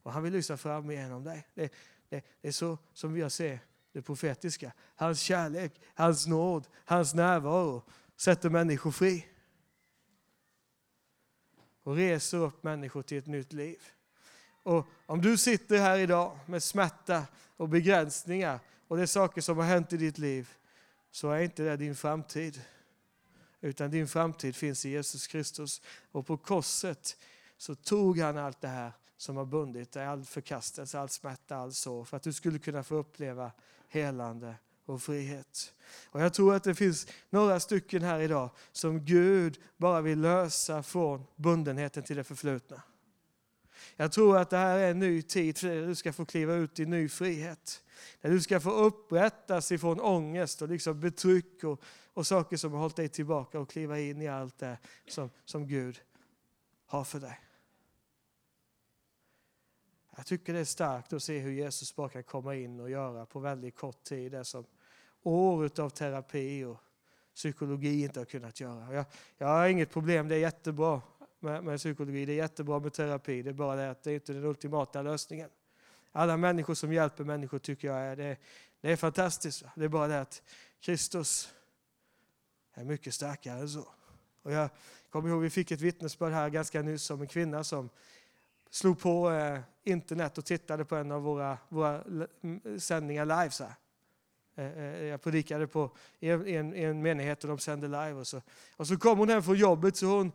Och 0.04 0.14
han 0.14 0.24
vill 0.24 0.34
lysa 0.34 0.58
fram 0.58 0.92
igenom 0.92 1.24
dig. 1.24 1.48
Det, 1.54 1.74
det, 2.10 2.26
det 2.42 2.48
är 2.48 2.52
så 2.52 2.78
som 2.94 3.18
jag 3.18 3.32
ser 3.32 3.60
det 3.92 4.02
profetiska. 4.02 4.72
Hans 4.96 5.20
kärlek, 5.20 5.82
hans 5.94 6.28
nåd, 6.28 6.68
hans 6.86 7.14
närvaro 7.14 7.84
sätter 8.18 8.50
människor 8.50 8.92
fri. 8.92 9.26
Och 11.86 11.96
reser 11.96 12.38
upp 12.38 12.64
människor 12.64 13.02
till 13.02 13.18
ett 13.18 13.28
nytt 13.28 13.54
liv. 13.54 13.78
Och 14.64 14.88
om 15.06 15.22
du 15.22 15.38
sitter 15.38 15.78
här 15.78 15.98
idag 15.98 16.40
med 16.46 16.64
smärta 16.64 17.24
och 17.58 17.70
begränsningar 17.70 18.60
och 18.88 18.98
det 18.98 19.04
är 19.04 19.08
saker 19.08 19.42
som 19.42 19.58
har 19.58 19.66
hänt 19.66 19.94
i 19.94 19.98
ditt 19.98 20.18
liv 20.18 20.50
så 21.12 21.32
är 21.32 21.42
inte 21.42 21.64
det 21.64 21.78
din 21.78 21.96
framtid. 21.96 22.62
Utan 23.62 23.92
din 23.92 24.08
framtid 24.08 24.56
finns 24.56 24.86
i 24.86 24.90
Jesus 24.90 25.28
Kristus. 25.28 25.82
Och 26.12 26.28
på 26.28 26.38
korset 26.38 27.18
så 27.58 27.76
tog 27.76 28.20
han 28.20 28.38
allt 28.38 28.62
det 28.62 28.68
här 28.68 28.92
som 29.18 29.38
har 29.38 29.46
bundit 29.46 29.92
dig, 29.92 30.06
all 30.06 30.26
förkastelse, 30.26 31.00
all 31.00 31.10
smärta, 31.10 31.56
all 31.56 31.74
sår, 31.74 32.04
för 32.04 32.18
att 32.18 32.24
du 32.24 32.34
skulle 32.34 32.60
kunna 32.60 32.84
få 32.84 32.96
uppleva 32.96 33.52
helande 33.88 34.56
och 34.86 35.02
frihet. 35.02 35.74
Och 36.06 36.22
Jag 36.22 36.34
tror 36.34 36.56
att 36.56 36.64
det 36.64 36.76
finns 36.76 37.08
några 37.30 37.60
stycken 37.60 38.02
här 38.02 38.20
idag 38.20 38.50
som 38.72 39.06
Gud 39.06 39.60
bara 39.78 40.02
vill 40.02 40.22
lösa 40.22 40.84
från 40.84 41.24
bundenheten 41.36 42.04
till 42.04 42.16
det 42.16 42.24
förflutna. 42.24 42.82
Jag 43.96 44.12
tror 44.12 44.38
att 44.38 44.50
det 44.50 44.58
här 44.58 44.78
är 44.78 44.92
en 44.92 45.00
ny 45.00 45.22
tid 45.22 45.58
för 45.58 45.68
dig. 45.68 45.82
Du 45.82 45.96
ska 45.96 46.14
få 46.14 46.26
kliva 46.26 46.54
ut 46.54 46.80
i 46.80 46.86
ny 46.86 47.10
frihet. 47.10 47.84
Där 48.22 48.30
du 48.30 48.42
ska 48.42 48.60
få 48.60 48.72
upprättas 48.72 49.72
ifrån 49.72 50.00
ångest 50.00 50.62
och 50.62 50.70
liksom 50.70 51.00
betryck 51.00 51.64
och, 51.64 51.82
och 52.14 52.28
saker 52.28 52.58
som 52.58 52.72
har 52.72 52.80
hållit 52.80 52.96
dig 52.96 53.10
tillbaka 53.10 53.60
och 53.60 53.70
kliva 53.70 54.00
in 54.00 54.22
i 54.22 54.28
allt 54.28 54.58
det 54.58 54.78
som, 55.08 55.30
som 55.46 55.68
Gud 55.68 56.02
har 56.86 57.04
för 57.04 57.20
dig. 57.20 57.40
Jag 60.18 60.26
tycker 60.26 60.54
det 60.54 60.60
är 60.60 60.66
starkt 60.66 61.14
att 61.14 61.24
se 61.24 61.40
hur 61.40 61.52
Jesus 61.52 61.96
bara 61.96 62.10
kan 62.10 62.24
komma 62.24 62.56
in 62.56 62.80
och 62.80 62.90
göra 62.90 63.26
på 63.26 63.40
väldigt 63.40 63.76
kort 63.76 64.04
tid 64.04 64.32
det 64.32 64.46
som 64.46 64.66
år 65.26 65.80
av 65.80 65.90
terapi 65.90 66.64
och 66.64 66.78
psykologi 67.36 68.04
inte 68.04 68.20
har 68.20 68.26
kunnat 68.26 68.60
göra. 68.60 68.94
Jag, 68.94 69.06
jag 69.38 69.48
har 69.48 69.68
inget 69.68 69.92
problem, 69.92 70.28
det 70.28 70.36
är 70.36 70.40
jättebra 70.40 71.02
med, 71.40 71.64
med 71.64 71.78
psykologi. 71.78 72.26
Det 72.26 72.34
är 72.34 72.38
jättebra 72.38 72.80
med 72.80 72.94
terapi, 72.94 73.42
det 73.42 73.50
är 73.50 73.54
bara 73.54 73.76
det 73.76 73.92
att 73.92 74.04
det 74.04 74.12
är 74.12 74.16
inte 74.16 74.32
är 74.32 74.34
den 74.34 74.46
ultimata 74.46 75.02
lösningen. 75.02 75.50
Alla 76.12 76.38
människor 76.38 76.74
som 76.74 76.94
hjälper 76.94 77.24
människor 77.24 77.60
tycker 77.60 77.88
jag 77.88 77.98
är, 77.98 78.16
det, 78.16 78.38
det 78.82 78.92
är 78.92 78.96
fantastiskt. 78.96 79.66
Det 79.76 79.86
är 79.86 79.90
bara 79.90 80.08
det 80.08 80.22
att 80.22 80.42
Kristus 80.80 81.54
är 82.74 82.84
mycket 82.84 83.14
starkare 83.14 83.60
än 83.60 83.70
så. 83.70 83.88
Och 84.42 84.52
jag 84.52 84.70
kommer 85.10 85.30
ihåg 85.30 85.42
vi 85.42 85.50
fick 85.50 85.72
ett 85.72 85.82
vittnesbörd 85.82 86.34
här 86.34 86.50
ganska 86.50 86.82
nyss 86.82 87.10
om 87.10 87.22
en 87.22 87.28
kvinna 87.28 87.64
som 87.64 87.90
slog 88.70 89.00
på 89.00 89.32
eh, 89.32 89.60
internet 89.84 90.38
och 90.38 90.46
tittade 90.46 90.86
på 90.86 90.96
en 90.96 91.12
av 91.12 91.22
våra, 91.22 91.58
våra 91.70 92.04
sändningar 92.80 93.26
live. 93.26 93.52
Så 93.52 93.64
här. 93.64 93.74
Eh, 94.56 94.66
eh, 94.66 95.04
jag 95.04 95.22
predikade 95.22 95.68
på, 95.68 95.92
i 96.20 96.30
en, 96.30 96.74
en 96.74 97.02
menighet 97.02 97.44
och 97.44 97.48
de 97.48 97.60
sände 97.60 97.88
live. 97.88 98.14
Och 98.14 98.28
så, 98.28 98.42
och 98.76 98.88
så 98.88 98.98
kom 98.98 99.18
hon 99.18 99.30
hem 99.30 99.44
från 99.44 99.56
jobbet 99.56 99.98
så 99.98 100.06
hon 100.06 100.32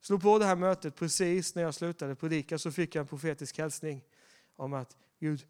slog 0.00 0.22
på 0.22 0.38
det 0.38 0.44
här 0.44 0.56
mötet 0.56 0.94
precis 0.94 1.54
när 1.54 1.62
jag 1.62 1.74
slutade 1.74 2.14
predika 2.14 2.58
så 2.58 2.72
fick 2.72 2.94
jag 2.94 3.00
en 3.00 3.06
profetisk 3.06 3.58
hälsning 3.58 4.04
om 4.56 4.72
att 4.72 4.96
Gud 5.18 5.46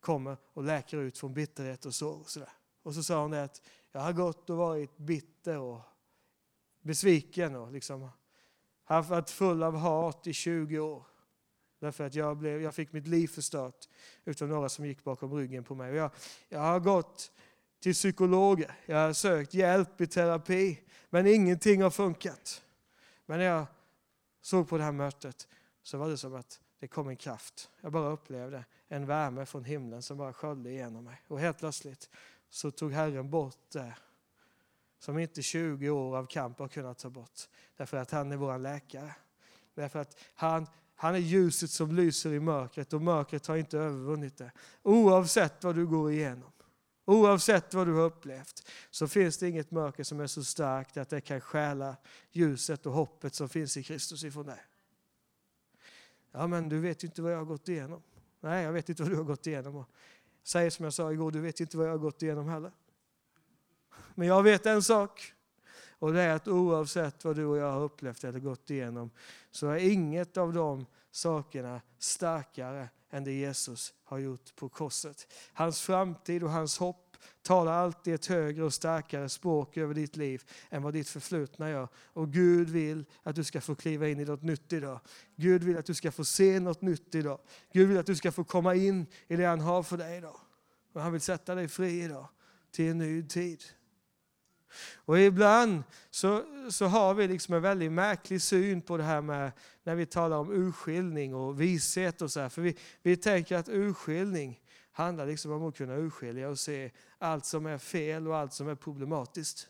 kommer 0.00 0.36
och 0.52 0.64
läker 0.64 0.96
ut 0.96 1.18
från 1.18 1.34
bitterhet 1.34 1.86
och 1.86 1.94
sår. 1.94 2.20
Och, 2.20 2.30
så, 2.30 2.40
och 2.82 2.94
så 2.94 3.02
sa 3.02 3.22
hon 3.22 3.30
det 3.30 3.42
att 3.42 3.62
jag 3.92 4.00
har 4.00 4.12
gått 4.12 4.50
och 4.50 4.56
varit 4.56 4.96
bitter 4.96 5.58
och 5.58 5.80
besviken 6.80 7.56
och 7.56 7.72
liksom 7.72 8.08
haft 8.84 9.10
varit 9.10 9.30
full 9.30 9.62
av 9.62 9.76
hat 9.76 10.26
i 10.26 10.32
20 10.32 10.78
år. 10.78 11.06
Därför 11.84 12.04
att 12.04 12.14
jag, 12.14 12.36
blev, 12.36 12.62
jag 12.62 12.74
fick 12.74 12.92
mitt 12.92 13.06
liv 13.06 13.26
förstört 13.28 13.88
utav 14.24 14.48
några 14.48 14.68
som 14.68 14.86
gick 14.86 15.04
bakom 15.04 15.34
ryggen 15.34 15.64
på 15.64 15.74
mig. 15.74 15.94
Jag, 15.94 16.10
jag 16.48 16.60
har 16.60 16.80
gått 16.80 17.32
till 17.80 17.94
psykologer, 17.94 18.74
jag 18.86 18.96
har 18.96 19.12
sökt 19.12 19.54
hjälp 19.54 20.00
i 20.00 20.06
terapi, 20.06 20.80
men 21.10 21.26
ingenting 21.26 21.82
har 21.82 21.90
funkat. 21.90 22.62
Men 23.26 23.38
när 23.38 23.46
jag 23.46 23.66
såg 24.40 24.68
på 24.68 24.78
det 24.78 24.84
här 24.84 24.92
mötet 24.92 25.48
så 25.82 25.98
var 25.98 26.08
det 26.08 26.18
som 26.18 26.34
att 26.34 26.60
det 26.78 26.88
kom 26.88 27.08
en 27.08 27.16
kraft. 27.16 27.70
Jag 27.80 27.92
bara 27.92 28.08
upplevde 28.10 28.64
en 28.88 29.06
värme 29.06 29.46
från 29.46 29.64
himlen 29.64 30.02
som 30.02 30.18
bara 30.18 30.32
sköljde 30.32 30.70
igenom 30.70 31.04
mig. 31.04 31.22
Och 31.28 31.40
helt 31.40 31.58
plötsligt 31.58 32.10
så 32.50 32.70
tog 32.70 32.92
Herren 32.92 33.30
bort 33.30 33.70
det 33.72 33.94
som 34.98 35.18
inte 35.18 35.42
20 35.42 35.90
år 35.90 36.16
av 36.16 36.26
kamp 36.26 36.58
har 36.58 36.68
kunnat 36.68 36.98
ta 36.98 37.10
bort. 37.10 37.40
Därför 37.76 37.96
att 37.96 38.10
han 38.10 38.32
är 38.32 38.36
vår 38.36 38.58
läkare. 38.58 39.14
Därför 39.74 39.98
att 39.98 40.18
han, 40.34 40.66
han 40.96 41.14
är 41.14 41.18
ljuset 41.18 41.70
som 41.70 41.96
lyser 41.96 42.32
i 42.32 42.40
mörkret 42.40 42.92
och 42.92 43.02
mörkret 43.02 43.46
har 43.46 43.56
inte 43.56 43.78
övervunnit 43.78 44.36
det. 44.36 44.52
Oavsett 44.82 45.64
vad 45.64 45.74
du 45.74 45.86
går 45.86 46.12
igenom. 46.12 46.50
Oavsett 47.04 47.74
vad 47.74 47.86
du 47.86 47.92
har 47.92 48.04
upplevt 48.04 48.68
så 48.90 49.08
finns 49.08 49.38
det 49.38 49.48
inget 49.48 49.70
mörker 49.70 50.04
som 50.04 50.20
är 50.20 50.26
så 50.26 50.44
starkt 50.44 50.96
att 50.96 51.10
det 51.10 51.20
kan 51.20 51.40
stjäla 51.40 51.96
ljuset 52.30 52.86
och 52.86 52.92
hoppet 52.92 53.34
som 53.34 53.48
finns 53.48 53.76
i 53.76 53.82
Kristus 53.82 54.24
ifrån 54.24 54.46
dig. 54.46 54.60
Ja, 56.32 56.46
men 56.46 56.68
du 56.68 56.78
vet 56.78 57.04
ju 57.04 57.08
inte 57.08 57.22
vad 57.22 57.32
jag 57.32 57.38
har 57.38 57.44
gått 57.44 57.68
igenom. 57.68 58.02
Nej, 58.40 58.64
jag 58.64 58.72
vet 58.72 58.88
inte 58.88 59.02
vad 59.02 59.12
du 59.12 59.16
har 59.16 59.24
gått 59.24 59.46
igenom. 59.46 59.76
Och 59.76 59.88
säger 60.42 60.70
som 60.70 60.84
jag 60.84 60.94
sa 60.94 61.12
igår, 61.12 61.30
du 61.30 61.40
vet 61.40 61.60
inte 61.60 61.76
vad 61.76 61.86
jag 61.86 61.92
har 61.92 61.98
gått 61.98 62.22
igenom 62.22 62.48
heller. 62.48 62.72
Men 64.14 64.28
jag 64.28 64.42
vet 64.42 64.66
en 64.66 64.82
sak. 64.82 65.32
Och 66.04 66.12
det 66.12 66.22
är 66.22 66.34
att 66.34 66.48
oavsett 66.48 67.24
vad 67.24 67.36
du 67.36 67.44
och 67.44 67.56
jag 67.56 67.72
har 67.72 67.82
upplevt 67.82 68.24
eller 68.24 68.38
gått 68.38 68.70
igenom 68.70 69.10
så 69.50 69.68
är 69.68 69.76
inget 69.76 70.36
av 70.36 70.52
de 70.52 70.86
sakerna 71.10 71.80
starkare 71.98 72.88
än 73.10 73.24
det 73.24 73.32
Jesus 73.32 73.94
har 74.04 74.18
gjort 74.18 74.56
på 74.56 74.68
korset. 74.68 75.26
Hans 75.52 75.80
framtid 75.80 76.42
och 76.42 76.50
hans 76.50 76.78
hopp 76.78 77.16
talar 77.42 77.72
alltid 77.72 78.14
ett 78.14 78.26
högre 78.26 78.64
och 78.64 78.74
starkare 78.74 79.28
språk 79.28 79.76
över 79.76 79.94
ditt 79.94 80.16
liv 80.16 80.42
än 80.70 80.82
vad 80.82 80.92
ditt 80.92 81.08
förflutna 81.08 81.70
gör. 81.70 81.88
Och 81.96 82.32
Gud 82.32 82.68
vill 82.70 83.04
att 83.22 83.36
du 83.36 83.44
ska 83.44 83.60
få 83.60 83.74
kliva 83.74 84.08
in 84.08 84.20
i 84.20 84.24
något 84.24 84.42
nytt 84.42 84.72
idag. 84.72 85.00
Gud 85.36 85.64
vill 85.64 85.78
att 85.78 85.86
du 85.86 85.94
ska 85.94 86.12
få 86.12 86.24
se 86.24 86.60
något 86.60 86.82
nytt 86.82 87.14
idag. 87.14 87.38
Gud 87.72 87.88
vill 87.88 87.98
att 87.98 88.06
du 88.06 88.16
ska 88.16 88.32
få 88.32 88.44
komma 88.44 88.74
in 88.74 89.06
i 89.26 89.36
det 89.36 89.44
han 89.44 89.60
har 89.60 89.82
för 89.82 89.96
dig 89.96 90.18
idag. 90.18 90.36
Och 90.92 91.00
han 91.00 91.12
vill 91.12 91.20
sätta 91.20 91.54
dig 91.54 91.68
fri 91.68 92.02
idag 92.02 92.28
till 92.70 92.90
en 92.90 92.98
ny 92.98 93.28
tid. 93.28 93.64
Och 94.96 95.18
ibland 95.18 95.82
så, 96.10 96.42
så 96.70 96.86
har 96.86 97.14
vi 97.14 97.28
liksom 97.28 97.54
en 97.54 97.62
väldigt 97.62 97.92
märklig 97.92 98.42
syn 98.42 98.82
på 98.82 98.96
det 98.96 99.02
här 99.02 99.20
med 99.20 99.52
när 99.84 99.94
vi 99.94 100.06
talar 100.06 100.36
om 100.36 100.52
urskiljning 100.52 101.34
och 101.34 101.60
vishet 101.60 102.22
och 102.22 102.30
så 102.30 102.40
här. 102.40 102.48
För 102.48 102.62
vi, 102.62 102.76
vi 103.02 103.16
tänker 103.16 103.56
att 103.56 103.68
urskiljning 103.68 104.60
handlar 104.92 105.26
liksom 105.26 105.52
om 105.52 105.68
att 105.68 105.76
kunna 105.76 105.96
urskilja 105.96 106.48
och 106.48 106.58
se 106.58 106.90
allt 107.18 107.44
som 107.44 107.66
är 107.66 107.78
fel 107.78 108.28
och 108.28 108.36
allt 108.36 108.52
som 108.52 108.68
är 108.68 108.74
problematiskt. 108.74 109.68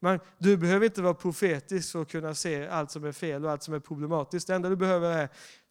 Men 0.00 0.20
du 0.38 0.56
behöver 0.56 0.86
inte 0.86 1.02
vara 1.02 1.14
profetisk 1.14 1.92
för 1.92 2.02
att 2.02 2.10
kunna 2.10 2.34
se 2.34 2.66
allt 2.68 2.90
som 2.90 3.04
är 3.04 3.12
fel 3.12 3.44
och 3.44 3.50
allt 3.50 3.62
som 3.62 3.74
är 3.74 3.80
problematiskt. 3.80 4.46
Det 4.46 4.54
enda 4.54 4.68
du 4.68 4.76
behöver 4.76 5.18
är 5.18 5.28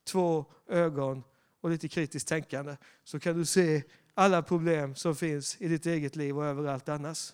två 0.07 0.45
ögon 0.69 1.23
och 1.61 1.69
lite 1.69 1.87
kritiskt 1.87 2.27
tänkande. 2.27 2.77
Så 3.03 3.19
kan 3.19 3.37
du 3.37 3.45
se 3.45 3.83
alla 4.13 4.43
problem 4.43 4.95
som 4.95 5.15
finns 5.15 5.61
i 5.61 5.67
ditt 5.67 5.85
eget 5.85 6.15
liv 6.15 6.37
och 6.37 6.45
överallt 6.45 6.89
annars. 6.89 7.33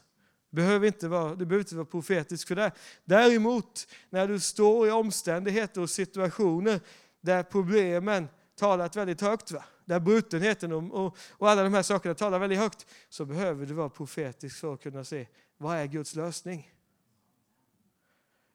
Behöver 0.52 0.88
inte 0.88 1.08
vara, 1.08 1.36
du 1.36 1.46
behöver 1.46 1.64
inte 1.64 1.76
vara 1.76 1.86
profetisk 1.86 2.48
för 2.48 2.56
det. 2.56 2.72
Däremot, 3.06 3.88
när 4.10 4.28
du 4.28 4.40
står 4.40 4.88
i 4.88 4.92
omständigheter 4.92 5.82
och 5.82 5.90
situationer 5.90 6.80
där 7.22 7.44
problemen 7.44 8.28
talat 8.56 8.96
väldigt 8.96 9.22
högt, 9.22 9.52
va? 9.52 9.64
där 9.86 10.00
brutenheten 10.00 10.72
och, 10.72 11.06
och, 11.06 11.18
och 11.32 11.50
alla 11.50 11.64
de 11.64 11.74
här 11.74 11.84
sakerna 11.84 12.16
talar 12.16 12.40
väldigt 12.40 12.60
högt, 12.60 12.86
så 13.10 13.26
behöver 13.26 13.66
du 13.66 13.74
vara 13.74 13.90
profetisk 13.90 14.60
för 14.60 14.74
att 14.74 14.82
kunna 14.82 15.04
se 15.04 15.28
vad 15.58 15.78
är 15.78 15.86
Guds 15.86 16.16
lösning. 16.16 16.72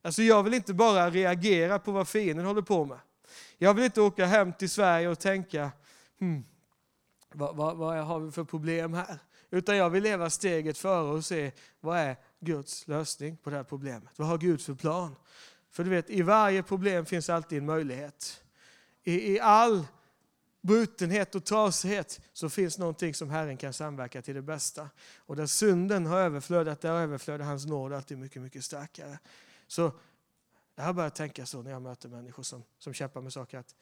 Alltså 0.02 0.22
jag 0.22 0.42
vill 0.42 0.54
inte 0.54 0.74
bara 0.74 1.10
reagera 1.10 1.78
på 1.78 1.92
vad 1.92 2.08
fienden 2.08 2.46
håller 2.46 2.62
på 2.62 2.84
med. 2.84 2.98
Jag 3.58 3.74
vill 3.74 3.84
inte 3.84 4.00
åka 4.00 4.26
hem 4.26 4.52
till 4.52 4.70
Sverige 4.70 5.08
och 5.08 5.18
tänka, 5.18 5.72
hmm, 6.20 6.44
vad, 7.32 7.56
vad, 7.56 7.76
vad 7.76 7.96
har 7.96 8.20
vi 8.20 8.30
för 8.30 8.44
problem 8.44 8.94
här? 8.94 9.18
Utan 9.50 9.76
jag 9.76 9.90
vill 9.90 10.02
leva 10.02 10.30
steget 10.30 10.78
före 10.78 11.12
och 11.12 11.24
se 11.24 11.52
vad 11.80 11.98
är 11.98 12.16
Guds 12.40 12.88
lösning 12.88 13.36
på 13.36 13.50
det 13.50 13.56
här 13.56 13.64
problemet. 13.64 14.10
Vad 14.16 14.28
har 14.28 14.38
Gud 14.38 14.60
för 14.60 14.74
plan? 14.74 15.16
För 15.70 15.84
du 15.84 15.90
vet, 15.90 16.10
i 16.10 16.22
varje 16.22 16.62
problem 16.62 17.06
finns 17.06 17.30
alltid 17.30 17.58
en 17.58 17.66
möjlighet. 17.66 18.42
I, 19.02 19.32
i 19.32 19.40
all 19.40 19.86
brutenhet 20.60 21.34
och 21.34 21.44
trasighet 21.44 22.20
så 22.32 22.48
finns 22.48 22.78
någonting 22.78 23.14
som 23.14 23.30
Herren 23.30 23.56
kan 23.56 23.72
samverka 23.72 24.22
till 24.22 24.34
det 24.34 24.42
bästa. 24.42 24.90
Och 25.18 25.36
där 25.36 25.46
synden 25.46 26.06
har 26.06 26.18
överflödat, 26.18 26.80
där 26.80 26.92
överflödar 26.92 27.44
hans 27.44 27.66
nåd 27.66 27.92
alltid 27.92 28.18
mycket, 28.18 28.42
mycket 28.42 28.64
starkare. 28.64 29.18
Så 29.66 29.92
jag 30.74 30.84
har 30.84 30.92
börjat 30.92 31.14
tänka 31.14 31.46
så 31.46 31.62
när 31.62 31.70
jag 31.70 31.82
möter 31.82 32.08
människor 32.08 32.42
som, 32.42 32.62
som 32.78 32.94
kämpar 32.94 33.20
med 33.20 33.32
saker. 33.32 33.58
Att 33.58 33.74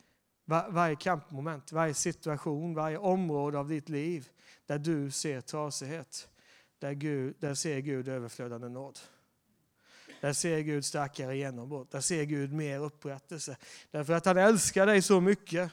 var, 0.45 0.71
varje 0.71 0.97
kampmoment, 0.97 1.73
varje 1.73 1.95
situation, 1.95 2.75
varje 2.75 2.99
område 2.99 3.59
av 3.59 3.69
ditt 3.69 3.89
liv 3.89 4.29
där 4.67 4.79
du 4.79 5.11
ser 5.11 5.41
trasighet, 5.41 6.29
där, 6.79 6.93
Gud, 6.93 7.37
där 7.39 7.55
ser 7.55 7.79
Gud 7.79 8.09
överflödande 8.09 8.69
nåd. 8.69 8.99
Där 10.21 10.33
ser 10.33 10.61
Gud 10.61 10.85
starkare 10.85 11.37
genombrott. 11.37 11.91
Där 11.91 12.01
ser 12.01 12.25
Gud 12.25 12.53
mer 12.53 12.79
upprättelse. 12.79 13.57
Därför 13.91 14.13
att 14.13 14.27
han 14.27 14.39
älskar 14.39 14.87
dig 14.87 15.03
så 15.03 15.21
mycket 15.21 15.71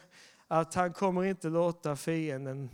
att 0.47 0.73
han 0.73 0.93
kommer 0.93 1.23
inte 1.23 1.49
låta 1.49 1.95
fienden 1.95 2.69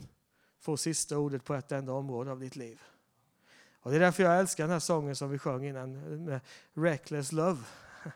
få 0.60 0.78
sista 0.78 1.18
ordet 1.18 1.44
på 1.44 1.54
ett 1.54 1.72
enda 1.72 1.94
område 1.94 2.32
av 2.32 2.40
ditt 2.40 2.56
liv. 2.56 2.82
Och 3.82 3.92
Det 3.92 3.98
är 3.98 4.00
därför 4.00 4.24
jag 4.24 4.40
älskar 4.40 4.64
den 4.64 4.72
här 4.72 4.80
sången 4.80 5.16
som 5.16 5.30
vi 5.30 5.40
sjöng 5.40 5.66
innan, 5.66 6.24
med 6.26 6.40
Reckless 6.74 7.32
Love. 7.32 7.64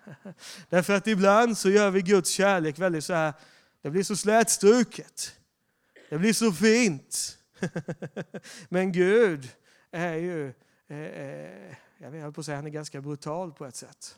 därför 0.69 0.93
att 0.93 1.07
ibland 1.07 1.57
så 1.57 1.69
gör 1.69 1.91
vi 1.91 2.01
Guds 2.01 2.29
kärlek 2.29 2.79
väldigt 2.79 3.03
så 3.03 3.13
här, 3.13 3.33
det 3.81 3.89
blir 3.89 4.03
så 4.03 4.15
slätstruket. 4.15 5.35
Det 6.09 6.17
blir 6.17 6.33
så 6.33 6.51
fint. 6.51 7.37
Men 8.69 8.91
Gud 8.91 9.49
är 9.91 10.15
ju, 10.15 10.53
eh, 10.87 10.97
eh, 10.97 11.75
jag 11.97 12.11
höll 12.11 12.33
på 12.33 12.41
att 12.41 12.45
säga, 12.45 12.55
han 12.55 12.65
är 12.65 12.69
ganska 12.69 13.01
brutal 13.01 13.51
på 13.51 13.65
ett 13.65 13.75
sätt. 13.75 14.17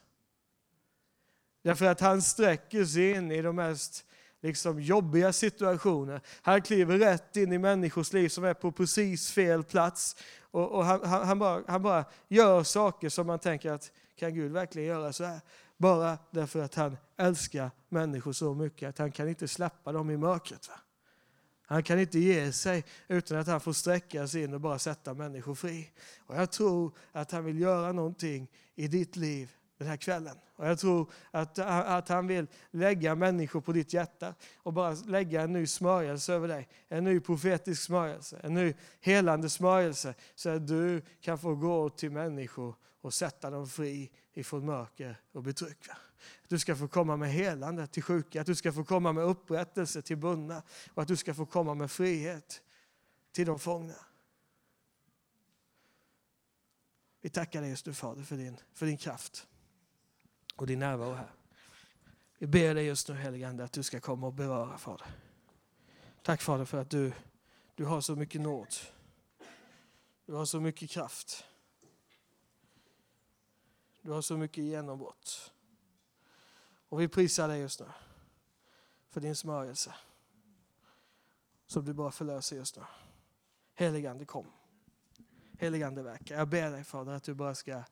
Därför 1.64 1.86
att 1.86 2.00
han 2.00 2.22
sträcker 2.22 2.86
sig 2.86 3.12
in 3.12 3.32
i 3.32 3.42
de 3.42 3.56
mest 3.56 4.06
liksom, 4.42 4.82
jobbiga 4.82 5.34
situationer. 5.34 6.22
Han 6.42 6.62
kliver 6.62 6.98
rätt 6.98 7.38
in 7.38 7.54
i 7.54 7.58
människors 7.58 8.14
liv 8.14 8.30
som 8.30 8.44
är 8.44 8.54
på 8.54 8.72
precis 8.72 9.32
fel 9.32 9.64
plats. 9.64 10.16
Och, 10.42 10.72
och 10.72 10.86
han, 10.86 11.04
han, 11.06 11.28
han, 11.28 11.40
bara, 11.40 11.64
han 11.68 11.82
bara 11.82 12.06
gör 12.28 12.64
saker 12.64 13.10
som 13.10 13.28
man 13.28 13.40
tänker 13.40 13.72
att 13.72 13.92
kan 14.16 14.34
Gud 14.34 14.52
verkligen 14.52 14.88
göra 14.88 15.14
så 15.14 15.24
här? 15.24 15.40
Bara 15.84 16.18
därför 16.32 16.60
att 16.60 16.76
han 16.76 16.98
älskar 17.18 17.72
människor 17.90 18.32
så 18.34 18.54
mycket 18.54 18.90
att 18.90 18.98
han 18.98 19.12
kan 19.12 19.30
inte 19.30 19.48
släppa 19.48 19.92
dem 19.92 20.10
i 20.10 20.18
mörkret. 20.18 20.70
Va? 20.70 20.74
Han 21.66 21.84
kan 21.84 22.00
inte 22.00 22.20
ge 22.20 22.52
sig 22.52 22.86
utan 23.08 23.38
att 23.38 23.48
han 23.48 23.60
får 23.60 23.74
sträcka 23.74 24.28
sig 24.28 24.44
in 24.44 24.54
och 24.54 24.62
bara 24.62 24.80
sätta 24.80 25.14
människor 25.14 25.56
fri. 25.56 25.90
Och 26.20 26.36
jag 26.36 26.52
tror 26.52 26.92
att 27.12 27.32
han 27.32 27.46
vill 27.46 27.60
göra 27.60 27.92
någonting 27.92 28.52
i 28.76 28.88
ditt 28.88 29.16
liv 29.16 29.52
den 29.78 29.88
här 29.88 29.98
kvällen. 29.98 30.36
Och 30.56 30.68
jag 30.68 30.80
tror 30.80 31.12
att, 31.32 31.60
att 31.60 32.10
han 32.10 32.28
vill 32.28 32.48
lägga 32.72 33.16
människor 33.16 33.62
på 33.62 33.72
ditt 33.72 33.94
hjärta 33.94 34.34
och 34.58 34.74
bara 34.74 34.94
lägga 34.94 35.42
en 35.42 35.54
ny 35.54 35.68
smörjelse 35.68 36.34
över 36.34 36.48
dig. 36.48 36.68
En 36.88 37.04
ny 37.04 37.20
profetisk 37.20 37.82
smörjelse, 37.82 38.40
en 38.44 38.54
ny 38.54 38.74
helande 39.02 39.50
smörjelse 39.50 40.14
så 40.36 40.50
att 40.50 40.68
du 40.68 41.02
kan 41.22 41.38
få 41.38 41.56
gå 41.56 41.90
till 41.90 42.12
människor 42.12 42.76
och 43.04 43.14
sätta 43.14 43.50
dem 43.50 43.68
fri 43.68 44.12
ifrån 44.34 44.66
mörker 44.66 45.22
och 45.32 45.44
betryck. 45.44 45.88
Att 46.44 46.50
du 46.50 46.60
ska 46.60 46.76
få 46.76 46.88
komma 46.88 47.18
med 47.18 47.32
helande 47.32 47.88
till 47.88 48.04
sjuka, 48.04 48.42
att 48.42 48.48
du 48.48 48.56
ska 48.56 48.72
få 48.74 48.84
komma 48.84 49.14
med 49.14 49.24
upprättelse 49.24 50.02
till 50.02 50.18
bundna 50.18 50.64
och 50.94 51.02
att 51.02 51.08
du 51.08 51.16
ska 51.16 51.34
få 51.34 51.46
komma 51.46 51.74
med 51.74 51.92
frihet 51.92 52.62
till 53.32 53.46
de 53.46 53.60
fångna. 53.60 53.96
Vi 57.22 57.30
tackar 57.30 57.62
dig 57.62 57.70
just 57.70 57.86
nu 57.86 57.94
Fader 57.94 58.24
för 58.24 58.38
din, 58.38 58.58
för 58.74 58.86
din 58.86 58.98
kraft 58.98 59.48
och 60.56 60.68
din 60.68 60.80
närvaro 60.80 61.14
här. 61.14 61.34
Vi 62.38 62.48
ber 62.48 62.76
dig 62.76 62.86
just 62.86 63.10
nu 63.10 63.16
helige 63.16 63.48
Ande 63.48 63.64
att 63.64 63.74
du 63.74 63.84
ska 63.84 64.00
komma 64.00 64.28
och 64.28 64.34
beröra 64.34 64.78
Fader. 64.78 65.08
Tack 66.22 66.42
Fader 66.42 66.66
för 66.66 66.78
att 66.78 66.90
du, 66.90 67.14
du 67.76 67.86
har 67.86 68.02
så 68.02 68.16
mycket 68.16 68.42
nåd. 68.42 68.76
Du 70.26 70.34
har 70.34 70.46
så 70.46 70.60
mycket 70.60 70.90
kraft. 70.90 71.46
Du 74.04 74.12
har 74.12 74.22
så 74.22 74.38
mycket 74.38 74.64
genombrott. 74.64 75.54
Och 76.90 77.02
vi 77.02 77.08
prisar 77.08 77.48
dig 77.48 77.60
just 77.60 77.80
nu 77.80 77.86
för 79.10 79.22
din 79.22 79.36
smörjelse 79.36 79.96
som 81.66 81.86
du 81.86 81.94
bara 81.94 82.12
förlöser 82.12 82.56
just 82.56 82.76
nu. 82.76 82.84
Heligande 83.74 84.26
kom. 84.26 84.48
Heligande 85.60 86.04
verkar. 86.04 86.38
Jag 86.38 86.48
ber 86.48 86.72
dig 86.72 86.84
Fader 86.84 87.12
att 87.12 87.24
du 87.24 87.34
bara 87.34 87.56
ska 87.56 87.84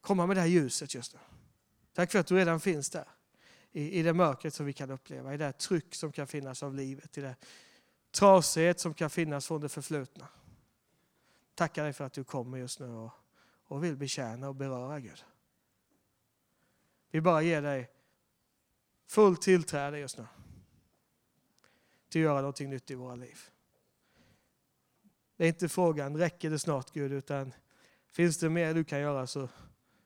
komma 0.00 0.26
med 0.26 0.36
det 0.36 0.40
här 0.40 0.48
ljuset 0.48 0.94
just 0.94 1.14
nu. 1.14 1.20
Tack 1.92 2.12
för 2.12 2.18
att 2.18 2.26
du 2.26 2.36
redan 2.36 2.60
finns 2.60 2.90
där. 2.90 3.08
I, 3.72 3.98
I 3.98 4.02
det 4.02 4.12
mörkret 4.12 4.54
som 4.54 4.66
vi 4.66 4.72
kan 4.72 4.90
uppleva, 4.90 5.34
i 5.34 5.36
det 5.36 5.52
tryck 5.52 5.94
som 5.94 6.12
kan 6.12 6.26
finnas 6.26 6.62
av 6.62 6.74
livet, 6.74 7.18
i 7.18 7.20
det 7.20 7.36
trasighet 8.10 8.80
som 8.80 8.94
kan 8.94 9.10
finnas 9.10 9.46
från 9.46 9.60
det 9.60 9.68
förflutna. 9.68 10.28
Tackar 11.54 11.84
dig 11.84 11.92
för 11.92 12.04
att 12.04 12.12
du 12.12 12.24
kommer 12.24 12.58
just 12.58 12.80
nu 12.80 12.86
och, 12.86 13.12
och 13.64 13.84
vill 13.84 13.96
betjäna 13.96 14.48
och 14.48 14.54
beröra 14.54 15.00
Gud. 15.00 15.24
Vi 17.10 17.20
bara 17.20 17.42
ger 17.42 17.62
dig 17.62 17.90
fullt 19.06 19.42
tillträde 19.42 19.98
just 19.98 20.18
nu 20.18 20.26
till 22.08 22.20
att 22.20 22.24
göra 22.24 22.40
någonting 22.40 22.70
nytt 22.70 22.90
i 22.90 22.94
våra 22.94 23.14
liv. 23.14 23.38
Det 25.36 25.44
är 25.44 25.48
inte 25.48 25.68
frågan, 25.68 26.16
räcker 26.16 26.50
det 26.50 26.58
snart 26.58 26.90
Gud, 26.90 27.12
utan 27.12 27.52
finns 28.10 28.38
det 28.38 28.50
mer 28.50 28.74
du 28.74 28.84
kan 28.84 29.00
göra 29.00 29.26
så, 29.26 29.48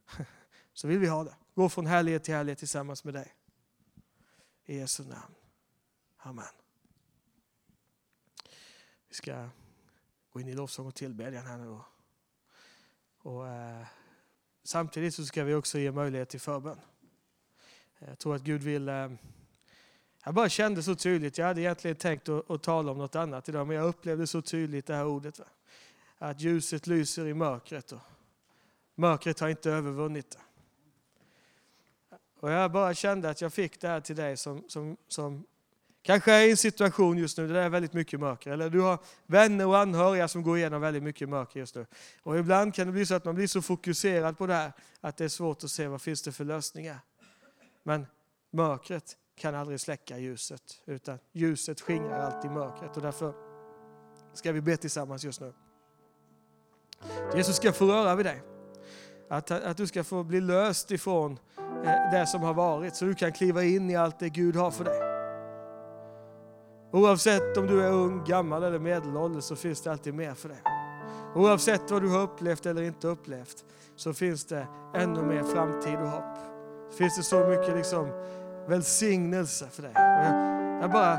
så 0.73 0.89
vill 0.89 0.99
vi 0.99 1.07
ha 1.07 1.25
det. 1.25 1.37
Gå 1.55 1.69
från 1.69 1.87
härlighet 1.87 2.25
till 2.25 2.35
härlighet 2.35 2.59
tillsammans 2.59 3.05
med 3.05 3.15
dig. 3.15 3.35
I 4.65 4.77
Jesu 4.77 5.05
namn. 5.05 5.35
Amen. 6.17 6.45
Vi 9.09 9.15
ska 9.15 9.49
gå 10.31 10.41
in 10.41 10.49
i 10.49 10.55
lovsång 10.55 10.87
och 10.87 10.95
tillbedjan 10.95 11.47
här 11.47 11.59
nu. 11.59 11.79
Och, 13.23 13.49
eh, 13.49 13.87
samtidigt 14.65 15.15
så 15.15 15.25
ska 15.25 15.45
vi 15.45 15.55
också 15.55 15.79
ge 15.79 15.93
möjlighet 15.93 16.29
till 16.29 16.41
förbön. 16.41 16.81
Jag 17.99 18.19
tror 18.19 18.35
att 18.35 18.43
Gud 18.43 18.63
vill... 18.63 18.89
Eh, 18.89 19.11
jag 20.25 20.35
bara 20.35 20.49
kände 20.49 20.83
så 20.83 20.95
tydligt, 20.95 21.39
jag 21.39 21.47
hade 21.47 21.61
egentligen 21.61 21.97
tänkt 21.97 22.29
att, 22.29 22.51
att, 22.51 22.63
tala 22.63 22.93
om 22.93 22.99
något 22.99 23.17
annat 23.17 23.49
idag, 23.49 23.67
men 23.67 23.77
jag 23.77 23.87
upplevde 23.87 24.27
så 24.27 24.43
tydligt 24.43 24.87
det 24.87 24.95
här 24.95 25.07
ordet. 25.07 25.39
Va? 25.39 25.45
Att 26.19 26.41
ljuset 26.41 26.87
lyser 26.87 27.27
i 27.27 27.35
mörkret 27.35 27.93
och 27.93 28.01
mörkret 28.95 29.41
har 29.41 29.49
inte 29.49 29.71
övervunnit 29.71 30.31
det. 30.31 30.41
Och 32.41 32.51
jag 32.51 32.73
bara 32.73 32.95
kände 32.95 33.31
att 33.31 33.41
jag 33.41 33.53
fick 33.53 33.81
det 33.81 33.89
här 33.89 34.01
till 34.01 34.17
dig 34.17 34.37
som, 34.37 34.65
som, 34.69 34.97
som 35.09 35.47
kanske 36.03 36.33
är 36.33 36.47
i 36.47 36.51
en 36.51 36.57
situation 36.57 37.19
just 37.19 37.39
nu 37.39 37.47
där 37.47 37.55
det 37.55 37.61
är 37.61 37.69
väldigt 37.69 37.93
mycket 37.93 38.21
mörker. 38.21 38.51
Eller 38.51 38.71
du 38.71 38.81
har 38.81 38.99
vänner 39.27 39.67
och 39.67 39.79
anhöriga 39.79 40.29
som 40.29 40.43
går 40.43 40.59
igenom 40.59 40.81
väldigt 40.81 41.03
mycket 41.03 41.29
mörker 41.29 41.61
just 41.61 41.75
nu. 41.75 41.87
Och 42.23 42.39
ibland 42.39 42.75
kan 42.75 42.87
det 42.87 42.93
bli 42.93 43.07
så 43.07 43.15
att 43.15 43.25
man 43.25 43.35
blir 43.35 43.47
så 43.47 43.63
fokuserad 43.63 44.39
på 44.39 44.47
det 44.47 44.55
här 44.55 44.73
att 45.01 45.17
det 45.17 45.25
är 45.25 45.29
svårt 45.29 45.65
att 45.65 45.71
se 45.71 45.87
vad 45.87 46.03
finns 46.03 46.23
det 46.23 46.33
för 46.33 46.45
lösningar. 46.45 46.99
Men 47.83 48.07
mörkret 48.51 49.17
kan 49.37 49.55
aldrig 49.55 49.81
släcka 49.81 50.19
ljuset, 50.19 50.63
utan 50.87 51.19
ljuset 51.33 51.81
skingrar 51.81 52.21
alltid 52.21 52.51
mörkret. 52.51 52.97
Och 52.97 53.03
därför 53.03 53.35
ska 54.35 54.53
vi 54.53 54.61
be 54.61 54.77
tillsammans 54.77 55.25
just 55.25 55.41
nu. 55.41 55.53
Jesus 57.35 57.57
ska 57.57 57.73
få 57.73 57.87
röra 57.87 58.15
vid 58.15 58.27
dig. 58.27 58.43
Att, 59.29 59.51
att 59.51 59.77
du 59.77 59.87
ska 59.87 60.05
få 60.05 60.25
bli 60.25 60.41
löst 60.41 60.91
ifrån 60.91 61.39
eh, 61.59 62.11
det 62.13 62.27
som 62.27 62.43
har 62.43 62.55
varit, 62.55 62.97
så 62.97 63.05
du 63.05 63.15
kan 63.15 63.33
kliva 63.33 63.65
in 63.65 63.91
i 63.91 63.97
allt 63.97 64.19
det 64.19 64.29
Gud 64.29 64.57
har 64.57 64.71
för 64.71 64.85
dig. 64.85 65.08
Oavsett 66.93 67.57
om 67.57 67.67
du 67.67 67.83
är 67.83 67.93
ung, 67.93 68.25
gammal 68.25 68.63
eller 68.63 68.79
medelålders 68.79 69.45
så 69.45 69.57
finns 69.57 69.81
det 69.81 69.91
alltid 69.91 70.15
mer 70.15 70.35
för 70.35 70.49
dig. 70.49 70.63
Oavsett 71.35 71.91
vad 71.91 72.03
du 72.03 72.09
har 72.09 72.23
upplevt 72.23 72.67
eller 72.67 72.83
inte 72.83 73.09
upplevt 73.09 73.65
så 73.97 74.13
finns 74.13 74.45
det 74.45 74.67
ännu 74.95 75.23
mer 75.23 75.43
framtid 75.43 75.95
och 75.95 76.09
hopp. 76.09 76.39
Det 76.91 76.97
finns 76.97 77.17
det 77.17 77.23
så 77.23 77.47
mycket 77.47 77.77
liksom 77.77 78.09
välsignelse 78.69 79.67
för 79.71 79.83
dig. 79.83 79.93
Jag, 79.95 80.83
jag 80.83 80.91
bara, 80.91 81.19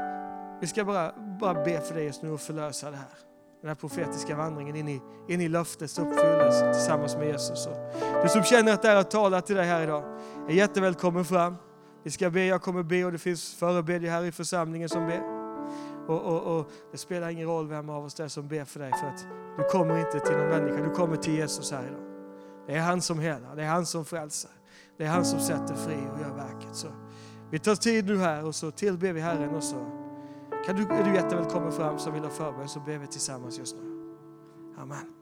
vi 0.61 0.67
ska 0.67 0.85
bara, 0.85 1.13
bara 1.39 1.53
be 1.63 1.81
för 1.81 1.95
dig 1.95 2.05
just 2.05 2.23
nu 2.23 2.31
och 2.31 2.41
förlösa 2.41 2.91
det 2.91 2.97
här. 2.97 3.13
Den 3.61 3.67
här 3.67 3.75
profetiska 3.75 4.35
vandringen 4.35 4.75
in 4.75 4.89
i, 4.89 5.01
in 5.27 5.41
i 5.41 5.49
löftets 5.49 5.99
uppfyllelse 5.99 6.73
tillsammans 6.73 7.15
med 7.15 7.27
Jesus. 7.27 7.67
Och 7.67 8.23
du 8.23 8.29
som 8.29 8.43
känner 8.43 8.73
att 8.73 8.81
det 8.81 8.87
här 8.87 8.95
har 8.95 9.03
talat 9.03 9.45
till 9.45 9.55
dig 9.55 9.65
här 9.65 9.83
idag 9.83 10.03
är 10.47 10.53
jättevälkommen 10.53 11.25
fram. 11.25 11.55
Vi 12.03 12.11
ska 12.11 12.29
be, 12.29 12.45
jag 12.45 12.61
kommer 12.61 12.83
be 12.83 13.05
och 13.05 13.11
det 13.11 13.17
finns 13.17 13.53
förebedjare 13.55 14.11
här 14.11 14.23
i 14.23 14.31
församlingen 14.31 14.89
som 14.89 15.07
ber. 15.07 15.38
Och, 16.09 16.21
och, 16.21 16.59
och, 16.59 16.71
Det 16.91 16.97
spelar 16.97 17.29
ingen 17.29 17.47
roll 17.47 17.67
vem 17.67 17.89
av 17.89 18.05
oss 18.05 18.13
det 18.13 18.23
är 18.23 18.27
som 18.27 18.47
ber 18.47 18.65
för 18.65 18.79
dig 18.79 18.91
för 18.99 19.07
att 19.07 19.27
du 19.57 19.63
kommer 19.63 19.99
inte 19.99 20.19
till 20.19 20.37
någon 20.37 20.49
människa, 20.49 20.83
du 20.83 20.89
kommer 20.89 21.15
till 21.15 21.33
Jesus 21.33 21.71
här 21.71 21.83
idag. 21.87 22.03
Det 22.67 22.75
är 22.75 22.81
han 22.81 23.01
som 23.01 23.19
helar, 23.19 23.55
det 23.55 23.63
är 23.63 23.67
han 23.67 23.85
som 23.85 24.05
frälser, 24.05 24.51
Det 24.97 25.03
är 25.03 25.09
han 25.09 25.25
som 25.25 25.39
sätter 25.39 25.75
fri 25.75 25.95
och 26.13 26.21
gör 26.21 26.35
verket. 26.35 26.75
Så 26.75 26.87
vi 27.51 27.59
tar 27.59 27.75
tid 27.75 28.05
nu 28.05 28.17
här 28.17 28.45
och 28.45 28.55
så 28.55 28.71
tillber 28.71 29.13
vi 29.13 29.21
Herren 29.21 29.55
och 29.55 29.63
så 29.63 29.75
kan 30.65 30.75
du, 30.75 30.83
är 30.83 31.03
du 31.03 31.13
jättevälkommen 31.13 31.71
fram 31.71 31.99
som 31.99 32.13
vill 32.13 32.23
ha 32.23 32.29
förbön 32.29 32.69
så 32.69 32.79
ber 32.79 32.97
vi 32.97 33.07
tillsammans 33.07 33.59
just 33.59 33.75
nu. 33.75 34.15
Amen. 34.77 35.18